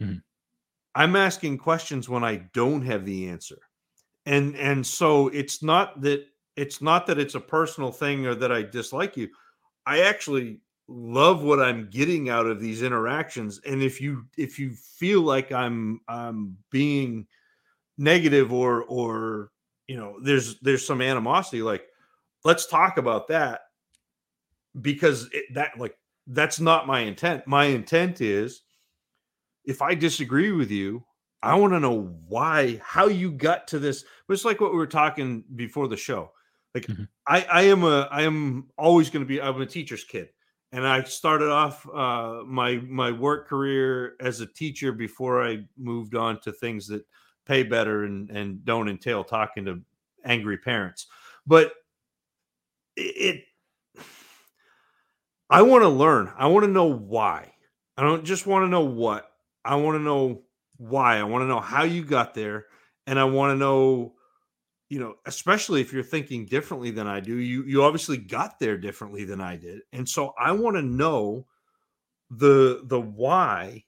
[0.00, 0.22] Mhm.
[0.94, 3.58] I'm asking questions when I don't have the answer.
[4.26, 6.26] And and so it's not that
[6.56, 9.30] it's not that it's a personal thing or that I dislike you.
[9.86, 14.72] I actually love what I'm getting out of these interactions and if you if you
[14.74, 17.28] feel like I'm I'm being
[17.98, 19.50] negative or or
[19.88, 21.86] you know there's there's some animosity like
[22.44, 23.60] let's talk about that
[24.80, 25.96] because it, that like
[26.28, 28.62] that's not my intent my intent is
[29.64, 31.02] if i disagree with you
[31.42, 34.86] i want to know why how you got to this it's like what we were
[34.86, 36.30] talking before the show
[36.74, 37.08] like Mhm.
[37.26, 40.28] i i am a i am always going to be i'm a teacher's kid
[40.72, 46.14] and i started off uh my my work career as a teacher before i moved
[46.14, 47.04] on to things that
[47.48, 49.80] pay better and and don't entail talking to
[50.24, 51.06] angry parents.
[51.46, 51.72] But
[52.96, 53.44] it,
[53.96, 54.04] it
[55.50, 56.32] i want to learn.
[56.36, 57.52] I want to know why.
[57.96, 59.30] I don't just want to know what.
[59.64, 60.42] I want to know
[60.76, 61.16] why.
[61.16, 62.66] I want to know how you got there
[63.08, 64.12] and i want to know
[64.90, 68.76] you know especially if you're thinking differently than i do you you obviously got there
[68.76, 69.80] differently than i did.
[69.92, 71.46] And so i want to know
[72.30, 73.84] the the why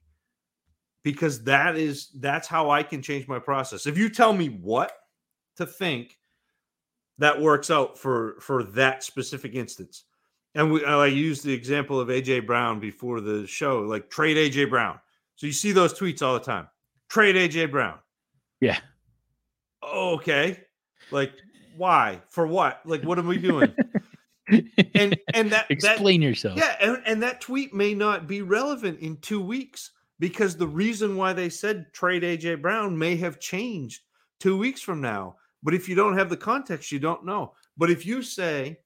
[1.02, 3.86] because that is that's how i can change my process.
[3.86, 4.93] If you tell me what
[5.56, 6.18] to think
[7.18, 10.05] that works out for for that specific instance
[10.55, 14.68] and we i used the example of aj brown before the show like trade aj
[14.68, 14.98] brown.
[15.36, 16.68] So you see those tweets all the time.
[17.09, 17.98] Trade aj brown.
[18.60, 18.78] Yeah.
[19.82, 20.60] okay.
[21.10, 21.32] Like
[21.77, 22.20] why?
[22.28, 22.81] For what?
[22.85, 23.74] Like what are we doing?
[24.94, 26.59] And and that that explain yourself.
[26.59, 31.16] yeah, and, and that tweet may not be relevant in two weeks because the reason
[31.16, 34.02] why they said trade AJ Brown may have changed
[34.38, 35.34] two weeks from now.
[35.62, 37.55] But if you don't have the context, you don't know.
[37.76, 38.78] But if you say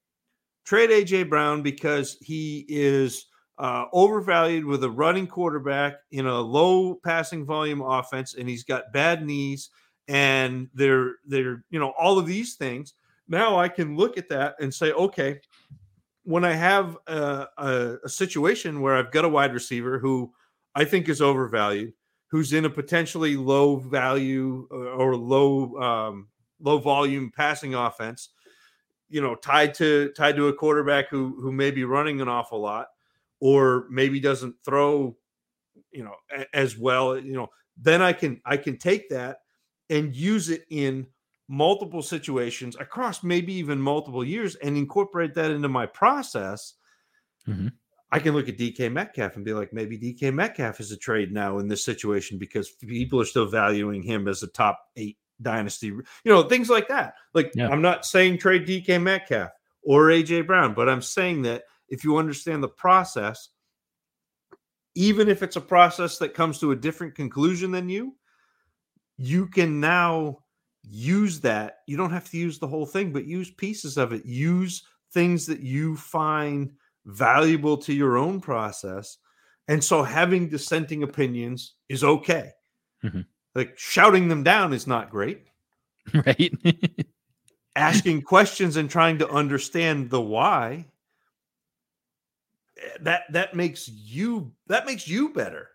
[0.65, 3.27] trade AJ Brown because he is
[3.59, 8.93] uh, overvalued with a running quarterback in a low passing volume offense, and he's got
[8.93, 9.71] bad knees,
[10.09, 12.95] and they're they're you know all of these things.
[13.27, 15.41] Now I can look at that and say, okay,
[16.25, 20.33] when I have a, a, a situation where I've got a wide receiver who
[20.75, 21.93] I think is overvalued,
[22.29, 26.29] who's in a potentially low value or, or low um,
[26.61, 28.31] low volume passing offense,
[29.09, 32.61] you know, tied to tied to a quarterback who who may be running an awful
[32.61, 32.89] lot,
[33.41, 35.17] or maybe doesn't throw,
[35.93, 36.15] you know,
[36.53, 37.19] as well.
[37.19, 39.39] You know, then I can I can take that
[39.91, 41.07] and use it in
[41.49, 46.75] multiple situations across maybe even multiple years and incorporate that into my process.
[47.47, 47.69] Mhm.
[48.15, 51.33] I can look at DK Metcalf and be like, maybe DK Metcalf is a trade
[51.33, 55.89] now in this situation because people are still valuing him as a top eight dynasty,
[55.89, 57.15] you know, things like that.
[57.33, 57.69] Like, Yeah.
[57.69, 59.51] I'm not saying trade DK Metcalf
[59.83, 63.49] or AJ Brown, but I'm saying that if you understand the process,
[64.95, 68.15] even if it's a process that comes to a different conclusion than you,
[69.19, 70.39] you can now
[70.85, 71.79] use that.
[71.89, 74.25] You don't have to use the whole thing, but use pieces of it.
[74.25, 76.71] Use things that you find
[77.07, 79.19] valuable to your own process.
[79.69, 82.53] And so having dissenting opinions is okay.
[83.03, 83.27] Mhm.
[83.55, 85.47] Like shouting them down is not great.
[86.15, 86.53] right.
[87.77, 90.87] Asking questions and trying to understand the why
[92.79, 95.71] eh, that that makes you that makes you better.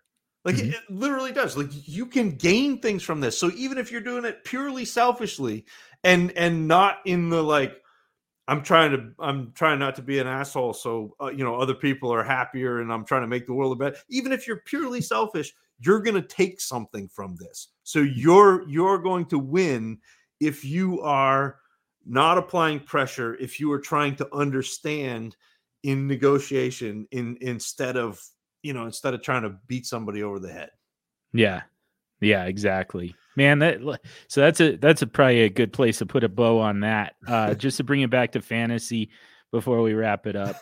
[0.45, 0.73] Like it, Mhm.
[0.73, 1.57] it literally does.
[1.57, 3.37] Like you can gain things from this.
[3.37, 5.65] So even if you're doing it purely selfishly
[6.03, 7.78] and and not in the like
[8.49, 11.75] I'm trying to I'm trying not to be an asshole so uh, you know other
[11.75, 13.97] people are happier and I'm trying to make the world a better.
[14.09, 17.67] Even if you're purely selfish, you're going to take something from this.
[17.83, 19.99] So you're you're going to win
[20.39, 21.57] if you are
[22.07, 25.35] not applying pressure, if you are trying to understand
[25.83, 28.19] in negotiation in instead of
[28.63, 30.71] you know instead of trying to beat somebody over the head.
[31.33, 31.61] Yeah.
[32.19, 33.15] Yeah, exactly.
[33.39, 33.79] Man, that
[34.27, 37.15] so that's a that's a probably a good place to put a bow on that.
[37.25, 39.11] Uh just to bring it back to fantasy
[39.49, 40.57] before we wrap it up.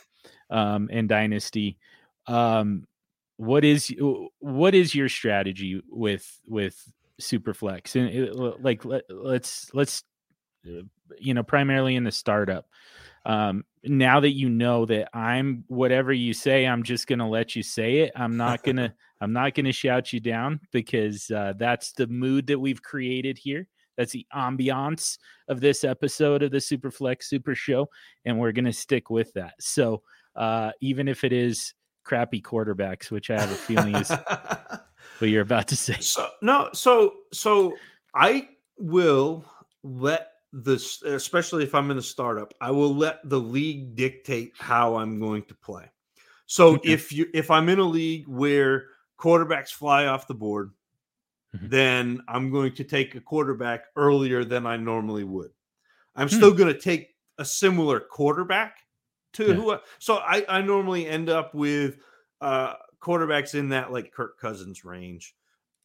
[0.52, 1.80] Um and dynasty.
[2.28, 2.86] Um
[3.38, 3.92] what is
[4.38, 6.80] what is your strategy with with
[7.20, 10.04] superflex and it, like let, let's let's
[10.68, 10.84] uh,
[11.18, 12.68] you know primarily in the startup
[13.26, 17.64] um now that you know that i'm whatever you say i'm just gonna let you
[17.64, 22.08] say it i'm not gonna i'm not gonna shout you down because uh, that's the
[22.08, 23.68] mood that we've created here.
[23.98, 25.18] That's the ambiance
[25.48, 27.90] of this episode of the superflex super show
[28.26, 29.56] and we're gonna stick with that.
[29.60, 30.04] So
[30.36, 31.74] uh even if it is
[32.04, 34.10] crappy quarterbacks which i have a feeling is
[35.20, 35.98] what you're about to say.
[36.00, 37.76] So no, so so
[38.14, 39.46] I will
[39.84, 44.96] let this, especially if I'm in a startup, I will let the league dictate how
[44.96, 45.86] I'm going to play.
[46.46, 48.86] So if you if I'm in a league where
[49.18, 50.72] quarterbacks fly off the board,
[51.56, 51.70] Mhm.
[51.70, 55.52] then I'm going to take a quarterback earlier than I normally would.
[56.16, 56.36] I'm Hmm.
[56.36, 58.78] still going to take a similar quarterback
[59.34, 59.54] to Yeah.
[59.54, 59.72] who.
[59.74, 62.00] I, so I I normally end up with
[62.42, 65.36] uh quarterbacks in that like Kirk Cousins range.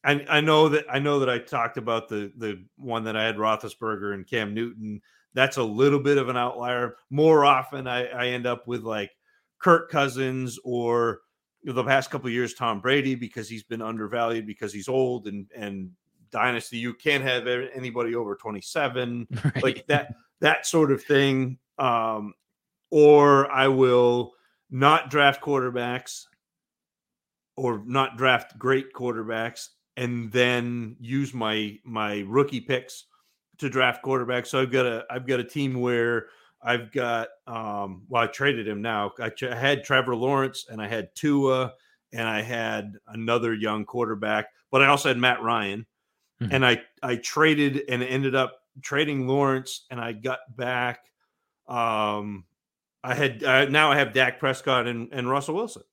[0.03, 3.23] I, I know that I know that I talked about the the one that I
[3.23, 5.01] had Roethlisberger and Cam Newton.
[5.33, 6.97] That's a little bit of an outlier.
[7.09, 9.11] More often, I, I end up with like
[9.59, 11.21] Kirk Cousins or
[11.63, 15.91] the past couple years Tom Brady because he's been undervalued because he's old and and
[16.31, 19.63] dynasty you can't have anybody over 27 right.
[19.63, 21.57] like that that sort of thing.
[21.77, 22.33] Um
[22.91, 24.33] or i will
[24.69, 26.25] not draft quarterbacks
[27.55, 33.05] or not draft great quarterbacks and then use my my rookie picks
[33.59, 34.47] to draft quarterbacks.
[34.47, 36.27] So i've got a i've got a team where
[36.63, 40.81] i've got um well i traded him now i, ch- I had trevor lawrence and
[40.81, 41.73] i had tua
[42.11, 45.85] and i had another young quarterback but i also had matt ryan
[46.41, 46.49] Mhm.
[46.51, 51.05] and i i traded and ended up trading lawrence and i got back
[51.67, 52.43] um
[53.03, 55.83] i had uh, now i have dak prescott and, and russell wilson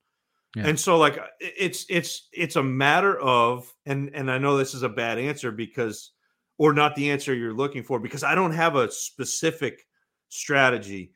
[0.57, 0.67] Yeah.
[0.69, 4.83] and so like it's it's it's a matter of and and i know this is
[4.83, 6.13] a bad answer because
[6.59, 9.87] or not the answer you're looking for because i don't have a specific
[10.31, 11.13] strategy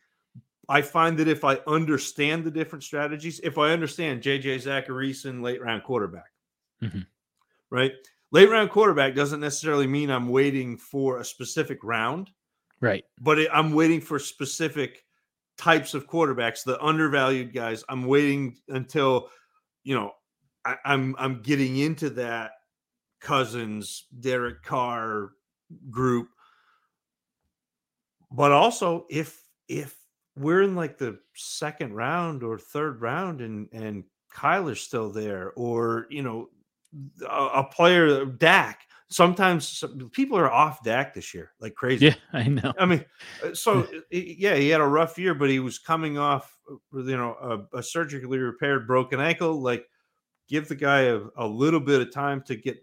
[0.69, 5.63] i find that if i understand the different strategies if i understand jj Zachariason late
[5.63, 6.31] round quarterback
[6.83, 7.07] Mhm.
[7.71, 7.93] right
[8.31, 12.31] late round quarterback doesn't necessarily mean i'm waiting for a specific round
[12.81, 15.05] right but it, I'm waiting for specific
[15.57, 17.85] types of quarterbacks, the undervalued guys.
[17.89, 19.31] I'm waiting until
[19.85, 20.13] you know
[20.65, 22.53] I, I'm I'm getting into that
[23.21, 25.31] Cousins, Derek Carr
[25.91, 26.29] group.
[28.35, 29.97] But also, if if
[30.37, 34.05] we're in like the second round or third round, and and
[34.35, 36.49] Kyler's still there, or you know
[37.29, 38.81] a, a player Dak.
[39.11, 42.07] Sometimes some, people are off Dak this year like crazy.
[42.07, 43.05] yeah i know I mean,
[43.45, 46.99] uh, so uh, yeah, he had a rough year, but he was coming off, uh,
[46.99, 49.61] you know, a, a surgically repaired broken ankle.
[49.61, 49.87] Like,
[50.49, 52.79] give the guy a, a little bit of time to get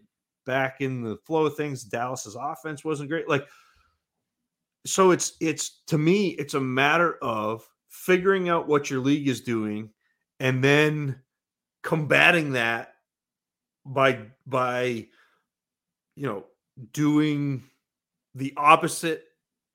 [0.46, 1.84] back in the flow of things.
[1.84, 3.28] Dallas's offense wasn't great.
[3.28, 3.46] Like,
[4.86, 9.42] so it's it's to me, it's a matter of figuring out what your league is
[9.42, 9.90] doing,
[10.40, 11.22] and then
[11.84, 12.96] combating that
[13.86, 15.08] by by
[16.16, 16.46] you know
[16.94, 17.64] doing
[18.36, 19.26] the opposite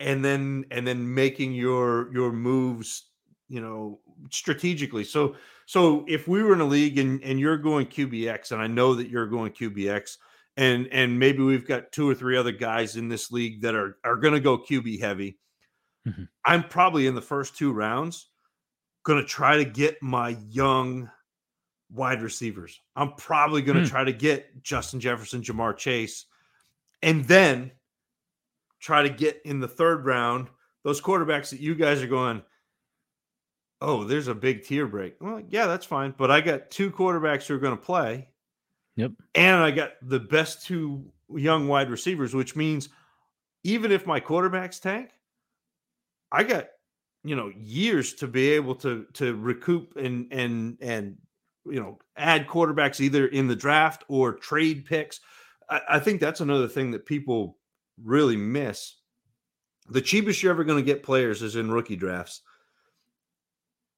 [0.01, 3.05] and then and then making your your moves
[3.49, 4.01] you know
[4.31, 5.05] strategically.
[5.05, 8.67] So so if we were in a league and and you're going qbx and i
[8.67, 10.17] know that you're going qbx
[10.57, 13.99] and and maybe we've got two or three other guys in this league that are
[14.05, 15.39] are going to go qb heavy
[16.07, 16.29] Mhm.
[16.45, 18.29] i'm probably in the first two rounds
[19.05, 21.11] going to try to get my young
[21.91, 23.89] wide receivers i'm probably going to Hmm.
[23.91, 26.27] try to get justin jefferson Ja'Marr Chase
[27.03, 27.73] and then
[28.81, 30.49] try to get in the third round
[30.85, 32.41] those quarterbacks that you guys are going,
[33.81, 35.17] oh, there's a big tier break.
[35.21, 36.15] Well, yeah, that's fine.
[36.17, 38.29] But I got two quarterbacks who are going to play.
[38.97, 39.13] Yep.
[39.35, 41.05] And I got the best two
[41.35, 42.89] young wide receivers, which means
[43.63, 45.11] even if my quarterbacks tank,
[46.33, 46.69] I got
[47.25, 51.17] you know years to be able to to recoup and and and
[51.67, 55.21] you know add quarterbacks either in the draft or trade picks.
[55.69, 57.59] I, I think that's another thing that people
[58.03, 58.95] really miss.
[59.89, 62.43] The cheapest you're ever going to get players is in rookie drafts.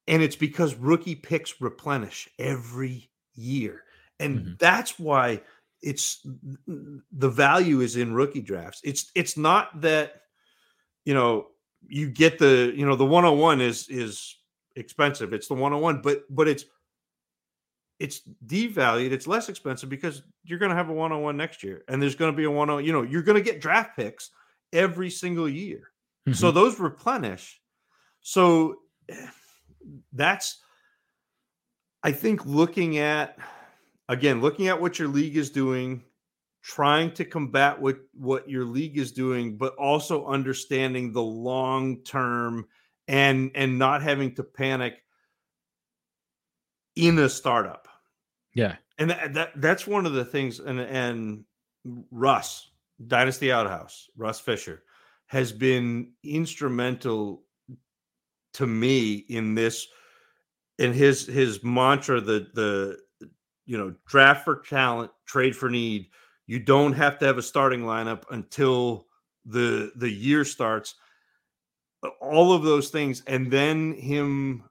[0.06, 3.84] And it's because rookie picks replenish every year.
[4.20, 4.52] And mm-hmm.
[4.58, 5.42] that's why
[5.82, 6.26] it's
[6.66, 8.80] the value is in rookie drafts.
[8.84, 10.22] It's it's not that
[11.04, 11.48] you know
[11.86, 14.36] you get the you know the 101 is is
[14.76, 15.32] expensive.
[15.32, 16.64] It's the 101, but but it's
[17.98, 19.12] it's devalued.
[19.12, 22.32] It's less expensive because you're going to have a 101 next year, and there's going
[22.32, 22.84] to be a 101.
[22.84, 24.30] You know, you're going to get draft picks
[24.72, 25.90] every single year,
[26.26, 26.32] mm-hmm.
[26.32, 27.60] so those replenish.
[28.20, 28.76] So
[30.12, 30.60] that's,
[32.02, 33.38] I think, looking at
[34.08, 36.02] again, looking at what your league is doing,
[36.62, 42.66] trying to combat what what your league is doing, but also understanding the long term
[43.06, 45.02] and and not having to panic
[46.96, 47.88] in a startup.
[48.54, 48.76] Yeah.
[48.98, 51.44] And that, that that's one of the things and and
[52.10, 52.70] Russ
[53.06, 54.82] Dynasty Outhouse, Russ Fisher
[55.26, 57.44] has been instrumental
[58.54, 59.86] to me in this
[60.78, 62.98] in his his mantra the the
[63.68, 66.08] you know, draft for talent, trade for need.
[66.46, 69.06] You don't have to have a starting lineup until
[69.44, 70.94] the the year starts.
[72.20, 74.64] All of those things, and then him.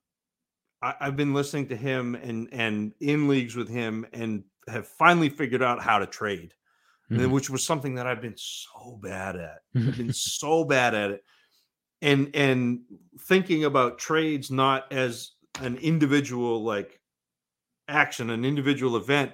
[0.81, 5.29] I, I've been listening to him and and in leagues with him, and have finally
[5.29, 6.53] figured out how to trade,
[7.11, 7.29] mm-hmm.
[7.29, 9.59] which was something that I've been so bad at.
[9.75, 11.23] I've been so bad at it,
[12.01, 12.79] and and
[13.21, 16.96] thinking about trades not as an individual like
[17.87, 19.31] action, an individual event,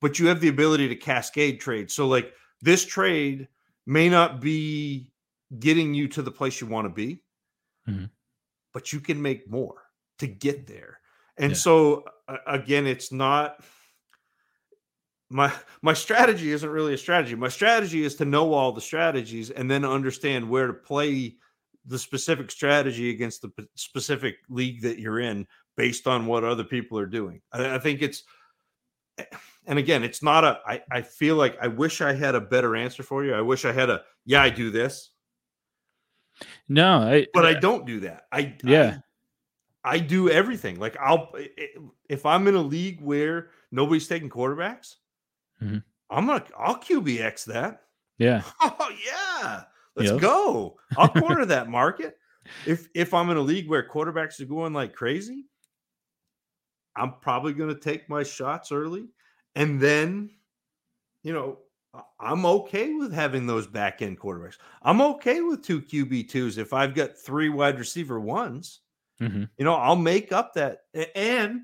[0.00, 1.90] but you have the ability to cascade trade.
[1.90, 2.32] So, like
[2.62, 3.48] this trade
[3.86, 5.10] may not be
[5.58, 7.22] getting you to the place you want to be,
[7.88, 8.06] mm-hmm.
[8.72, 9.82] but you can make more
[10.18, 11.00] to get there.
[11.36, 11.58] And yeah.
[11.58, 12.04] so,
[12.46, 13.62] again, it's not
[15.30, 17.34] my my strategy isn't really a strategy.
[17.34, 21.36] My strategy is to know all the strategies and then understand where to play
[21.86, 26.98] the specific strategy against the specific league that you're in based on what other people
[26.98, 27.40] are doing.
[27.52, 28.22] I, I think it's,
[29.18, 29.24] eh,
[29.66, 30.58] and again, it's not a.
[30.66, 33.34] I, I feel like I wish I had a better answer for you.
[33.34, 35.10] I wish I had a, yeah, I do this.
[36.68, 38.22] No, I, but I don't do that.
[38.32, 38.98] I, yeah.
[39.84, 40.78] I, I do everything.
[40.78, 41.32] Like I'll,
[42.08, 44.96] if I'm in a league where nobody's taking quarterbacks,
[45.62, 45.78] mm-hmm.
[46.10, 47.82] I'm gonna, I'll QBX that.
[48.18, 48.42] Yeah.
[48.62, 49.62] Oh yeah.
[49.96, 50.20] Let's yep.
[50.20, 50.76] go.
[50.96, 52.16] I'll corner that market.
[52.66, 55.46] If if I'm in a league where quarterbacks are going like crazy,
[56.96, 59.06] I'm probably going to take my shots early.
[59.54, 60.30] And then,
[61.22, 61.58] you know,
[62.20, 64.58] I'm okay with having those back end quarterbacks.
[64.82, 68.80] I'm okay with two QB2s if I've got three wide receiver ones.
[69.20, 69.44] Mm-hmm.
[69.58, 70.82] You know, I'll make up that.
[71.14, 71.62] And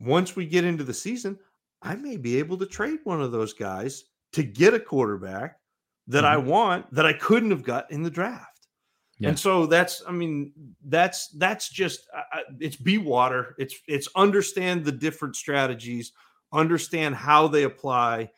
[0.00, 1.38] once we get into the season,
[1.82, 5.58] I may be able to trade one of those guys to get a quarterback
[6.08, 6.34] that mm-hmm.
[6.34, 8.57] I want that I couldn't have got in the draft.
[9.18, 9.30] Yeah.
[9.30, 10.52] And so that's, I mean,
[10.84, 13.56] that's that's just uh, it's be water.
[13.58, 16.12] It's it's understand the different strategies,
[16.52, 18.30] understand how they apply,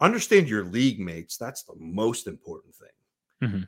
[0.00, 1.36] understand your league mates.
[1.36, 3.62] That's the most important thing, mm-hmm.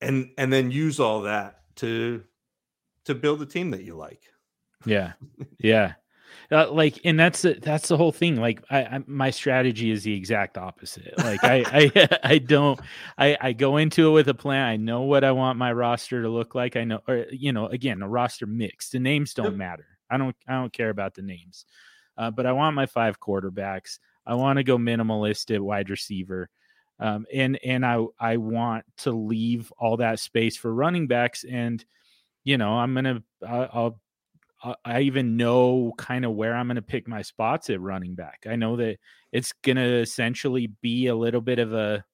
[0.00, 2.22] and and then use all that to
[3.06, 4.22] to build a team that you like.
[4.86, 5.12] Yeah,
[5.58, 5.94] yeah
[6.52, 10.02] uh, like and that's the, that's the whole thing like I, I, my strategy is
[10.02, 12.80] the exact opposite like I, I i don't
[13.18, 16.22] i i go into it with a plan i know what i want my roster
[16.22, 19.56] to look like i know or you know again a roster mix the names don't
[19.56, 21.64] matter i don't i don't care about the names
[22.18, 26.48] uh, but i want my five quarterbacks i want to go minimalist at wide receiver
[26.98, 31.84] um, and and i i want to leave all that space for running backs and
[32.44, 34.09] you know i'm gonna I'll I
[35.00, 38.46] even know kind of where I'm going to pick my spots at running back.
[38.48, 38.98] I know that
[39.32, 42.04] it's going to essentially be a little bit of a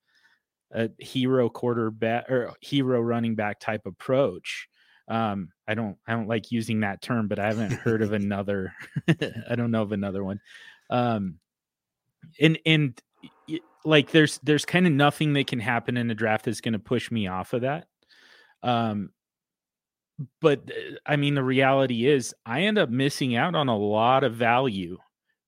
[0.72, 4.68] a hero quarterback or hero running back type approach.
[5.08, 8.74] Um, I don't I don't like using that term, but I haven't heard of another.
[9.08, 10.40] I don't know of another one.
[10.90, 11.38] Um,
[12.40, 13.00] and and
[13.84, 16.78] like there's there's kind of nothing that can happen in a draft that's going to
[16.78, 17.86] push me off of that.
[18.62, 19.10] Um,
[20.40, 24.24] but uh, I mean, the reality is, I end up missing out on a lot
[24.24, 24.98] of value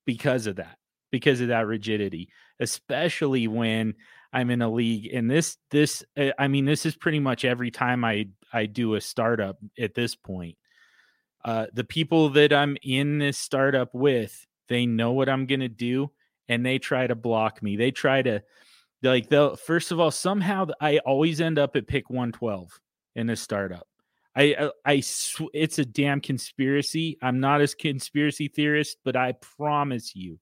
[0.04, 0.76] because of that,
[1.10, 2.28] because of that rigidity,
[2.60, 3.94] especially when
[4.32, 7.70] I'm in a league, and this this uh, I mean this is pretty much every
[7.70, 10.56] time I I do a startup at this point.
[11.44, 16.10] Uh, the people that I'm in this startup with, they know what I'm gonna do,
[16.48, 17.76] and they try to block me.
[17.76, 18.42] They try to
[19.02, 22.68] like they'll first of all somehow I always end up at pick 112
[23.14, 23.87] in a startup.
[24.38, 27.18] I, I, I sw- it's a damn conspiracy.
[27.20, 30.38] I'm not a conspiracy theorist, but I promise you,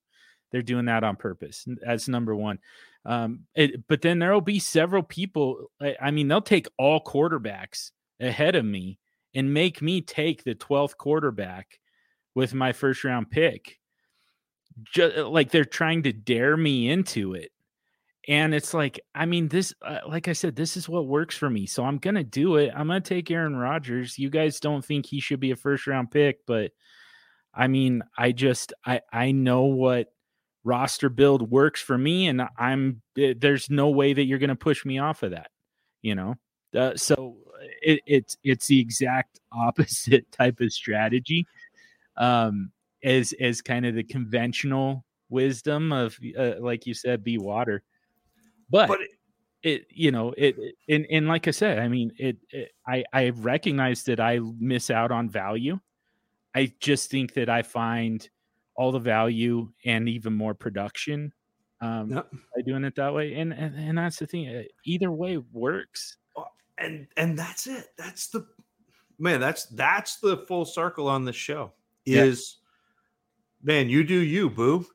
[0.52, 1.66] they're doing that on purpose.
[1.84, 2.58] That's number one.
[3.06, 5.70] Um, it, but then there will be several people.
[5.80, 8.98] I, I mean, they'll take all quarterbacks ahead of me
[9.34, 11.78] and make me take the 12th quarterback
[12.34, 13.78] with my first round pick.
[14.92, 17.50] Just like they're trying to dare me into it
[18.28, 21.48] and it's like, I mean, this, uh, like I said, this is what works for
[21.48, 21.66] me.
[21.66, 22.72] So I'm going to do it.
[22.74, 24.18] I'm going to take Aaron Rodgers.
[24.18, 26.72] You guys don't think he should be a first round pick, but
[27.54, 30.08] I mean, I just, I, I know what
[30.64, 32.26] roster build works for me.
[32.26, 35.50] And I'm, eh, there's no way that you're going to push me off of that,
[36.02, 36.34] you know?
[36.76, 37.36] Uh, so
[37.80, 41.46] it, it's, it's the exact opposite type of strategy.
[42.16, 42.72] Um,
[43.04, 47.84] as, as kind of the conventional wisdom of, uh, like you said, be water.
[48.70, 49.10] But, but it,
[49.62, 50.56] it, you know, it,
[50.88, 54.90] and, and like I said, I mean, it, it, I, I recognize that I miss
[54.90, 55.78] out on value.
[56.54, 58.28] I just think that I find
[58.76, 61.32] all the value and even more production
[61.80, 62.30] um, yep.
[62.54, 63.34] by doing it that way.
[63.34, 64.48] And, and, and that's the thing.
[64.48, 66.16] Uh, either way works.
[66.78, 67.86] And, and that's it.
[67.96, 68.46] That's the,
[69.18, 71.72] man, that's, that's the full circle on the show
[72.04, 72.58] is,
[73.64, 73.74] yeah.
[73.74, 74.86] man, you do you, boo.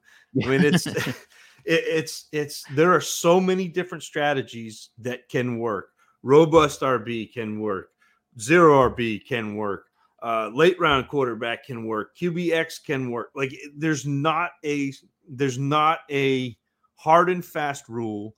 [0.43, 0.88] I mean, it's,
[1.65, 5.89] it, it's it's there are so many different strategies that can work.
[6.23, 7.89] Robust RB can work.
[8.39, 9.85] Zero RB can work.
[10.21, 12.15] Uh, late round quarterback can work.
[12.15, 13.31] QBX can work.
[13.35, 14.93] Like there's not a
[15.27, 16.55] there's not a
[16.95, 18.35] hard and fast rule.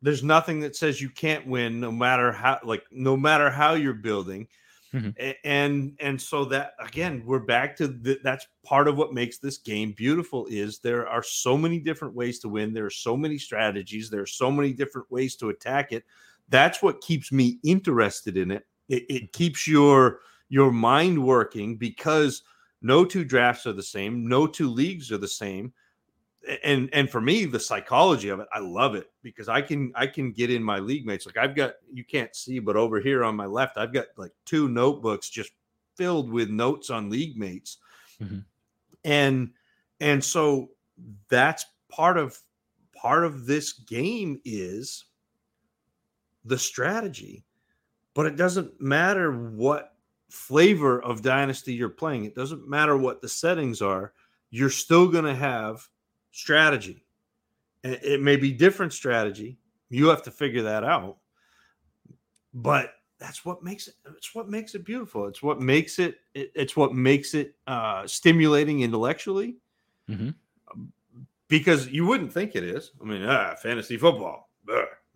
[0.00, 3.92] There's nothing that says you can't win no matter how like no matter how you're
[3.92, 4.48] building.
[4.94, 5.30] Mm-hmm.
[5.42, 9.58] And and so that again, we're back to the, that's part of what makes this
[9.58, 10.46] game beautiful.
[10.46, 12.72] Is there are so many different ways to win.
[12.72, 14.08] There are so many strategies.
[14.08, 16.04] There are so many different ways to attack it.
[16.48, 18.66] That's what keeps me interested in it.
[18.88, 19.26] It, it mm-hmm.
[19.32, 22.42] keeps your your mind working because
[22.80, 24.28] no two drafts are the same.
[24.28, 25.72] No two leagues are the same
[26.62, 30.06] and and for me the psychology of it i love it because i can i
[30.06, 33.24] can get in my league mates like i've got you can't see but over here
[33.24, 35.52] on my left i've got like two notebooks just
[35.96, 37.78] filled with notes on league mates.
[38.20, 38.40] Mm-hmm.
[39.04, 39.50] and
[40.00, 40.70] and so
[41.28, 42.38] that's part of
[42.94, 45.04] part of this game is
[46.44, 47.44] the strategy
[48.14, 49.94] but it doesn't matter what
[50.34, 52.24] flavor of dynasty you're playing.
[52.24, 54.12] It doesn't matter what the settings are.
[54.50, 55.86] You're still going to have
[56.34, 57.04] strategy.
[57.84, 59.58] It may be different strategy.
[59.88, 61.18] You have to figure that out.
[62.52, 65.26] But that's what makes it it's what makes it beautiful.
[65.26, 69.56] It's what makes it, it it's what makes it uh stimulating intellectually.
[70.10, 70.30] Mm-hmm.
[71.48, 72.90] Because you wouldn't think it is.
[73.00, 74.50] I mean, ah, fantasy football.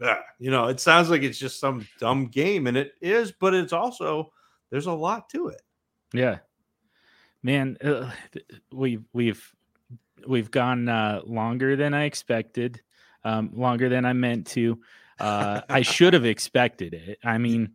[0.03, 0.21] ah.
[0.39, 3.73] You know, it sounds like it's just some dumb game, and it is, but it's
[3.73, 4.33] also
[4.71, 5.63] there's a lot to it.
[6.13, 6.39] Yeah,
[7.43, 8.13] man, uh,
[8.73, 9.43] we we've
[10.27, 12.81] we've gone uh, longer than I expected,
[13.25, 14.81] um, longer than I meant to.
[15.19, 17.19] Uh, I should have expected it.
[17.25, 17.73] I mean,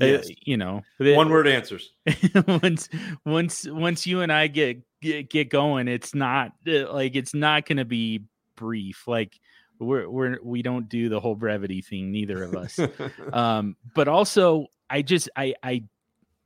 [0.00, 0.30] uh, yes.
[0.30, 1.92] uh, you know, one word answers.
[2.46, 2.88] once,
[3.24, 7.66] once, once you and I get get, get going, it's not uh, like it's not
[7.66, 8.22] going to be
[8.56, 9.06] brief.
[9.06, 9.38] Like
[9.78, 12.78] we're we're we don't do the whole brevity thing, neither of us.
[13.32, 15.84] um, but also, I just I I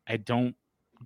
[0.07, 0.55] I don't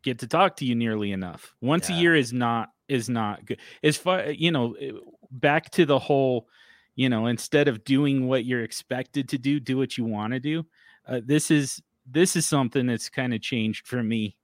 [0.02, 1.54] get to talk to you nearly enough.
[1.60, 1.96] Once yeah.
[1.96, 3.58] a year is not is not good.
[3.82, 4.92] As far you know, eh,
[5.30, 6.48] back to the whole,
[6.94, 10.40] you know, instead of doing what you're expected to do, do what you want to
[10.40, 10.64] do.
[11.06, 14.36] Uh, this is this is something that's kind of changed for me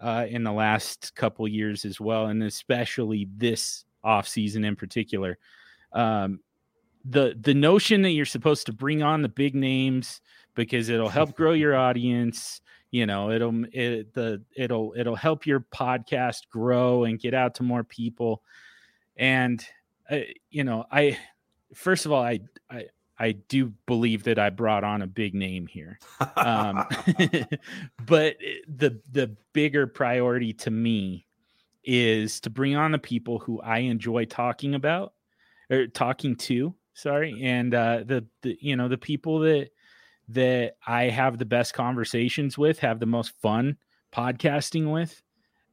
[0.00, 5.38] uh, in the last couple years as well, and especially this off season in particular.
[5.92, 6.40] Um,
[7.04, 10.20] the the notion that you're supposed to bring on the big names
[10.54, 12.60] because it'll help grow your audience
[12.90, 17.62] you know it'll it, the it'll it'll help your podcast grow and get out to
[17.62, 18.42] more people
[19.16, 19.64] and
[20.10, 20.18] uh,
[20.50, 21.16] you know i
[21.74, 22.40] first of all i
[22.70, 22.84] i
[23.20, 25.98] I do believe that I brought on a big name here,
[26.38, 26.86] um,
[28.06, 28.36] but
[28.66, 31.26] the the bigger priority to me
[31.84, 35.12] is to bring on the people who I enjoy talking about
[35.68, 36.74] or talking to.
[36.94, 39.68] Sorry, and uh, the the you know the people that
[40.32, 43.76] that I have the best conversations with, have the most fun
[44.12, 45.22] podcasting with,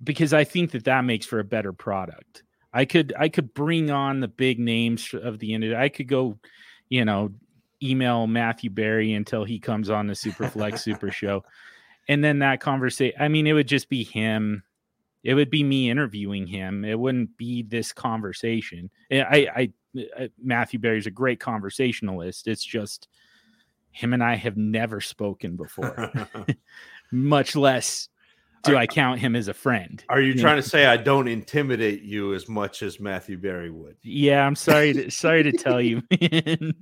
[0.03, 2.43] because I think that that makes for a better product.
[2.73, 5.75] I could I could bring on the big names of the industry.
[5.75, 6.37] I could go,
[6.89, 7.31] you know,
[7.81, 11.43] email Matthew Berry until he comes on the Superflex Super Show.
[12.07, 14.63] And then that conversation, I mean, it would just be him.
[15.23, 16.85] It would be me interviewing him.
[16.85, 18.89] It wouldn't be this conversation.
[19.11, 22.47] I, I, I Matthew Berry's a great conversationalist.
[22.47, 23.07] It's just
[23.97, 26.11] him and I have never spoken before,
[27.11, 28.09] much less
[28.63, 30.03] do I count him as a friend.
[30.09, 33.95] Are you trying to say I don't intimidate you as much as Matthew Berry would?
[34.03, 36.73] Yeah, I'm sorry to sorry to tell you, man.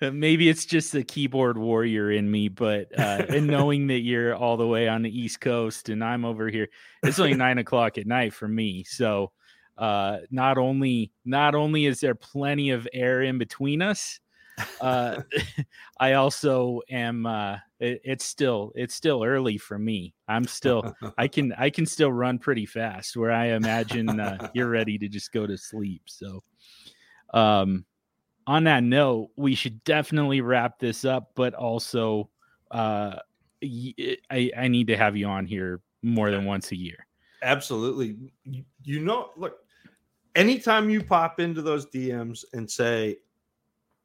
[0.00, 4.58] Maybe it's just the keyboard warrior in me, but uh, and knowing that you're all
[4.58, 6.68] the way on the East Coast and I'm over here,
[7.02, 8.84] it's only nine o'clock at night for me.
[8.84, 9.32] So
[9.78, 14.20] uh, not only not only is there plenty of air in between us,
[14.80, 15.22] uh,
[16.00, 17.26] I also am.
[17.26, 20.14] Uh, it, it's still it's still early for me.
[20.28, 23.16] I'm still I can I can still run pretty fast.
[23.16, 26.02] Where I imagine uh, you're ready to just go to sleep.
[26.06, 26.42] So,
[27.34, 27.84] um,
[28.46, 31.30] on that note, we should definitely wrap this up.
[31.34, 32.30] But also,
[32.70, 33.16] uh,
[33.62, 37.06] I I need to have you on here more than once a year.
[37.42, 38.16] Absolutely.
[38.44, 39.58] You, you know, look,
[40.34, 43.18] anytime you pop into those DMs and say,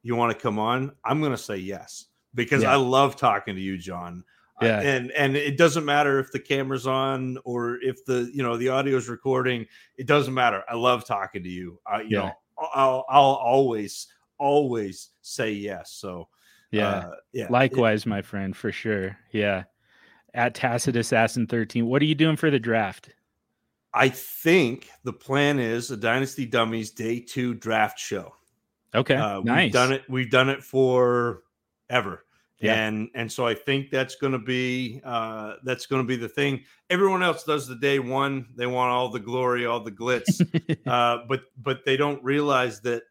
[0.06, 0.92] you want to come on?
[1.04, 2.72] I'm going to say yes because yeah.
[2.72, 4.22] I love talking to you, John.
[4.62, 4.78] Yeah.
[4.78, 8.56] Uh, and and it doesn't matter if the camera's on or if the you know
[8.56, 9.66] the audio's recording.
[9.98, 10.62] It doesn't matter.
[10.68, 11.80] I love talking to you.
[11.86, 12.18] I, you yeah.
[12.20, 12.32] know,
[12.72, 14.06] I'll I'll always
[14.38, 15.90] always say yes.
[15.92, 16.28] So
[16.70, 17.48] yeah, uh, yeah.
[17.50, 19.18] Likewise, it, my friend, for sure.
[19.32, 19.64] Yeah.
[20.34, 23.08] At Tacit Assassin 13, what are you doing for the draft?
[23.94, 28.35] I think the plan is a Dynasty Dummies Day Two draft show.
[28.96, 29.64] Okay, uh, nice.
[29.64, 30.02] We've done it.
[30.08, 31.42] We've done it for
[31.90, 32.24] ever.
[32.58, 32.86] Yeah.
[32.86, 36.28] And and so I think that's going to be uh, that's going to be the
[36.28, 36.64] thing.
[36.88, 38.46] Everyone else does the day one.
[38.56, 40.40] They want all the glory, all the glitz,
[40.86, 43.02] uh, but but they don't realize that.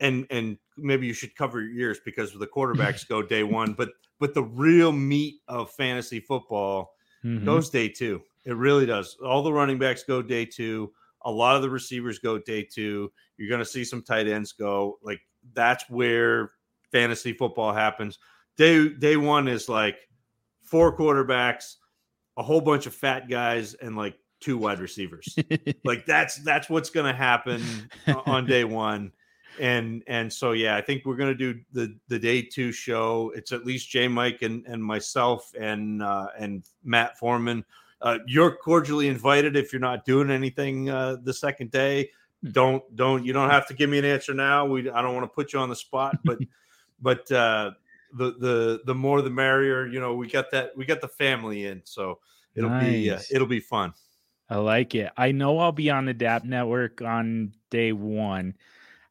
[0.00, 3.90] And and maybe you should cover your ears because the quarterbacks go day one, but
[4.20, 6.92] but the real meat of fantasy football
[7.24, 7.46] mm-hmm.
[7.46, 8.20] goes day two.
[8.44, 9.16] It really does.
[9.24, 10.92] All the running backs go day two.
[11.26, 13.12] A lot of the receivers go day two.
[13.36, 14.98] You're going to see some tight ends go.
[15.02, 15.20] Like
[15.52, 16.52] that's where
[16.90, 18.18] fantasy football happens.
[18.56, 20.08] Day day one is like
[20.62, 21.74] four quarterbacks,
[22.36, 25.36] a whole bunch of fat guys, and like two wide receivers.
[25.84, 27.62] like that's that's what's going to happen
[28.26, 29.12] on day one.
[29.58, 33.32] And and so yeah, I think we're going to do the the day two show.
[33.34, 37.64] It's at least J Mike and and myself and uh, and Matt Foreman.
[38.00, 42.10] Uh, you're cordially invited if you're not doing anything uh, the second day.
[42.42, 42.50] Hmm.
[42.50, 44.66] Don't don't you don't have to give me an answer now.
[44.66, 46.38] We I don't want to put you on the spot, but
[47.00, 47.72] but uh,
[48.14, 49.86] the the the more the merrier.
[49.86, 52.18] You know, we got that we got the family in, so
[52.54, 52.84] it'll nice.
[52.84, 53.92] be uh, it'll be fun.
[54.48, 55.10] I like it.
[55.16, 58.54] I know I'll be on the DAP network on day one.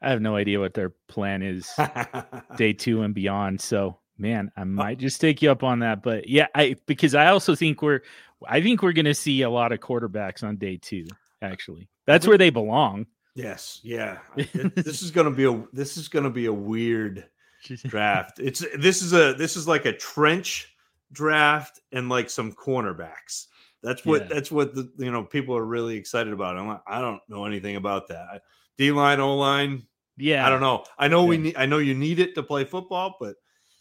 [0.02, 1.70] I have no idea what their plan is
[2.58, 3.60] day two and beyond.
[3.60, 6.04] So man, I uh might just take you up on that.
[6.04, 8.02] But yeah, I because I also think we're
[8.48, 11.06] I think we're gonna see a lot of quarterbacks on day two,
[11.42, 11.90] actually.
[12.06, 13.08] That's where they belong.
[13.36, 14.20] Yes, yeah.
[14.36, 17.26] this is gonna be a this is gonna be a weird
[17.88, 18.40] draft.
[18.40, 20.74] It's this is a this is like a trench
[21.12, 23.48] draft and like some cornerbacks.
[23.84, 24.28] That's what yeah.
[24.34, 26.58] that's what the you know people are really excited about.
[26.58, 28.42] I'm like, I don't know anything about that.
[28.78, 29.86] D line, O line.
[30.18, 30.86] Yeah, I don't know.
[30.98, 31.28] I know yeah.
[31.28, 31.56] we need.
[31.58, 33.36] I know you need it to play football, but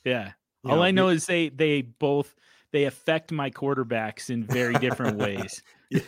[0.05, 0.33] yeah.
[0.65, 2.35] All know, I know is they they both
[2.75, 5.63] they affect my quarterbacks in very different ways.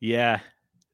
[0.00, 0.38] yeah.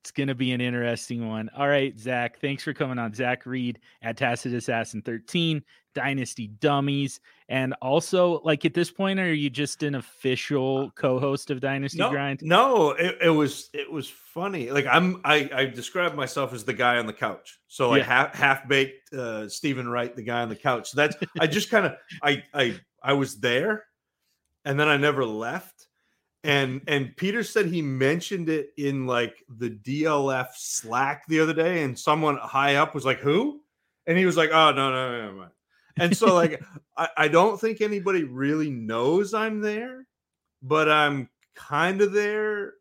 [0.00, 1.50] It's going to be an interesting one.
[1.54, 3.12] All right, Zac, thanks for coming on.
[3.12, 5.62] Zac Reed at Tacit Assassin 13,
[5.98, 7.20] Dynasty Dummies.
[7.48, 12.10] And also, like at this point, are you just an official co-host of Dynasty no,
[12.10, 12.40] Grind?
[12.42, 14.70] No, it, it, was it was funny.
[14.70, 17.58] Like I'm I, I describe myself as the guy on the couch.
[17.68, 18.04] So yeah.
[18.04, 20.90] half half baked uh Steven Wright, the guy on the couch.
[20.90, 23.84] So that's I just kind of I I I was there
[24.64, 25.88] and then I never left
[26.44, 31.82] and and Peter said he mentioned it in like the DLF Slack the other day,
[31.82, 33.60] and someone high up was like, "Who?"
[34.06, 35.48] And he was like, "Oh no, no, no, no."
[36.00, 36.62] And so like
[36.96, 40.06] I, I don't think anybody really knows I'm there,
[40.62, 42.74] but I'm kind of there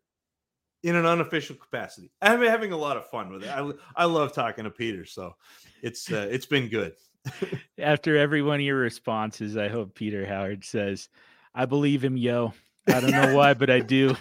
[0.82, 2.10] in an unofficial capacity.
[2.22, 3.50] I'm having a lot of fun with it.
[3.50, 5.34] I I love talking to Peter, so
[5.82, 6.94] it's uh, it's been good.
[7.78, 11.08] After every one of your responses, I hope Peter Howard says,
[11.54, 12.54] "I believe him, yo."
[12.86, 14.16] I don't know why, but I do.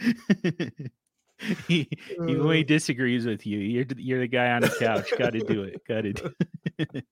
[1.68, 1.88] he, he
[2.18, 2.66] only uh.
[2.66, 3.58] disagrees with you.
[3.58, 5.12] You're you're the guy on the couch.
[5.16, 5.80] Got to do it.
[5.86, 6.34] Got to do
[6.78, 7.04] it.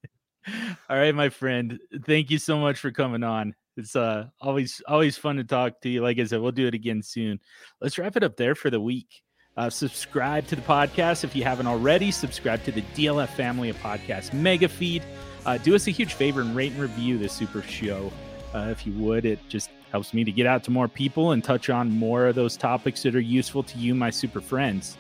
[0.88, 1.78] All right, my friend.
[2.04, 3.54] Thank you so much for coming on.
[3.76, 6.02] It's uh always always fun to talk to you.
[6.02, 7.38] Like I said, we'll do it again soon.
[7.80, 9.22] Let's wrap it up there for the week.
[9.56, 12.10] Uh, subscribe to the podcast if you haven't already.
[12.12, 15.02] Subscribe to the DLF Family of Podcasts mega feed.
[15.46, 18.12] Uh, do us a huge favor and rate and review the super show
[18.54, 19.24] uh, if you would.
[19.24, 22.34] It just helps me to get out to more people and touch on more of
[22.34, 24.96] those topics that are useful to you, my super friends.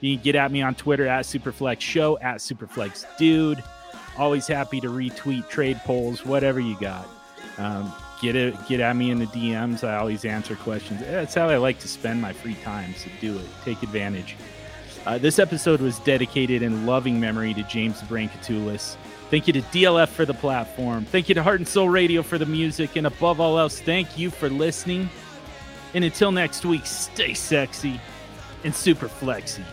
[0.00, 3.62] You can get at me on Twitter at Superflex Show, at Superflex Dude.
[4.16, 7.08] Always happy to retweet trade polls, whatever you got.
[7.58, 9.86] Um, get it, get at me in the DMs.
[9.86, 11.00] I always answer questions.
[11.00, 12.94] That's how I like to spend my free time.
[12.94, 13.46] So do it.
[13.64, 14.36] Take advantage.
[15.04, 18.96] Uh, this episode was dedicated in loving memory to James Brain Koutoulas.
[19.30, 21.04] Thank you to DLF for the platform.
[21.06, 22.96] Thank you to Heart and Soul Radio for the music.
[22.96, 25.08] And above all else, thank you for listening.
[25.94, 28.00] And until next week, stay sexy
[28.62, 29.64] and super flexy.